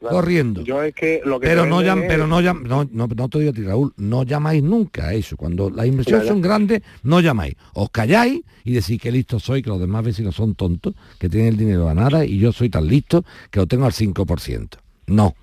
Claro, 0.00 0.16
corriendo. 0.16 0.62
Yo 0.64 0.82
es 0.82 0.94
que 0.96 1.20
lo 1.24 1.38
que 1.38 1.46
Pero 1.46 1.64
no, 1.64 1.80
llam- 1.80 2.02
es- 2.02 2.08
pero 2.08 2.26
no, 2.26 2.40
llam- 2.40 2.62
no, 2.62 2.84
no, 2.90 3.06
no 3.06 3.28
te 3.28 3.38
digo 3.38 3.50
a 3.52 3.54
ti, 3.54 3.62
Raúl, 3.62 3.94
no 3.96 4.24
llamáis 4.24 4.62
nunca 4.64 5.06
a 5.08 5.14
eso. 5.14 5.36
Cuando 5.36 5.70
las 5.70 5.86
inversiones 5.86 6.24
Claro. 6.24 6.34
son 6.34 6.42
grandes, 6.42 6.82
no 7.04 7.20
llamáis. 7.20 7.54
Os 7.74 7.88
calláis 7.90 8.42
y 8.64 8.72
decís 8.72 9.00
que 9.00 9.12
listo 9.12 9.38
soy, 9.38 9.62
que 9.62 9.70
los 9.70 9.78
demás 9.80 10.04
vecinos 10.04 10.34
son 10.34 10.56
tontos, 10.56 10.94
que 11.20 11.28
tienen 11.28 11.50
el 11.50 11.56
dinero 11.56 11.88
a 11.88 11.94
nada 11.94 12.24
y 12.24 12.38
yo 12.38 12.50
soy 12.52 12.68
tan 12.68 12.86
listo 12.88 13.24
que 13.52 13.60
lo 13.60 13.66
tengo 13.68 13.86
al 13.86 13.92
5%. 13.92 14.78
No, 15.06 15.34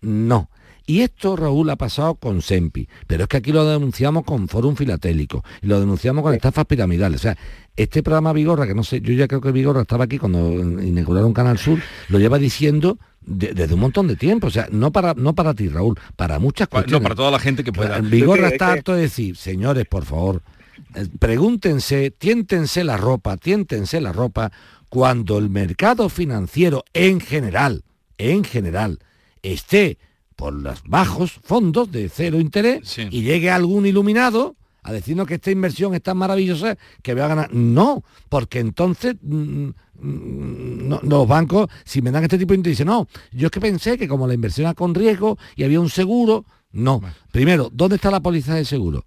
no. 0.00 0.48
Y 0.86 1.00
esto, 1.00 1.34
Raúl, 1.36 1.70
ha 1.70 1.76
pasado 1.76 2.14
con 2.16 2.42
Sempi, 2.42 2.86
pero 3.06 3.22
es 3.22 3.28
que 3.28 3.38
aquí 3.38 3.52
lo 3.52 3.64
denunciamos 3.64 4.24
con 4.24 4.48
Fórum 4.48 4.76
Filatélico 4.76 5.42
y 5.62 5.66
lo 5.66 5.80
denunciamos 5.80 6.22
con 6.22 6.34
estafas 6.34 6.66
piramidales. 6.66 7.20
O 7.20 7.22
sea, 7.22 7.38
este 7.74 8.02
programa 8.02 8.32
Vigorra, 8.34 8.66
que 8.66 8.74
no 8.74 8.84
sé, 8.84 9.00
yo 9.00 9.14
ya 9.14 9.26
creo 9.26 9.40
que 9.40 9.50
Vigorra 9.50 9.80
estaba 9.82 10.04
aquí 10.04 10.18
cuando 10.18 10.52
inauguraron 10.82 11.32
Canal 11.32 11.56
Sur, 11.58 11.78
lo 12.08 12.18
lleva 12.18 12.38
diciendo 12.38 12.98
de- 13.22 13.54
desde 13.54 13.72
un 13.74 13.80
montón 13.80 14.08
de 14.08 14.16
tiempo. 14.16 14.48
O 14.48 14.50
sea, 14.50 14.68
no 14.70 14.92
para, 14.92 15.14
no 15.14 15.34
para 15.34 15.54
ti, 15.54 15.68
Raúl, 15.68 15.98
para 16.16 16.38
muchas 16.38 16.66
No, 16.68 16.70
cuestiones. 16.72 17.02
para 17.02 17.14
toda 17.14 17.30
la 17.30 17.38
gente 17.38 17.64
que 17.64 17.72
pueda. 17.72 17.98
Vigorra 18.00 18.48
está 18.48 18.72
harto 18.72 18.94
de 18.94 19.02
decir, 19.02 19.36
señores, 19.36 19.86
por 19.86 20.04
favor, 20.04 20.42
eh, 20.94 21.06
pregúntense, 21.18 22.10
tiéntense 22.10 22.84
la 22.84 22.98
ropa, 22.98 23.38
tiéntense 23.38 24.00
la 24.02 24.12
ropa, 24.12 24.52
cuando 24.90 25.38
el 25.38 25.48
mercado 25.48 26.08
financiero 26.10 26.84
en 26.92 27.20
general, 27.20 27.84
en 28.18 28.44
general, 28.44 28.98
esté 29.42 29.98
por 30.44 30.52
los 30.52 30.82
bajos 30.84 31.40
fondos 31.42 31.90
de 31.90 32.10
cero 32.10 32.38
interés 32.38 32.98
y 32.98 33.22
llegue 33.22 33.50
algún 33.50 33.86
iluminado 33.86 34.56
a 34.82 34.92
decirnos 34.92 35.26
que 35.26 35.36
esta 35.36 35.50
inversión 35.50 35.94
es 35.94 36.02
tan 36.02 36.18
maravillosa 36.18 36.76
que 37.00 37.14
voy 37.14 37.22
a 37.22 37.28
ganar. 37.28 37.54
No, 37.54 38.04
porque 38.28 38.58
entonces 38.58 39.16
mm, 39.22 39.68
mm, 39.68 40.86
no, 40.86 41.00
los 41.02 41.26
bancos, 41.26 41.70
si 41.86 42.02
me 42.02 42.10
dan 42.10 42.24
este 42.24 42.36
tipo 42.36 42.52
de 42.52 42.56
interés, 42.56 42.76
dicen, 42.76 42.88
no, 42.88 43.08
yo 43.32 43.46
es 43.46 43.50
que 43.50 43.58
pensé 43.58 43.96
que 43.96 44.06
como 44.06 44.26
la 44.26 44.34
inversión 44.34 44.66
era 44.66 44.74
con 44.74 44.94
riesgo 44.94 45.38
y 45.56 45.64
había 45.64 45.80
un 45.80 45.88
seguro, 45.88 46.44
no. 46.72 47.00
Primero, 47.32 47.70
¿dónde 47.72 47.96
está 47.96 48.10
la 48.10 48.20
póliza 48.20 48.54
de 48.54 48.66
seguro? 48.66 49.06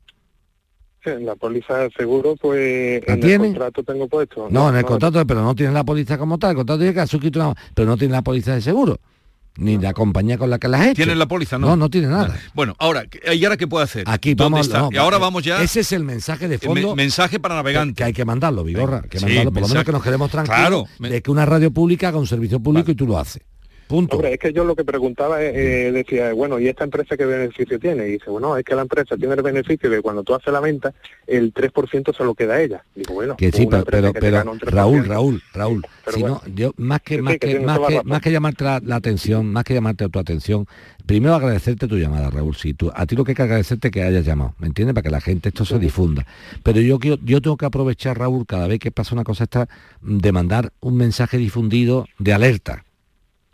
En 1.05 1.23
la 1.23 1.35
póliza 1.35 1.77
de 1.77 1.91
seguro, 1.91 2.35
pues 2.35 3.03
¿La 3.05 3.13
en 3.13 3.19
tiene? 3.19 3.45
el 3.45 3.51
contrato 3.51 3.83
tengo 3.83 4.07
puesto. 4.07 4.47
No, 4.49 4.69
en 4.69 4.77
el 4.77 4.85
contrato, 4.85 5.23
pero 5.27 5.43
no 5.43 5.53
tiene 5.53 5.71
la 5.71 5.83
póliza 5.83 6.17
como 6.17 6.39
tal. 6.39 6.49
El 6.49 6.55
contrato 6.57 6.81
dice 6.81 6.95
que 6.95 7.01
has 7.01 7.11
suscrito 7.11 7.39
una, 7.39 7.53
pero 7.75 7.87
no 7.87 7.95
tiene 7.95 8.13
la 8.13 8.23
póliza 8.23 8.55
de 8.55 8.61
seguro. 8.61 8.99
Ni 9.57 9.77
la 9.77 9.93
compañía 9.93 10.37
con 10.37 10.49
la 10.49 10.59
que 10.59 10.67
la 10.67 10.79
has 10.79 10.85
hecho. 10.87 10.95
¿Tienen 10.97 11.17
la 11.19 11.27
póliza? 11.27 11.57
No, 11.57 11.67
No, 11.67 11.75
no 11.75 11.89
tiene 11.89 12.07
nada. 12.07 12.37
Bueno, 12.53 12.75
ahora, 12.79 13.03
¿y 13.33 13.43
ahora 13.43 13.57
qué 13.57 13.67
puede 13.67 13.83
hacer? 13.85 14.03
Aquí 14.07 14.33
¿Dónde 14.35 14.61
vamos. 14.61 14.69
no, 14.69 14.89
y 14.91 14.97
ahora 14.97 15.17
va- 15.17 15.25
vamos 15.27 15.43
ya. 15.43 15.61
Ese 15.61 15.79
es 15.81 15.91
el 15.91 16.03
mensaje 16.03 16.47
de 16.47 16.55
el 16.55 16.61
fondo. 16.61 16.89
me- 16.95 17.03
mensaje 17.03 17.39
para 17.39 17.55
navegantes. 17.55 17.95
Que 17.97 18.03
hay 18.03 18.13
que 18.13 18.23
mandarlo, 18.25 18.63
Vigorra. 18.63 19.01
Que 19.01 19.19
Sí, 19.19 19.25
mandarlo, 19.25 19.51
por 19.51 19.61
lo 19.63 19.67
menos 19.67 19.83
que 19.83 19.91
nos 19.91 20.03
quedemos 20.03 20.29
tranquilos 20.31 20.59
Claro, 20.59 20.85
de 20.99 21.21
que 21.21 21.31
una 21.31 21.45
radio 21.45 21.71
pública 21.71 22.09
haga 22.09 22.17
un 22.19 22.27
servicio 22.27 22.59
público 22.59 22.91
y 22.91 22.95
tú 22.95 23.07
lo 23.07 23.17
haces. 23.19 23.41
Punto. 23.87 24.17
Hombre, 24.17 24.33
es 24.33 24.39
que 24.39 24.51
yo 24.51 24.65
lo 24.65 24.75
que 24.75 24.83
preguntaba, 24.83 25.41
es, 25.41 25.55
eh, 25.55 25.91
decía, 25.91 26.33
bueno, 26.33 26.59
¿y 26.59 26.67
esta 26.67 26.83
empresa 26.83 27.15
qué 27.15 27.25
beneficio 27.25 27.79
tiene? 27.79 28.07
Y 28.07 28.11
dice, 28.13 28.29
bueno, 28.29 28.57
es 28.57 28.65
que 28.65 28.75
la 28.75 28.81
empresa 28.81 29.15
tiene 29.15 29.33
el 29.35 29.41
beneficio 29.41 29.89
de 29.89 30.01
cuando 30.01 30.23
tú 30.23 30.35
haces 30.35 30.51
la 30.51 30.59
venta, 30.59 30.93
el 31.25 31.53
3% 31.53 32.15
se 32.15 32.23
lo 32.23 32.35
queda 32.35 32.55
a 32.55 32.61
ella. 32.61 32.83
Digo, 32.95 33.13
bueno, 33.13 33.37
Que 33.37 33.51
sí, 33.51 33.65
pero, 33.65 33.85
pero, 33.85 34.07
que 34.13 34.19
te 34.19 34.25
pero 34.25 34.37
gana 34.37 34.51
un 34.51 34.59
3%, 34.59 34.69
Raúl, 34.71 35.05
Raúl, 35.05 35.43
Raúl, 35.53 35.85
Pero 36.03 36.17
si 36.17 36.21
bueno. 36.21 36.41
no, 36.45 36.53
yo 36.53 36.73
más 36.77 37.01
que 37.01 37.21
más 37.21 37.33
sí, 37.33 37.39
que 37.39 37.59
más 37.59 37.79
que 37.79 38.03
más 38.03 38.21
que 38.21 38.31
llamarte 38.31 38.63
la, 38.65 38.81
la 38.83 38.95
atención, 38.97 39.45
más 39.51 39.63
que 39.63 39.73
llamarte 39.73 40.03
a 40.03 40.09
tu 40.09 40.19
atención, 40.19 40.67
primero 41.05 41.35
agradecerte 41.35 41.87
tu 41.87 41.97
llamada, 41.97 42.29
Raúl. 42.29 42.55
Si 42.55 42.73
tú, 42.73 42.91
a 42.93 43.05
ti 43.05 43.15
lo 43.15 43.23
que 43.23 43.31
hay 43.31 43.35
que 43.35 43.43
agradecerte 43.43 43.87
es 43.87 43.91
que 43.93 44.03
hayas 44.03 44.25
llamado, 44.25 44.53
¿me 44.59 44.67
entiendes? 44.67 44.93
Para 44.93 45.03
que 45.03 45.09
la 45.09 45.21
gente 45.21 45.49
esto 45.49 45.63
se 45.63 45.79
difunda. 45.79 46.25
Pero 46.63 46.81
yo 46.81 46.99
quiero, 46.99 47.17
yo 47.23 47.41
tengo 47.41 47.55
que 47.55 47.65
aprovechar, 47.65 48.19
Raúl, 48.19 48.45
cada 48.45 48.67
vez 48.67 48.79
que 48.79 48.91
pasa 48.91 49.15
una 49.15 49.23
cosa 49.23 49.45
esta, 49.45 49.69
de 50.01 50.31
mandar 50.31 50.73
un 50.81 50.97
mensaje 50.97 51.37
difundido 51.37 52.05
de 52.19 52.33
alerta. 52.33 52.83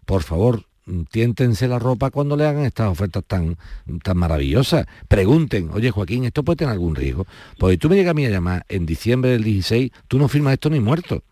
Por 0.06 0.24
favor, 0.24 0.66
tiéntense 1.12 1.68
la 1.68 1.80
ropa 1.80 2.12
cuando 2.12 2.36
le 2.36 2.46
hagan 2.46 2.66
estas 2.66 2.90
ofertas 2.90 3.24
tan, 3.26 3.58
tan 4.04 4.18
maravillosas. 4.18 4.86
Pregunten, 5.08 5.70
oye 5.74 5.92
Joaquín, 5.92 6.26
¿esto 6.26 6.44
puede 6.44 6.58
tener 6.58 6.74
algún 6.74 6.96
riesgo? 6.96 7.26
Porque 7.58 7.78
tú 7.78 7.90
me 7.90 7.96
llegas 7.96 8.12
a 8.12 8.16
mí 8.16 8.26
a 8.26 8.30
llamar 8.30 8.66
en 8.70 8.86
diciembre 8.86 9.32
del 9.32 9.44
16, 9.44 9.92
tú 10.08 10.18
no 10.18 10.28
firmas 10.28 10.54
esto 10.54 10.70
ni 10.70 10.80
muerto. 10.80 11.24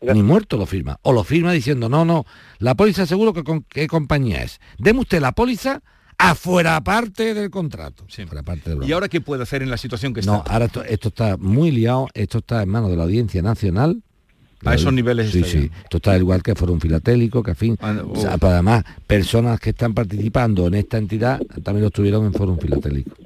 Ni 0.00 0.22
muerto 0.22 0.56
lo 0.56 0.66
firma. 0.66 0.98
O 1.02 1.12
lo 1.12 1.24
firma 1.24 1.52
diciendo, 1.52 1.88
no, 1.88 2.04
no, 2.04 2.26
la 2.58 2.74
póliza 2.74 3.06
seguro 3.06 3.32
que 3.32 3.42
con 3.42 3.62
qué 3.62 3.86
compañía 3.86 4.42
es. 4.42 4.60
Deme 4.78 5.00
usted 5.00 5.20
la 5.20 5.32
póliza 5.32 5.82
afuera 6.18 6.80
parte 6.82 7.34
del 7.34 7.50
contrato. 7.50 8.04
Fuera 8.08 8.42
parte 8.42 8.70
del 8.70 8.88
¿Y 8.88 8.92
ahora 8.92 9.08
qué 9.08 9.20
puede 9.20 9.42
hacer 9.42 9.62
en 9.62 9.70
la 9.70 9.76
situación 9.76 10.14
que 10.14 10.22
no, 10.22 10.38
está? 10.38 10.52
ahora 10.52 10.66
esto, 10.66 10.84
esto 10.84 11.08
está 11.08 11.36
muy 11.36 11.70
liado, 11.70 12.08
esto 12.14 12.38
está 12.38 12.62
en 12.62 12.68
manos 12.68 12.90
de 12.90 12.96
la 12.96 13.04
Audiencia 13.04 13.42
Nacional. 13.42 14.02
A 14.64 14.74
esos 14.74 14.92
niveles 14.92 15.30
Sí, 15.30 15.44
sí. 15.44 15.70
Esto 15.84 15.98
está 15.98 16.16
igual 16.16 16.42
que 16.42 16.54
Foro 16.54 16.78
Filatélico, 16.80 17.42
que 17.42 17.52
a 17.52 17.54
fin. 17.54 17.76
Ah, 17.80 18.02
o 18.08 18.16
sea, 18.16 18.38
pero 18.38 18.52
además, 18.52 18.84
personas 19.06 19.60
que 19.60 19.70
están 19.70 19.94
participando 19.94 20.66
en 20.66 20.74
esta 20.74 20.98
entidad 20.98 21.40
también 21.62 21.82
lo 21.82 21.88
estuvieron 21.88 22.24
en 22.24 22.32
Foro 22.32 22.56
Filatélico. 22.56 23.16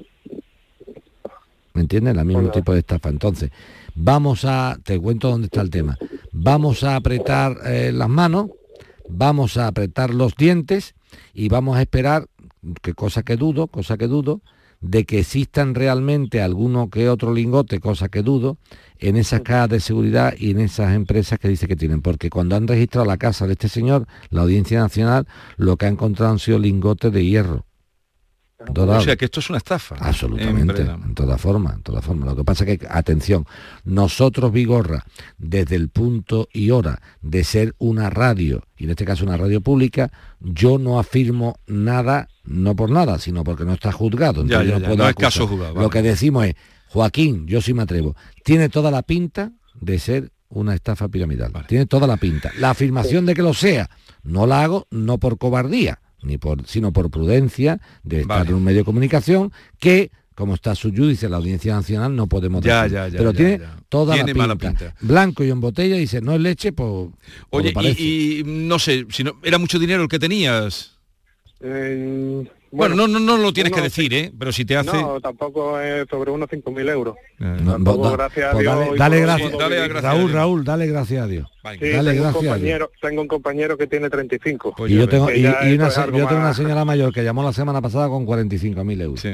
¿Me 1.73 1.81
entiendes? 1.81 2.17
El 2.17 2.25
mismo 2.25 2.51
tipo 2.51 2.73
de 2.73 2.79
estafa. 2.79 3.09
Entonces, 3.09 3.51
vamos 3.95 4.45
a, 4.45 4.77
te 4.83 4.99
cuento 4.99 5.29
dónde 5.29 5.45
está 5.45 5.61
el 5.61 5.69
tema. 5.69 5.97
Vamos 6.31 6.83
a 6.83 6.95
apretar 6.95 7.57
eh, 7.65 7.91
las 7.93 8.09
manos, 8.09 8.51
vamos 9.07 9.57
a 9.57 9.67
apretar 9.67 10.13
los 10.13 10.35
dientes 10.35 10.95
y 11.33 11.49
vamos 11.49 11.77
a 11.77 11.81
esperar, 11.81 12.27
que 12.81 12.93
cosa 12.93 13.23
que 13.23 13.37
dudo, 13.37 13.67
cosa 13.67 13.97
que 13.97 14.07
dudo, 14.07 14.41
de 14.81 15.05
que 15.05 15.19
existan 15.19 15.75
realmente 15.75 16.41
alguno 16.41 16.89
que 16.89 17.09
otro 17.09 17.33
lingote, 17.33 17.79
cosa 17.79 18.09
que 18.09 18.23
dudo, 18.23 18.57
en 18.97 19.15
esas 19.15 19.41
cajas 19.41 19.69
de 19.69 19.79
seguridad 19.79 20.33
y 20.37 20.51
en 20.51 20.59
esas 20.59 20.93
empresas 20.93 21.39
que 21.39 21.47
dice 21.47 21.67
que 21.67 21.75
tienen. 21.75 22.01
Porque 22.01 22.29
cuando 22.29 22.55
han 22.55 22.67
registrado 22.67 23.05
la 23.05 23.17
casa 23.17 23.47
de 23.47 23.53
este 23.53 23.69
señor, 23.69 24.07
la 24.29 24.41
Audiencia 24.41 24.79
Nacional, 24.79 25.27
lo 25.57 25.77
que 25.77 25.85
ha 25.85 25.89
encontrado 25.89 26.31
han 26.31 26.39
sido 26.39 26.59
lingotes 26.59 27.11
de 27.11 27.25
hierro. 27.25 27.65
O 28.75 29.01
sea 29.01 29.15
que 29.15 29.25
esto 29.25 29.39
es 29.39 29.49
una 29.49 29.57
estafa. 29.57 29.95
Absolutamente, 29.99 30.81
En 30.81 31.13
toda 31.15 31.37
forma, 31.37 31.73
en 31.73 31.81
toda 31.81 32.01
forma. 32.01 32.25
Lo 32.25 32.35
que 32.35 32.43
pasa 32.43 32.63
es 32.65 32.79
que, 32.79 32.87
atención, 32.89 33.45
nosotros, 33.83 34.51
Vigorra, 34.51 35.05
desde 35.37 35.75
el 35.75 35.89
punto 35.89 36.47
y 36.53 36.71
hora 36.71 37.01
de 37.21 37.43
ser 37.43 37.75
una 37.79 38.09
radio, 38.09 38.63
y 38.77 38.85
en 38.85 38.91
este 38.91 39.05
caso 39.05 39.23
una 39.25 39.37
radio 39.37 39.61
pública, 39.61 40.11
yo 40.39 40.77
no 40.77 40.99
afirmo 40.99 41.57
nada, 41.67 42.29
no 42.43 42.75
por 42.75 42.89
nada, 42.89 43.19
sino 43.19 43.43
porque 43.43 43.65
no 43.65 43.73
está 43.73 43.91
juzgado. 43.91 44.45
Ya, 44.45 44.61
entonces 44.61 44.67
ya, 44.67 44.73
yo 44.73 44.79
ya, 44.79 44.87
puedo 44.87 45.03
no 45.03 45.09
es 45.09 45.15
caso 45.15 45.47
juzgado, 45.47 45.73
Lo 45.73 45.79
vale. 45.81 45.89
que 45.89 46.01
decimos 46.01 46.45
es, 46.45 46.55
Joaquín, 46.89 47.47
yo 47.47 47.61
sí 47.61 47.73
me 47.73 47.83
atrevo, 47.83 48.15
tiene 48.43 48.69
toda 48.69 48.91
la 48.91 49.01
pinta 49.01 49.51
de 49.79 49.99
ser 49.99 50.31
una 50.49 50.75
estafa 50.75 51.07
piramidal. 51.07 51.51
Tiene 51.67 51.85
toda 51.85 52.07
la 52.07 52.17
pinta. 52.17 52.51
La 52.59 52.71
afirmación 52.71 53.25
de 53.25 53.33
que 53.33 53.41
lo 53.41 53.53
sea, 53.53 53.89
no 54.23 54.45
la 54.45 54.63
hago 54.63 54.87
no 54.91 55.17
por 55.17 55.37
cobardía, 55.37 55.99
ni 56.23 56.37
por, 56.37 56.65
sino 56.67 56.91
por 56.91 57.09
prudencia 57.09 57.79
de 58.03 58.21
estar 58.21 58.39
Vale. 58.39 58.49
en 58.49 58.55
un 58.55 58.63
medio 58.63 58.79
de 58.79 58.85
comunicación 58.85 59.51
que, 59.79 60.11
como 60.35 60.55
está 60.55 60.75
su 60.75 60.91
dice 60.91 61.29
la 61.29 61.37
Audiencia 61.37 61.73
Nacional, 61.75 62.15
no 62.15 62.27
podemos 62.27 62.63
Ya, 62.63 62.83
decir. 62.83 62.95
ya, 62.97 63.07
ya, 63.07 63.17
Pero 63.17 63.31
ya, 63.31 63.37
tiene 63.37 63.57
ya. 63.59 63.77
toda 63.89 64.13
Tiene 64.15 64.33
la 64.33 64.37
mala 64.37 64.55
pinta. 64.55 64.95
Blanco 65.01 65.43
y 65.43 65.49
en 65.49 65.59
botella, 65.61 65.95
dice, 65.97 66.21
no 66.21 66.33
es 66.33 66.41
leche, 66.41 66.71
pues... 66.73 67.09
Oye, 67.49 67.73
y, 67.97 68.39
y 68.39 68.43
no 68.45 68.79
sé, 68.79 69.05
si 69.09 69.23
no, 69.23 69.33
era 69.43 69.57
mucho 69.57 69.77
dinero 69.79 70.03
el 70.03 70.09
que 70.09 70.19
tenías. 70.19 70.97
Eh, 71.59 72.43
Bueno, 72.71 72.95
no, 72.95 73.07
no, 73.07 73.19
no 73.19 73.37
lo 73.37 73.51
tienes 73.51 73.73
que 73.73 73.81
decir, 73.81 74.13
¿eh? 74.13 74.31
Pero 74.37 74.51
si 74.51 74.63
te 74.65 74.77
hace... 74.77 74.93
No, 75.01 75.19
tampoco 75.19 75.79
es 75.79 76.07
sobre 76.09 76.31
unos 76.31 76.49
5.000 76.49 76.89
euros. 76.89 77.15
No, 77.37 77.73
Tampoco, 77.73 78.03
da- 78.09 78.11
gracias 78.15 78.47
a 78.47 78.51
pues 78.53 78.61
Dios, 78.63 78.75
dale, 78.75 78.89
hoy 78.91 78.97
dale 78.97 79.19
gracias, 79.19 79.51
puedo 79.51 79.69
vivir. 79.69 79.93
Raúl, 79.93 80.31
Raúl, 80.31 80.63
dale 80.63 80.87
gracias 80.87 81.23
a 81.23 81.27
Dios. 81.27 81.47
Sí, 81.51 81.61
dale 81.63 81.79
tengo, 81.81 81.97
un 81.99 82.03
gracias 82.05 82.25
a 82.25 82.31
Dios. 82.31 82.33
compañero, 82.53 82.91
tengo 83.01 83.21
un 83.21 83.27
compañero 83.27 83.77
que 83.77 83.87
tiene 83.87 84.09
35. 84.09 84.75
y 84.87 84.95
yo 84.95 85.07
tengo, 85.09 85.29
y, 85.31 85.45
una, 85.45 85.89
yo 85.89 86.27
tengo 86.27 86.37
una 86.37 86.53
señora 86.53 86.85
mayor 86.85 87.13
que 87.13 87.23
llamó 87.23 87.43
la 87.43 87.53
semana 87.53 87.81
pasada 87.81 88.07
con 88.07 88.25
45.000 88.25 89.01
euros. 89.01 89.27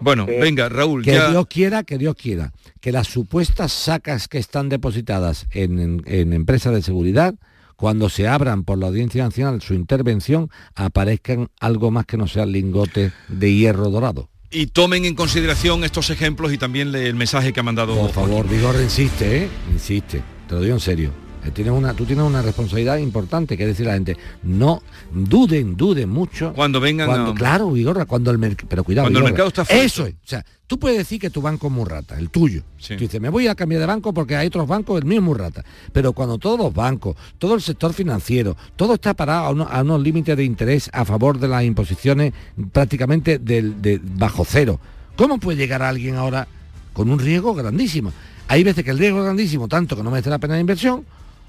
Bueno, 0.00 0.26
Sí. 0.26 0.34
venga, 0.40 0.68
Raúl, 0.68 1.04
Que 1.04 1.12
ya... 1.12 1.30
Dios 1.30 1.46
quiera, 1.46 1.82
que 1.84 1.98
Dios 1.98 2.14
quiera, 2.16 2.52
que 2.80 2.90
las 2.92 3.06
supuestas 3.06 3.72
sacas 3.72 4.26
que 4.28 4.38
están 4.38 4.68
depositadas 4.68 5.46
en, 5.52 5.78
en- 5.78 6.02
en 6.06 6.32
empresas 6.32 6.74
de 6.74 6.82
seguridad, 6.82 7.34
cuando 7.76 8.08
se 8.08 8.28
abran 8.28 8.64
por 8.64 8.78
la 8.78 8.86
Audiencia 8.86 9.24
Nacional 9.24 9.62
su 9.62 9.74
intervención, 9.74 10.50
aparezcan 10.74 11.48
algo 11.60 11.90
más 11.90 12.06
que 12.06 12.16
no 12.16 12.26
sean 12.26 12.52
lingotes 12.52 13.12
de 13.28 13.54
hierro 13.54 13.90
dorado. 13.90 14.28
Y 14.50 14.66
tomen 14.66 15.06
en 15.06 15.14
consideración 15.14 15.82
estos 15.82 16.10
ejemplos 16.10 16.52
y 16.52 16.58
también 16.58 16.94
el 16.94 17.14
mensaje 17.14 17.52
que 17.52 17.60
ha 17.60 17.62
mandado... 17.62 17.96
Por 17.96 18.10
favor, 18.10 18.46
Vigor, 18.48 18.76
insiste, 18.82 19.44
¿eh? 19.44 19.48
Insiste. 19.72 20.22
Te 20.46 20.54
lo 20.54 20.60
digo 20.60 20.74
en 20.74 20.80
serio. 20.80 21.21
Eh, 21.44 21.50
Tienes 21.50 21.72
una, 21.72 21.92
tú 21.94 22.04
tienes 22.04 22.24
una 22.24 22.40
responsabilidad 22.42 22.98
importante, 22.98 23.56
que 23.56 23.66
decir 23.66 23.86
a 23.86 23.90
la 23.90 23.94
gente, 23.94 24.16
no 24.42 24.82
duden, 25.12 25.76
duden 25.76 26.08
mucho. 26.08 26.52
Cuando 26.54 26.80
vengan 26.80 27.08
Cuando, 27.08 27.30
a- 27.32 27.34
Claro, 27.34 27.70
Vigorra, 27.70 28.04
cuando 28.06 28.30
el 28.30 28.38
mercado... 28.38 28.68
Pero 28.68 28.84
cuidado, 28.84 29.04
Cuando 29.06 29.18
el 29.20 29.24
mercado 29.24 29.48
está 29.48 29.64
fuerte. 29.64 29.84
Eso 29.84 30.06
es. 30.06 30.14
O 30.14 30.26
sea, 30.26 30.44
tú 30.66 30.78
puedes 30.78 30.98
decir 30.98 31.20
que 31.20 31.30
tu 31.30 31.42
banco 31.42 31.66
es 31.66 31.72
muy 31.72 31.84
rata, 31.84 32.18
el 32.18 32.30
tuyo. 32.30 32.62
Sí. 32.78 32.94
Tú 32.94 33.00
dices, 33.00 33.20
me 33.20 33.28
voy 33.28 33.48
a 33.48 33.54
cambiar 33.54 33.80
de 33.80 33.86
banco 33.86 34.14
porque 34.14 34.36
hay 34.36 34.46
otros 34.46 34.66
bancos, 34.68 34.98
el 35.00 35.04
mío 35.06 35.18
es 35.18 35.24
muy 35.24 35.36
rata. 35.36 35.64
Pero 35.92 36.12
cuando 36.12 36.38
todos 36.38 36.58
los 36.58 36.72
bancos, 36.72 37.16
todo 37.38 37.54
el 37.54 37.60
sector 37.60 37.92
financiero, 37.92 38.56
todo 38.76 38.94
está 38.94 39.14
parado 39.14 39.46
a, 39.46 39.50
uno- 39.50 39.68
a 39.70 39.82
unos 39.82 40.00
límites 40.00 40.36
de 40.36 40.44
interés 40.44 40.90
a 40.92 41.04
favor 41.04 41.38
de 41.38 41.48
las 41.48 41.64
imposiciones 41.64 42.32
prácticamente 42.72 43.38
del, 43.38 43.82
de 43.82 44.00
bajo 44.02 44.44
cero. 44.48 44.78
¿Cómo 45.16 45.38
puede 45.38 45.58
llegar 45.58 45.82
alguien 45.82 46.14
ahora 46.16 46.46
con 46.92 47.10
un 47.10 47.18
riesgo 47.18 47.54
grandísimo? 47.54 48.12
Hay 48.48 48.64
veces 48.64 48.84
que 48.84 48.90
el 48.90 48.98
riesgo 48.98 49.18
es 49.18 49.24
grandísimo, 49.24 49.68
tanto 49.68 49.96
que 49.96 50.02
no 50.02 50.10
merece 50.10 50.30
la 50.30 50.38
pena 50.38 50.54
la 50.54 50.60
inversión, 50.60 51.04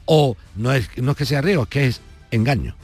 o 0.05 0.35
no 0.55 0.73
es, 0.73 0.89
no 0.97 1.11
es 1.11 1.17
que 1.17 1.25
sea 1.25 1.41
riesgo, 1.41 1.63
es 1.63 1.69
que 1.69 1.87
es 1.87 2.01
engaño. 2.31 2.75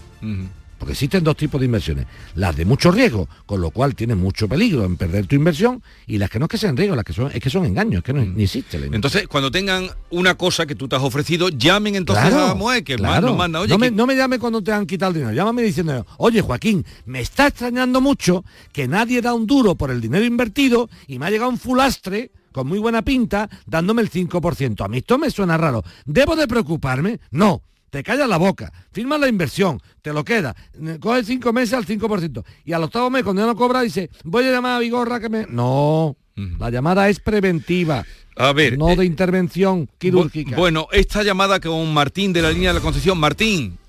Porque 0.80 0.94
existen 0.94 1.26
dos 1.26 1.36
tipos 1.36 1.60
de 1.60 1.66
inversiones. 1.66 2.06
Las 2.36 2.56
de 2.56 2.64
mucho 2.64 2.90
riesgo, 2.90 3.28
con 3.46 3.60
lo 3.60 3.70
cual 3.70 3.96
tienes 3.96 4.16
mucho 4.16 4.48
peligro 4.48 4.86
en 4.86 4.96
perder 4.96 5.28
tu 5.28 5.36
inversión, 5.36 5.84
y 6.08 6.18
las 6.18 6.30
que 6.30 6.40
no 6.40 6.46
es 6.46 6.50
que 6.50 6.58
sean 6.58 6.78
riesgo, 6.78 6.96
las 6.96 7.04
que 7.04 7.12
son, 7.12 7.30
es 7.34 7.42
que 7.42 7.50
son 7.50 7.66
engaños, 7.66 8.02
que 8.02 8.14
no, 8.14 8.24
ni 8.24 8.44
existe. 8.44 8.80
Entonces, 8.90 9.28
cuando 9.28 9.52
tengan 9.52 9.90
una 10.10 10.36
cosa 10.36 10.66
que 10.66 10.76
tú 10.76 10.88
te 10.88 10.96
has 10.96 11.02
ofrecido, 11.02 11.50
llamen 11.50 11.96
entonces 11.96 12.34
a 12.34 12.56
Moe, 12.56 12.82
que 12.86 12.98
más 12.98 13.22
nos 13.22 13.36
manda, 13.36 13.60
oye, 13.60 13.74
no, 13.74 13.78
me, 13.78 13.92
no 13.92 14.08
me 14.08 14.16
llame 14.16 14.40
cuando 14.40 14.62
te 14.64 14.72
han 14.72 14.86
quitado 14.86 15.10
el 15.10 15.16
dinero, 15.16 15.34
llámame 15.34 15.64
diciendo, 15.64 16.08
oye 16.18 16.42
Joaquín, 16.42 16.86
me 17.06 17.20
está 17.20 17.48
extrañando 17.48 18.00
mucho 18.00 18.46
que 18.72 18.88
nadie 18.88 19.22
da 19.22 19.34
un 19.34 19.46
duro 19.48 19.76
por 19.76 19.92
el 19.92 20.00
dinero 20.00 20.24
invertido 20.24 20.90
y 21.08 21.20
me 21.20 21.26
ha 21.26 21.30
llegado 21.30 21.50
un 21.50 21.58
fulastre 21.58 22.32
con 22.52 22.68
muy 22.68 22.80
buena 22.80 23.02
pinta 23.04 23.50
dándome 23.66 24.02
el 24.02 24.10
5%. 24.12 24.84
A 24.84 24.88
mí 24.88 24.97
esto 24.97 25.18
me 25.18 25.30
suena 25.32 25.58
raro. 25.58 25.84
¿Debo 26.06 26.36
de 26.36 26.47
preocuparme? 26.47 27.20
No. 27.32 27.62
Te 27.89 28.04
callas 28.04 28.30
la 28.30 28.38
boca, 28.38 28.72
firmas 28.91 29.20
la 29.20 29.28
inversión, 29.28 29.82
te 30.04 30.14
lo 30.14 30.24
queda, 30.24 30.56
coge 31.00 31.24
cinco 31.24 31.52
meses 31.52 31.74
al 31.74 31.88
5%. 31.88 32.43
Y 32.64 32.74
al 32.74 32.84
octavo 32.84 33.10
mes, 33.10 33.24
cuando 33.24 33.41
ya 33.41 33.47
no 33.47 33.56
cobra, 33.56 33.82
dice, 33.82 34.12
voy 34.24 34.45
a 34.45 34.52
llamar 34.52 34.74
a 34.76 34.80
Vigorra 34.80 35.20
que 35.20 35.28
me... 35.28 35.47
No, 35.50 36.16
la 36.60 36.70
llamada 36.70 37.10
es 37.10 37.20
preventiva. 37.20 38.06
A 38.36 38.54
ver, 38.54 38.78
No 38.78 38.95
de 38.95 39.06
intervención 39.06 39.89
quirúrgica. 39.97 40.52
Bu- 40.56 40.60
Bueno, 40.60 40.88
esta 40.91 41.24
llamada 41.24 41.60
con 41.60 41.91
Martín 41.91 42.32
de 42.32 42.43
la 42.43 42.52
línea 42.52 42.70
de 42.70 42.76
la 42.78 42.84
Concepción. 42.84 43.18
Martín. 43.18 43.80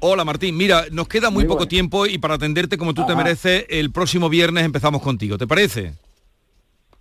Hola 0.00 0.24
Martín, 0.24 0.56
mira, 0.56 0.84
nos 0.92 1.08
queda 1.08 1.30
muy, 1.30 1.42
Muy 1.42 1.48
poco 1.48 1.58
bueno. 1.60 1.68
tiempo 1.68 2.06
y 2.06 2.18
para 2.18 2.34
atenderte 2.34 2.76
como 2.78 2.94
tú 2.94 3.04
te 3.06 3.16
mereces, 3.16 3.64
el 3.68 3.90
próximo 3.90 4.28
viernes 4.28 4.64
empezamos 4.64 5.02
contigo, 5.02 5.38
¿te 5.38 5.46
parece? 5.48 5.94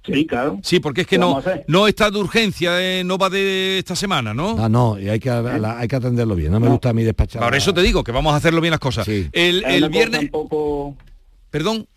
Sí, 0.05 0.25
claro. 0.27 0.59
Sí, 0.61 0.79
porque 0.79 1.01
es 1.01 1.07
que 1.07 1.17
no, 1.17 1.41
no 1.67 1.87
está 1.87 2.11
de 2.11 2.17
urgencia, 2.19 2.79
eh, 2.81 3.03
no 3.03 3.17
va 3.17 3.29
de 3.29 3.79
esta 3.79 3.95
semana, 3.95 4.33
¿no? 4.33 4.55
Ah, 4.63 4.69
no, 4.69 4.99
y 4.99 5.09
hay 5.09 5.19
que, 5.19 5.29
la- 5.29 5.79
hay 5.79 5.87
que 5.87 5.95
atenderlo 5.95 6.35
bien. 6.35 6.51
No 6.51 6.59
me 6.59 6.67
gusta 6.69 6.89
a 6.89 6.93
mí 6.93 7.03
despachar. 7.03 7.41
Por 7.41 7.55
eso 7.55 7.73
te 7.73 7.81
digo 7.81 8.03
que 8.03 8.11
vamos 8.11 8.33
a 8.33 8.37
hacerlo 8.37 8.61
bien 8.61 8.71
las 8.71 8.79
cosas. 8.79 9.07
El, 9.07 9.63
el 9.65 9.89
viernes... 9.89 10.21
cosa 10.21 10.25
un 10.25 10.29
poco- 10.29 10.95
Perdón. 11.49 11.87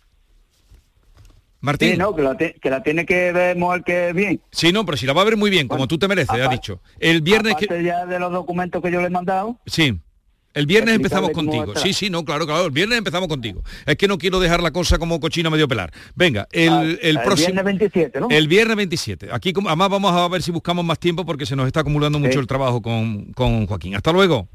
Martín. 1.61 1.91
Sí, 1.91 1.97
no, 1.97 2.15
que 2.15 2.21
la, 2.21 2.37
te- 2.37 2.53
que 2.53 2.69
la 2.69 2.81
tiene 2.81 3.05
que 3.05 3.31
ver 3.33 3.57
el 3.57 3.83
que 3.83 4.13
bien. 4.13 4.39
Sí, 4.49 4.71
no, 4.71 4.85
pero 4.85 4.97
si 4.97 5.05
la 5.05 5.11
va 5.13 5.21
a 5.21 5.25
ver 5.25 5.35
muy 5.35 5.49
bien, 5.49 5.67
como 5.67 5.87
tú 5.87 5.97
te 5.97 6.07
mereces, 6.07 6.39
ha 6.39 6.47
dicho. 6.47 6.79
El 6.99 7.21
viernes 7.21 7.55
que... 7.55 7.83
Ya 7.83 8.05
de 8.05 8.17
los 8.17 8.31
documentos 8.31 8.81
que 8.81 8.89
yo 8.91 9.01
le 9.01 9.07
he 9.07 9.09
mandado. 9.09 9.57
Sí. 9.65 9.99
El 10.53 10.65
viernes 10.65 10.95
empezamos 10.95 11.29
contigo. 11.31 11.75
Sí, 11.75 11.93
sí, 11.93 12.09
no, 12.09 12.25
claro, 12.25 12.45
claro. 12.45 12.65
El 12.65 12.71
viernes 12.71 12.97
empezamos 12.97 13.27
contigo. 13.27 13.61
Es 13.85 13.95
que 13.97 14.07
no 14.07 14.17
quiero 14.17 14.39
dejar 14.39 14.61
la 14.63 14.71
cosa 14.71 14.97
como 14.97 15.19
cochino 15.19 15.49
a 15.49 15.51
medio 15.51 15.67
pelar. 15.67 15.91
Venga, 16.15 16.47
el, 16.51 16.69
Ah, 16.69 16.81
el 16.83 16.99
el 17.01 17.19
próximo. 17.21 17.47
viernes 17.47 17.65
27, 17.65 18.19
¿no? 18.19 18.27
El 18.29 18.47
viernes 18.47 18.75
27. 18.75 19.29
Aquí 19.31 19.53
además 19.65 19.89
vamos 19.89 20.11
a 20.11 20.27
ver 20.27 20.41
si 20.41 20.51
buscamos 20.51 20.83
más 20.83 20.99
tiempo 20.99 21.25
porque 21.25 21.45
se 21.45 21.55
nos 21.55 21.67
está 21.67 21.81
acumulando 21.81 22.17
mucho 22.19 22.39
el 22.39 22.47
trabajo 22.47 22.81
con, 22.81 23.25
con 23.33 23.67
Joaquín. 23.67 23.95
Hasta 23.95 24.11
luego. 24.11 24.47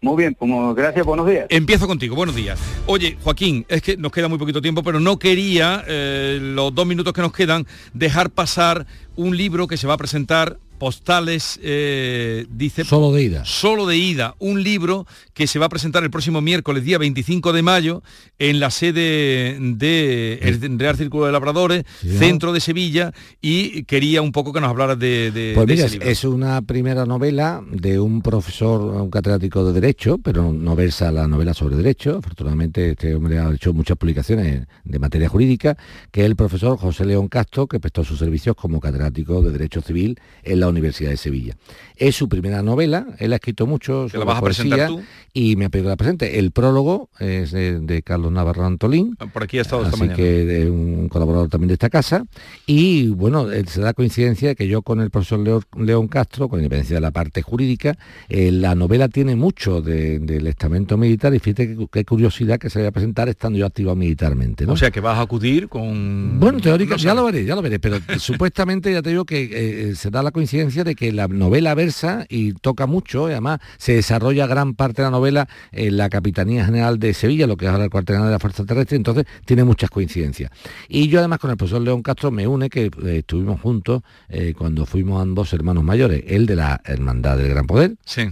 Muy 0.00 0.16
bien, 0.18 0.34
como 0.34 0.74
gracias, 0.74 1.06
buenos 1.06 1.26
días. 1.26 1.46
Empiezo 1.48 1.86
contigo, 1.86 2.14
buenos 2.14 2.34
días. 2.36 2.60
Oye, 2.86 3.16
Joaquín, 3.22 3.64
es 3.68 3.80
que 3.80 3.96
nos 3.96 4.12
queda 4.12 4.28
muy 4.28 4.36
poquito 4.38 4.60
tiempo, 4.60 4.82
pero 4.82 5.00
no 5.00 5.18
quería, 5.18 5.82
eh, 5.88 6.38
los 6.42 6.74
dos 6.74 6.84
minutos 6.86 7.14
que 7.14 7.22
nos 7.22 7.32
quedan, 7.32 7.66
dejar 7.94 8.28
pasar 8.28 8.86
un 9.16 9.34
libro 9.34 9.66
que 9.66 9.78
se 9.78 9.86
va 9.86 9.94
a 9.94 9.96
presentar, 9.96 10.58
Postales, 10.78 11.58
eh, 11.62 12.46
dice... 12.50 12.84
Solo 12.84 13.12
de 13.12 13.22
ida. 13.22 13.44
Solo 13.44 13.86
de 13.86 13.96
ida, 13.96 14.34
un 14.38 14.62
libro 14.62 15.06
que 15.32 15.46
se 15.46 15.58
va 15.58 15.66
a 15.66 15.68
presentar 15.68 16.02
el 16.04 16.10
próximo 16.10 16.40
miércoles, 16.40 16.84
día 16.84 16.98
25 16.98 17.52
de 17.52 17.62
mayo, 17.62 18.02
en 18.38 18.60
la 18.60 18.70
sede 18.70 19.56
de 19.60 20.38
el 20.42 20.78
Real 20.78 20.96
Círculo 20.96 21.26
de 21.26 21.32
Labradores, 21.32 21.84
Sí. 22.00 22.18
centro 22.18 22.52
de 22.52 22.60
Sevilla, 22.60 23.12
y 23.40 23.84
quería 23.84 24.20
un 24.22 24.32
poco 24.32 24.52
que 24.52 24.60
nos 24.60 24.70
hablaras 24.70 24.98
de, 24.98 25.30
de- 25.30 25.52
Pues 25.54 25.66
de 25.66 25.72
mira, 25.74 25.86
ese 25.86 25.94
es, 25.96 26.00
libro. 26.00 26.08
es 26.10 26.24
una 26.24 26.62
primera 26.62 27.06
novela 27.06 27.62
de 27.70 27.98
un 28.00 28.20
profesor, 28.22 28.80
un 28.80 29.10
catedrático 29.10 29.64
de 29.64 29.72
Derecho, 29.80 30.18
pero 30.18 30.52
no 30.52 30.74
versa 30.76 31.10
la 31.12 31.26
novela 31.28 31.54
sobre 31.54 31.76
Derecho. 31.76 32.18
Afortunadamente 32.18 32.90
este 32.90 33.14
hombre 33.14 33.38
ha 33.38 33.50
hecho 33.52 33.72
muchas 33.72 33.96
publicaciones 33.96 34.66
de 34.84 34.98
materia 34.98 35.28
jurídica, 35.28 35.76
que 36.10 36.20
es 36.22 36.26
el 36.26 36.36
profesor 36.36 36.76
José 36.78 37.04
León 37.04 37.28
Castro, 37.28 37.66
que 37.66 37.80
prestó 37.80 38.04
sus 38.04 38.18
servicios 38.18 38.56
como 38.56 38.80
catedrático 38.80 39.40
de 39.42 39.50
Derecho 39.52 39.80
Civil 39.80 40.18
en 40.42 40.60
la 40.60 40.63
Universidad 40.68 41.10
de 41.10 41.16
Sevilla. 41.16 41.56
Es 41.96 42.16
su 42.16 42.28
primera 42.28 42.60
novela, 42.62 43.06
él 43.18 43.32
ha 43.32 43.36
escrito 43.36 43.66
mucho 43.66 44.06
¿Que 44.10 44.18
la 44.18 44.24
sobre 44.24 44.24
vas 44.24 44.36
a 44.38 44.40
poesía 44.40 44.62
presentar 44.64 44.88
tú? 44.88 45.02
y 45.32 45.54
me 45.56 45.66
ha 45.66 45.68
pedido 45.68 45.88
la 45.90 45.96
presente. 45.96 46.38
El 46.40 46.50
prólogo 46.50 47.08
es 47.20 47.52
de, 47.52 47.78
de 47.80 48.02
Carlos 48.02 48.32
Navarro 48.32 48.64
Antolín. 48.66 49.16
Por 49.32 49.44
aquí 49.44 49.58
ha 49.58 49.62
estado 49.62 49.82
esta 49.82 49.92
Así 49.94 50.00
mañana. 50.00 50.16
que 50.16 50.44
de 50.44 50.70
un 50.70 51.08
colaborador 51.08 51.48
también 51.48 51.68
de 51.68 51.74
esta 51.74 51.90
casa. 51.90 52.24
Y 52.66 53.08
bueno, 53.08 53.50
eh, 53.52 53.64
se 53.68 53.80
da 53.80 53.92
coincidencia 53.94 54.48
de 54.48 54.56
que 54.56 54.66
yo 54.66 54.82
con 54.82 55.00
el 55.00 55.10
profesor 55.10 55.64
León 55.78 56.08
Castro, 56.08 56.48
con 56.48 56.58
independencia 56.58 56.96
de 56.96 57.00
la 57.00 57.10
parte 57.12 57.42
jurídica, 57.42 57.96
eh, 58.28 58.50
la 58.50 58.74
novela 58.74 59.08
tiene 59.08 59.36
mucho 59.36 59.80
de- 59.80 60.18
del 60.18 60.46
estamento 60.48 60.96
militar 60.96 61.32
y 61.34 61.38
fíjate 61.38 61.76
qué, 61.76 61.86
qué 61.92 62.04
curiosidad 62.04 62.58
que 62.58 62.70
se 62.70 62.78
vaya 62.80 62.88
a 62.88 62.92
presentar 62.92 63.28
estando 63.28 63.58
yo 63.58 63.66
activado 63.66 63.96
militarmente. 63.96 64.66
¿no? 64.66 64.72
O 64.72 64.76
sea, 64.76 64.90
que 64.90 65.00
vas 65.00 65.18
a 65.18 65.22
acudir 65.22 65.68
con... 65.68 66.40
Bueno, 66.40 66.58
teórica, 66.60 66.94
No 66.94 66.98
ya 67.02 67.14
lo 67.14 67.24
veré, 67.24 67.44
ya 67.44 67.54
lo 67.54 67.62
veré, 67.62 67.78
pero 67.78 67.98
supuestamente 68.18 68.92
ya 68.92 69.02
te 69.02 69.10
digo 69.10 69.24
que 69.24 69.90
eh, 69.90 69.94
se 69.94 70.10
da 70.10 70.22
la 70.22 70.30
coincidencia 70.30 70.53
de 70.58 70.94
que 70.94 71.12
la 71.12 71.26
novela 71.26 71.74
versa 71.74 72.26
y 72.28 72.52
toca 72.52 72.86
mucho, 72.86 73.28
y 73.28 73.32
además 73.32 73.58
se 73.76 73.94
desarrolla 73.94 74.46
gran 74.46 74.74
parte 74.74 75.02
de 75.02 75.06
la 75.06 75.10
novela 75.10 75.48
en 75.72 75.96
la 75.96 76.08
Capitanía 76.08 76.64
General 76.64 76.98
de 77.00 77.12
Sevilla, 77.12 77.48
lo 77.48 77.56
que 77.56 77.64
es 77.66 77.70
ahora 77.72 77.84
el 77.84 77.90
cuartel 77.90 78.14
general 78.16 78.30
de 78.30 78.34
la 78.36 78.38
Fuerza 78.38 78.64
Terrestre, 78.64 78.96
entonces 78.96 79.24
tiene 79.44 79.64
muchas 79.64 79.90
coincidencias. 79.90 80.52
Y 80.88 81.08
yo 81.08 81.18
además 81.18 81.40
con 81.40 81.50
el 81.50 81.56
profesor 81.56 81.82
León 81.82 82.02
Castro 82.02 82.30
me 82.30 82.46
une 82.46 82.70
que 82.70 82.84
eh, 82.86 83.18
estuvimos 83.18 83.60
juntos 83.60 84.02
eh, 84.28 84.54
cuando 84.56 84.86
fuimos 84.86 85.20
ambos 85.20 85.52
hermanos 85.52 85.82
mayores, 85.82 86.22
él 86.28 86.46
de 86.46 86.54
la 86.56 86.80
Hermandad 86.84 87.36
del 87.36 87.48
Gran 87.48 87.66
Poder, 87.66 87.96
Sí. 88.04 88.28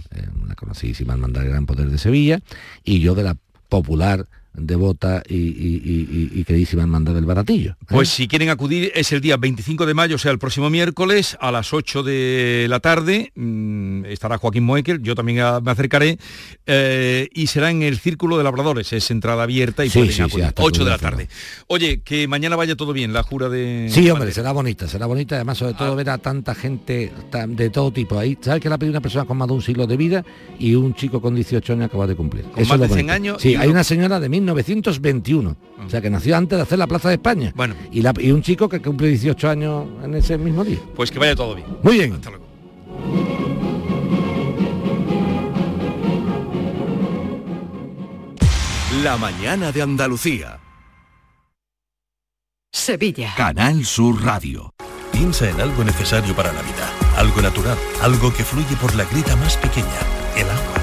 la 0.47 0.55
conocidísima 0.55 1.13
Hermandad 1.13 1.41
del 1.41 1.49
Gran 1.49 1.65
Poder 1.65 1.89
de 1.89 1.97
Sevilla, 1.97 2.39
y 2.85 2.99
yo 3.01 3.15
de 3.15 3.23
la 3.23 3.35
popular, 3.67 4.27
devota 4.55 5.23
y, 5.27 5.35
y- 5.35 5.81
y- 5.83 6.39
y- 6.39 6.43
queridísima 6.43 6.83
Hermandad 6.83 7.13
del 7.15 7.25
Baratillo. 7.25 7.71
¿eh? 7.71 7.85
Pues 7.87 8.09
si 8.09 8.27
quieren 8.27 8.49
acudir 8.49 8.91
es 8.93 9.11
el 9.11 9.19
día 9.21 9.37
25 9.37 9.85
de 9.85 9.93
mayo, 9.93 10.15
o 10.15 10.19
sea, 10.19 10.31
el 10.31 10.39
próximo 10.39 10.69
miércoles 10.69 11.37
a 11.41 11.51
las 11.51 11.73
8 11.73 12.03
de 12.03 12.67
la 12.69 12.79
tarde. 12.79 13.31
Mm, 13.35 14.05
estará 14.05 14.37
Joaquín 14.37 14.63
Moekel, 14.63 15.01
yo 15.01 15.15
también 15.15 15.39
a- 15.39 15.59
me 15.59 15.71
acercaré. 15.71 16.17
eh, 16.65 17.29
y 17.33 17.47
será 17.47 17.71
en 17.71 17.81
el 17.83 17.97
Círculo 17.99 18.37
de 18.37 18.43
Labradores, 18.43 18.93
es 18.93 19.09
entrada 19.11 19.43
abierta 19.43 19.83
y 19.85 19.89
Sí, 19.89 19.99
pueden 19.99 20.13
sí, 20.13 20.21
acudir. 20.21 20.45
hasta 20.45 20.63
8 20.63 20.83
de 20.85 20.89
la 20.89 20.97
tarde. 20.97 21.27
Oye, 21.67 22.01
que 22.01 22.27
mañana 22.27 22.55
vaya 22.55 22.75
todo 22.75 22.93
bien, 22.93 23.11
la 23.13 23.23
jura 23.23 23.49
de... 23.49 23.87
Sí, 23.89 24.09
hombre, 24.09 24.31
será 24.31 24.51
bonita, 24.51 24.87
será 24.87 25.05
bonita, 25.05 25.35
además 25.35 25.57
sobre 25.57 25.73
todo 25.73 25.95
ver 25.95 26.09
a 26.09 26.17
tanta 26.19 26.55
gente 26.55 27.11
tan- 27.31 27.55
de 27.55 27.69
todo 27.69 27.91
tipo 27.91 28.17
ahí. 28.17 28.37
¿Sabes 28.41 28.61
que 28.61 28.69
la 28.69 28.75
ha 28.75 28.77
pedido 28.77 28.91
una 28.93 29.01
persona 29.01 29.25
con 29.25 29.37
más 29.37 29.47
de 29.47 29.53
un 29.55 29.61
siglo 29.61 29.87
de 29.87 29.97
vida 29.97 30.23
y 30.59 30.75
un 30.75 30.93
chico 30.95 31.21
con 31.21 31.35
18 31.35 31.73
años 31.73 31.85
acaba 31.87 32.07
de 32.07 32.15
cumplir? 32.15 32.45
Con 32.45 32.61
Eso 32.61 32.73
más 32.73 32.79
de 32.81 32.87
100 32.87 32.97
bonito. 33.07 33.13
años 33.13 33.41
Sí, 33.41 33.55
hay 33.55 33.69
una 33.69 33.83
señora 33.83 34.19
de 34.19 34.29
1921, 34.43 35.55
o 35.85 35.89
sea 35.89 36.01
que 36.01 36.09
nació 36.09 36.35
antes 36.37 36.57
de 36.57 36.63
hacer 36.63 36.77
la 36.79 36.87
Plaza 36.87 37.09
de 37.09 37.15
España. 37.15 37.51
Bueno. 37.55 37.75
Y, 37.91 38.01
la- 38.01 38.13
y 38.19 38.31
un 38.31 38.41
chico 38.41 38.67
que 38.69 38.81
cumple 38.81 39.07
18 39.07 39.49
años 39.49 39.85
en 40.03 40.13
ese 40.15 40.37
mismo 40.37 40.63
día. 40.63 40.79
Pues 40.95 41.09
que 41.11 41.19
vaya 41.19 41.35
todo 41.35 41.55
bien. 41.55 41.67
Muy 41.81 41.93
bien. 41.97 42.13
Hasta 42.13 42.29
luego. 42.29 42.43
La 49.03 49.17
mañana 49.17 49.71
de 49.71 49.81
Andalucía. 49.81 50.59
Sevilla. 52.71 53.33
Canal 53.35 53.85
Sur 53.85 54.23
Radio. 54.23 54.73
Piensa 55.11 55.49
en 55.49 55.59
algo 55.61 55.83
necesario 55.83 56.35
para 56.35 56.51
la 56.53 56.61
vida, 56.61 56.89
algo 57.17 57.41
natural, 57.41 57.77
algo 58.01 58.33
que 58.33 58.43
fluye 58.43 58.75
por 58.77 58.95
la 58.95 59.05
grita 59.05 59.35
más 59.35 59.57
pequeña, 59.57 59.99
el 60.35 60.49
agua. 60.49 60.82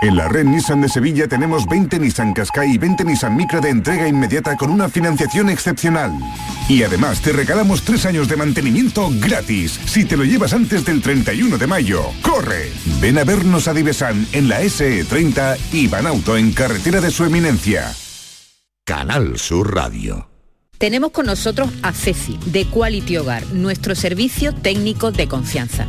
En 0.00 0.16
la 0.16 0.28
red 0.28 0.44
Nissan 0.44 0.80
de 0.80 0.88
Sevilla 0.88 1.26
tenemos 1.26 1.66
20 1.66 1.98
Nissan 1.98 2.32
Qashqai 2.32 2.74
y 2.74 2.78
20 2.78 3.04
Nissan 3.04 3.34
Micra 3.34 3.60
de 3.60 3.70
entrega 3.70 4.06
inmediata 4.06 4.56
con 4.56 4.70
una 4.70 4.88
financiación 4.88 5.50
excepcional. 5.50 6.12
Y 6.68 6.84
además 6.84 7.20
te 7.20 7.32
regalamos 7.32 7.82
3 7.82 8.06
años 8.06 8.28
de 8.28 8.36
mantenimiento 8.36 9.10
gratis 9.18 9.72
si 9.86 10.04
te 10.04 10.16
lo 10.16 10.22
llevas 10.22 10.52
antes 10.52 10.84
del 10.84 11.02
31 11.02 11.58
de 11.58 11.66
mayo. 11.66 12.04
¡Corre! 12.22 12.70
Ven 13.00 13.18
a 13.18 13.24
vernos 13.24 13.66
a 13.66 13.74
Divesan 13.74 14.24
en 14.30 14.48
la 14.48 14.62
SE30 14.62 15.58
y 15.72 15.88
Banauto 15.88 16.36
en 16.36 16.52
carretera 16.52 17.00
de 17.00 17.10
su 17.10 17.24
eminencia. 17.24 17.92
Canal 18.84 19.36
Sur 19.36 19.74
Radio. 19.74 20.28
Tenemos 20.78 21.10
con 21.10 21.26
nosotros 21.26 21.70
a 21.82 21.92
Ceci, 21.92 22.38
de 22.46 22.66
Quality 22.66 23.16
Hogar, 23.16 23.44
nuestro 23.48 23.96
servicio 23.96 24.54
técnico 24.54 25.10
de 25.10 25.26
confianza. 25.26 25.88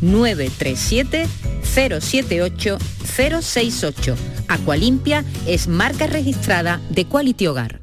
937 0.00 1.26
078 1.62 2.78
068. 3.04 4.16
Aqualimpia 4.48 5.24
es 5.46 5.68
marca 5.68 6.06
registrada 6.06 6.80
de 6.90 7.04
Quality 7.04 7.46
Hogar. 7.46 7.80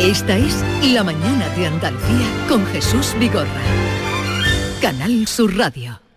Esta 0.00 0.36
es 0.36 0.54
La 0.92 1.02
mañana 1.02 1.48
de 1.56 1.66
Andalucía 1.66 2.46
con 2.48 2.64
Jesús 2.66 3.14
Vigorra. 3.18 3.62
Canal 4.80 5.26
Sur 5.26 5.56
Radio. 5.56 6.07